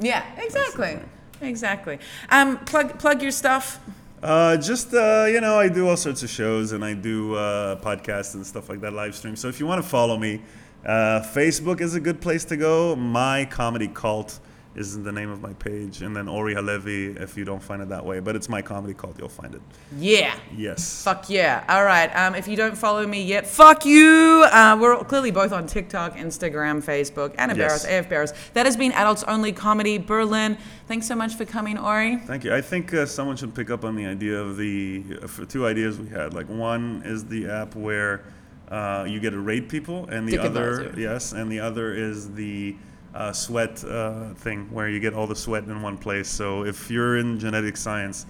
yeah, 0.00 0.24
exactly, 0.36 0.98
exactly. 1.40 1.98
Um, 2.30 2.58
plug 2.64 2.98
plug 2.98 3.22
your 3.22 3.30
stuff. 3.32 3.80
Uh, 4.22 4.56
just 4.56 4.92
uh, 4.92 5.26
you 5.28 5.40
know, 5.40 5.58
I 5.58 5.68
do 5.68 5.88
all 5.88 5.96
sorts 5.96 6.22
of 6.24 6.30
shows 6.30 6.72
and 6.72 6.84
I 6.84 6.94
do 6.94 7.34
uh, 7.36 7.76
podcasts 7.76 8.34
and 8.34 8.44
stuff 8.44 8.68
like 8.68 8.80
that, 8.80 8.92
live 8.92 9.14
stream. 9.14 9.36
So 9.36 9.48
if 9.48 9.60
you 9.60 9.66
want 9.66 9.80
to 9.82 9.88
follow 9.88 10.16
me, 10.18 10.42
uh, 10.84 11.20
Facebook 11.32 11.80
is 11.80 11.94
a 11.94 12.00
good 12.00 12.20
place 12.20 12.44
to 12.46 12.56
go. 12.56 12.96
My 12.96 13.44
comedy 13.44 13.86
cult 13.88 14.40
is 14.78 15.02
the 15.02 15.10
name 15.10 15.28
of 15.30 15.42
my 15.42 15.52
page, 15.54 16.02
and 16.02 16.14
then 16.16 16.28
Ori 16.28 16.54
Halevi 16.54 17.06
if 17.18 17.36
you 17.36 17.44
don't 17.44 17.62
find 17.62 17.82
it 17.82 17.88
that 17.88 18.04
way. 18.04 18.20
But 18.20 18.36
it's 18.36 18.48
my 18.48 18.62
comedy 18.62 18.94
cult, 18.94 19.18
you'll 19.18 19.28
find 19.28 19.54
it. 19.54 19.60
Yeah. 19.98 20.34
Yes. 20.56 21.02
Fuck 21.02 21.28
yeah. 21.28 21.64
All 21.68 21.84
right. 21.84 22.08
Um, 22.16 22.34
if 22.34 22.46
you 22.46 22.56
don't 22.56 22.78
follow 22.78 23.06
me 23.06 23.22
yet, 23.24 23.46
fuck 23.46 23.84
you. 23.84 24.46
Uh, 24.52 24.78
we're 24.80 25.02
clearly 25.04 25.32
both 25.32 25.52
on 25.52 25.66
TikTok, 25.66 26.16
Instagram, 26.16 26.82
Facebook, 26.82 27.34
Anna 27.38 27.54
Yes. 27.56 27.84
Barros, 27.84 28.04
AF 28.04 28.08
Barros. 28.08 28.32
That 28.54 28.66
has 28.66 28.76
been 28.76 28.92
Adults 28.92 29.24
Only 29.24 29.52
Comedy 29.52 29.98
Berlin. 29.98 30.56
Thanks 30.86 31.06
so 31.08 31.16
much 31.16 31.34
for 31.34 31.44
coming, 31.44 31.76
Ori. 31.76 32.16
Thank 32.18 32.44
you. 32.44 32.54
I 32.54 32.60
think 32.60 32.94
uh, 32.94 33.04
someone 33.04 33.36
should 33.36 33.54
pick 33.54 33.70
up 33.70 33.84
on 33.84 33.96
the 33.96 34.06
idea 34.06 34.38
of 34.40 34.56
the 34.56 35.02
of 35.22 35.48
two 35.48 35.66
ideas 35.66 35.98
we 35.98 36.08
had. 36.08 36.34
Like 36.34 36.48
one 36.48 37.02
is 37.04 37.24
the 37.26 37.48
app 37.48 37.74
where 37.74 38.22
uh, 38.70 39.04
you 39.08 39.18
get 39.18 39.30
to 39.30 39.40
rate 39.40 39.68
people, 39.68 40.06
and 40.08 40.28
the 40.28 40.38
other 40.38 40.94
yes, 40.96 41.32
and 41.32 41.50
the 41.50 41.60
other 41.60 41.92
is 41.92 42.32
the 42.34 42.76
uh, 43.14 43.32
sweat 43.32 43.84
uh, 43.84 44.34
thing 44.34 44.70
where 44.72 44.88
you 44.88 45.00
get 45.00 45.14
all 45.14 45.26
the 45.26 45.36
sweat 45.36 45.64
in 45.64 45.82
one 45.82 45.98
place. 45.98 46.28
So 46.28 46.64
if 46.64 46.90
you're 46.90 47.18
in 47.18 47.38
genetic 47.38 47.76
science, 47.76 48.26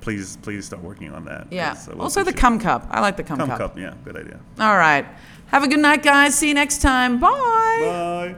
please 0.00 0.36
please 0.42 0.66
start 0.66 0.82
working 0.82 1.12
on 1.12 1.24
that. 1.26 1.46
Yeah. 1.50 1.76
Also, 1.98 2.22
the 2.22 2.32
cum 2.32 2.58
cup. 2.58 2.86
I 2.90 3.00
like 3.00 3.16
the 3.16 3.24
cum, 3.24 3.38
cum 3.38 3.48
cup. 3.48 3.58
cup. 3.58 3.78
Yeah, 3.78 3.94
good 4.04 4.16
idea. 4.16 4.40
All 4.58 4.76
right. 4.76 5.06
Have 5.46 5.64
a 5.64 5.68
good 5.68 5.80
night, 5.80 6.02
guys. 6.02 6.34
See 6.34 6.48
you 6.48 6.54
next 6.54 6.80
time. 6.82 7.20
Bye. 7.20 7.28
Bye. 7.30 8.36